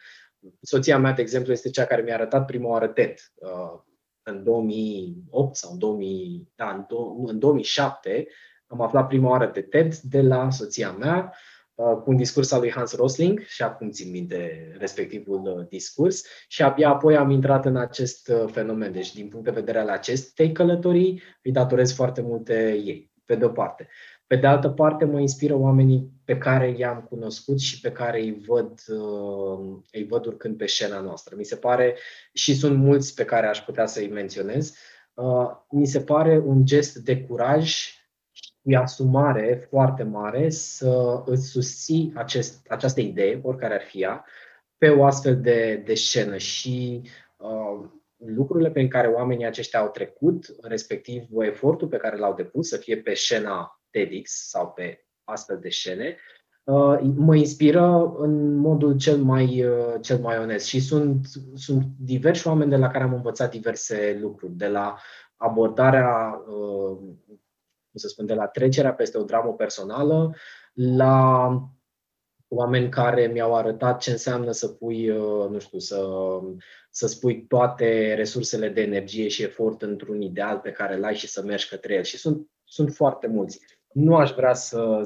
Soția 0.61 0.99
mea, 0.99 1.13
de 1.13 1.23
exemplu, 1.23 1.53
este 1.53 1.71
cea 1.71 1.85
care 1.85 2.03
mi-a 2.03 2.15
arătat 2.15 2.45
prima 2.45 2.69
oară 2.69 2.89
TED 2.89 3.15
uh, 3.35 3.81
în 4.23 4.45
2008 4.45 5.57
sau 5.57 5.73
în, 5.73 5.79
2000, 5.79 6.49
da, 6.55 6.87
în 7.27 7.39
2007 7.39 8.27
am 8.67 8.81
aflat 8.81 9.07
prima 9.07 9.29
oară 9.31 9.51
de 9.55 9.63
TED 9.63 9.95
de 9.95 10.23
la 10.23 10.51
soția 10.51 10.91
mea 10.91 11.33
Uh, 11.81 11.97
cu 12.03 12.11
un 12.11 12.17
discurs 12.17 12.53
al 12.53 12.61
lui 12.61 12.71
Hans 12.71 12.97
Rosling 12.97 13.41
și 13.41 13.63
acum 13.63 13.91
țin 13.91 14.11
minte 14.11 14.71
respectivul 14.79 15.59
uh, 15.59 15.69
discurs 15.69 16.25
și 16.49 16.63
abia 16.63 16.89
apoi 16.89 17.17
am 17.17 17.31
intrat 17.31 17.65
în 17.65 17.77
acest 17.77 18.29
uh, 18.29 18.45
fenomen. 18.53 18.93
Deci, 18.93 19.15
din 19.15 19.29
punct 19.29 19.45
de 19.45 19.51
vedere 19.51 19.79
al 19.79 19.89
acestei 19.89 20.53
călătorii, 20.53 21.23
îi 21.43 21.53
datorez 21.53 21.93
foarte 21.93 22.21
multe 22.21 22.73
ei, 22.85 23.13
pe 23.25 23.35
de-o 23.35 23.49
parte. 23.49 23.89
Pe 24.31 24.37
de 24.37 24.47
altă 24.47 24.69
parte, 24.69 25.05
mă 25.05 25.21
inspiră 25.21 25.55
oamenii 25.55 26.11
pe 26.25 26.39
care 26.39 26.75
i-am 26.79 27.07
cunoscut 27.09 27.61
și 27.61 27.81
pe 27.81 27.93
care 27.93 28.21
îi 28.21 28.43
văd, 28.47 28.81
îi 29.93 30.07
văd 30.09 30.27
urcând 30.27 30.57
pe 30.57 30.67
scena 30.67 31.01
noastră. 31.01 31.37
Mi 31.37 31.45
se 31.45 31.57
pare, 31.57 31.97
și 32.33 32.55
sunt 32.55 32.79
mulți 32.79 33.15
pe 33.15 33.25
care 33.25 33.47
aș 33.47 33.61
putea 33.61 33.87
să-i 33.87 34.09
menționez, 34.09 34.77
mi 35.71 35.87
se 35.87 36.01
pare 36.01 36.39
un 36.39 36.65
gest 36.65 36.97
de 36.97 37.21
curaj 37.21 37.77
e 38.63 38.77
asumare 38.77 39.67
foarte 39.71 40.03
mare 40.03 40.51
să 40.51 41.23
îți 41.27 41.47
susții 41.47 42.13
acest, 42.15 42.67
această 42.69 43.01
idee, 43.01 43.41
oricare 43.43 43.75
ar 43.75 43.83
fi 43.83 44.03
ea, 44.03 44.25
pe 44.79 44.89
o 44.89 45.05
astfel 45.05 45.41
de, 45.41 45.83
de 45.85 45.95
scenă 45.95 46.37
și 46.37 47.03
uh, 47.37 47.89
lucrurile 48.17 48.71
pe 48.71 48.89
care 48.89 49.09
oamenii 49.09 49.47
aceștia 49.47 49.81
au 49.81 49.89
trecut, 49.89 50.57
respectiv 50.63 51.23
efortul 51.39 51.89
pe 51.89 51.97
care 51.97 52.17
l-au 52.17 52.35
depus 52.35 52.69
să 52.69 52.77
fie 52.77 52.97
pe 52.97 53.15
scena 53.15 53.80
TEDx 53.91 54.49
sau 54.49 54.73
pe 54.73 55.05
astfel 55.25 55.59
de 55.59 55.69
scene, 55.69 56.17
uh, 56.65 56.99
mă 57.17 57.37
inspiră 57.37 58.15
în 58.17 58.57
modul 58.57 58.97
cel 58.97 59.17
mai, 59.17 59.65
uh, 59.65 59.95
cel 60.01 60.19
mai 60.19 60.39
onest 60.39 60.67
și 60.67 60.81
sunt, 60.81 61.27
sunt 61.55 61.83
diversi 61.99 62.47
oameni 62.47 62.71
de 62.71 62.77
la 62.77 62.89
care 62.89 63.05
am 63.05 63.15
învățat 63.15 63.51
diverse 63.51 64.19
lucruri, 64.21 64.53
de 64.53 64.67
la 64.67 64.97
abordarea, 65.37 66.43
uh, 66.49 66.99
cum 67.91 67.99
să 67.99 68.09
spun, 68.09 68.27
de 68.27 68.35
la 68.35 68.47
trecerea 68.47 68.95
peste 68.95 69.19
o 69.19 69.25
dramă 69.25 69.55
personală, 69.55 70.35
la 70.73 71.49
oameni 72.49 72.89
care 72.89 73.27
mi-au 73.27 73.55
arătat 73.55 74.01
ce 74.01 74.11
înseamnă 74.11 74.51
să 74.51 74.69
pui, 74.69 75.07
nu 75.51 75.59
știu, 75.59 75.79
să, 75.79 76.05
să 76.91 77.07
spui 77.07 77.47
toate 77.47 78.15
resursele 78.15 78.69
de 78.69 78.81
energie 78.81 79.29
și 79.29 79.43
efort 79.43 79.83
într-un 79.83 80.21
ideal 80.21 80.59
pe 80.59 80.71
care 80.71 80.97
l-ai 80.97 81.15
și 81.15 81.27
să 81.29 81.43
mergi 81.43 81.69
către 81.69 81.95
el. 81.95 82.03
Și 82.03 82.17
sunt, 82.17 82.51
sunt 82.65 82.95
foarte 82.95 83.27
mulți. 83.27 83.61
Nu 83.93 84.17
aș 84.17 84.31
vrea 84.31 84.55
să, 84.55 85.01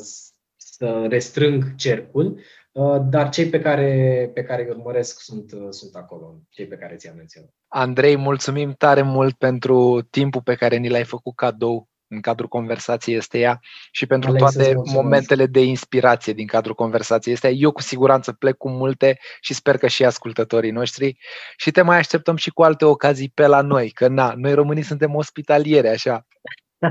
să 0.56 1.06
restrâng 1.08 1.74
cercul, 1.74 2.40
uh, 2.72 2.96
dar 3.08 3.28
cei 3.28 3.48
pe 3.48 3.60
care, 3.60 4.30
pe 4.34 4.42
care 4.42 4.62
îi 4.62 4.70
urmăresc 4.70 5.20
sunt, 5.20 5.52
uh, 5.52 5.66
sunt 5.70 5.94
acolo, 5.94 6.34
cei 6.48 6.66
pe 6.66 6.76
care 6.76 6.96
ți-am 6.96 7.16
menționat. 7.16 7.50
Andrei, 7.68 8.16
mulțumim 8.16 8.72
tare 8.72 9.02
mult 9.02 9.36
pentru 9.36 10.06
timpul 10.10 10.42
pe 10.42 10.54
care 10.54 10.76
ni 10.76 10.88
l-ai 10.88 11.04
făcut 11.04 11.34
cadou 11.34 11.88
în 12.14 12.20
cadrul 12.20 12.48
conversației 12.48 13.16
esteia 13.16 13.60
și 13.90 14.06
pentru 14.06 14.30
Alex, 14.30 14.52
toate 14.52 14.74
momentele 14.92 15.46
de 15.46 15.60
inspirație 15.60 16.32
din 16.32 16.46
cadrul 16.46 16.74
conversației 16.74 17.34
esteia. 17.34 17.52
Eu 17.56 17.72
cu 17.72 17.80
siguranță 17.80 18.32
plec 18.32 18.56
cu 18.56 18.68
multe 18.68 19.18
și 19.40 19.54
sper 19.54 19.76
că 19.76 19.86
și 19.86 20.04
ascultătorii 20.04 20.70
noștri 20.70 21.18
și 21.56 21.70
te 21.70 21.82
mai 21.82 21.96
așteptăm 21.96 22.36
și 22.36 22.50
cu 22.50 22.62
alte 22.62 22.84
ocazii 22.84 23.32
pe 23.34 23.46
la 23.46 23.60
noi, 23.60 23.90
că 23.90 24.08
na, 24.08 24.34
noi 24.36 24.54
românii 24.54 24.82
suntem 24.82 25.14
ospitaliere, 25.14 25.88
așa. 25.88 26.26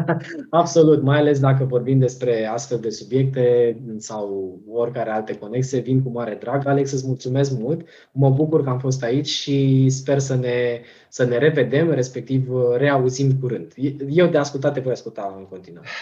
Absolut, 0.49 1.01
mai 1.01 1.17
ales 1.17 1.39
dacă 1.39 1.63
vorbim 1.63 1.99
despre 1.99 2.45
astfel 2.45 2.79
de 2.79 2.89
subiecte 2.89 3.77
sau 3.97 4.59
oricare 4.67 5.09
alte 5.09 5.35
conexe, 5.35 5.79
vin 5.79 6.03
cu 6.03 6.09
mare 6.09 6.37
drag. 6.39 6.67
Alex, 6.67 6.91
îți 6.91 7.07
mulțumesc 7.07 7.57
mult, 7.57 7.87
mă 8.11 8.29
bucur 8.29 8.63
că 8.63 8.69
am 8.69 8.79
fost 8.79 9.03
aici 9.03 9.27
și 9.27 9.89
sper 9.89 10.19
să 10.19 10.35
ne, 10.35 10.81
să 11.09 11.23
ne 11.23 11.37
revedem, 11.37 11.91
respectiv 11.91 12.47
reauzim 12.77 13.31
curând. 13.39 13.73
Eu 14.09 14.27
de 14.27 14.37
ascultat 14.37 14.73
te 14.73 14.79
voi 14.79 14.91
asculta 14.91 15.35
în 15.37 15.45
continuare. 15.45 15.87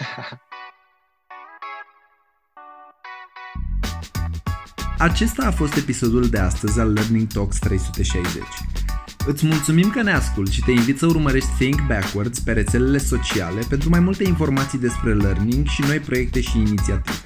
Acesta 4.98 5.46
a 5.46 5.50
fost 5.50 5.76
episodul 5.76 6.26
de 6.26 6.38
astăzi 6.38 6.80
al 6.80 6.92
Learning 6.92 7.26
Talks 7.26 7.58
360. 7.58 8.42
Îți 9.26 9.46
mulțumim 9.46 9.90
că 9.90 10.02
ne 10.02 10.12
asculti 10.12 10.52
și 10.52 10.60
te 10.60 10.70
invit 10.70 10.98
să 10.98 11.06
urmărești 11.06 11.48
Think 11.58 11.80
Backwards 11.86 12.38
pe 12.38 12.52
rețelele 12.52 12.98
sociale 12.98 13.62
pentru 13.68 13.88
mai 13.88 14.00
multe 14.00 14.24
informații 14.24 14.78
despre 14.78 15.14
learning 15.14 15.66
și 15.66 15.80
noi 15.86 15.98
proiecte 15.98 16.40
și 16.40 16.58
inițiative. 16.58 17.16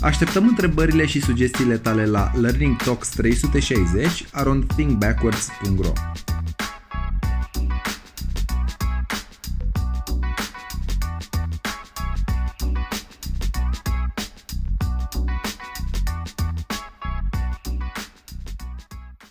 Așteptăm 0.00 0.46
întrebările 0.46 1.06
și 1.06 1.20
sugestiile 1.20 1.76
tale 1.76 2.06
la 2.06 2.32
Learning 2.40 2.76
Talks 2.76 3.08
360 3.08 4.24
arond 4.32 4.72
thinkbackwards.ro 4.74 5.92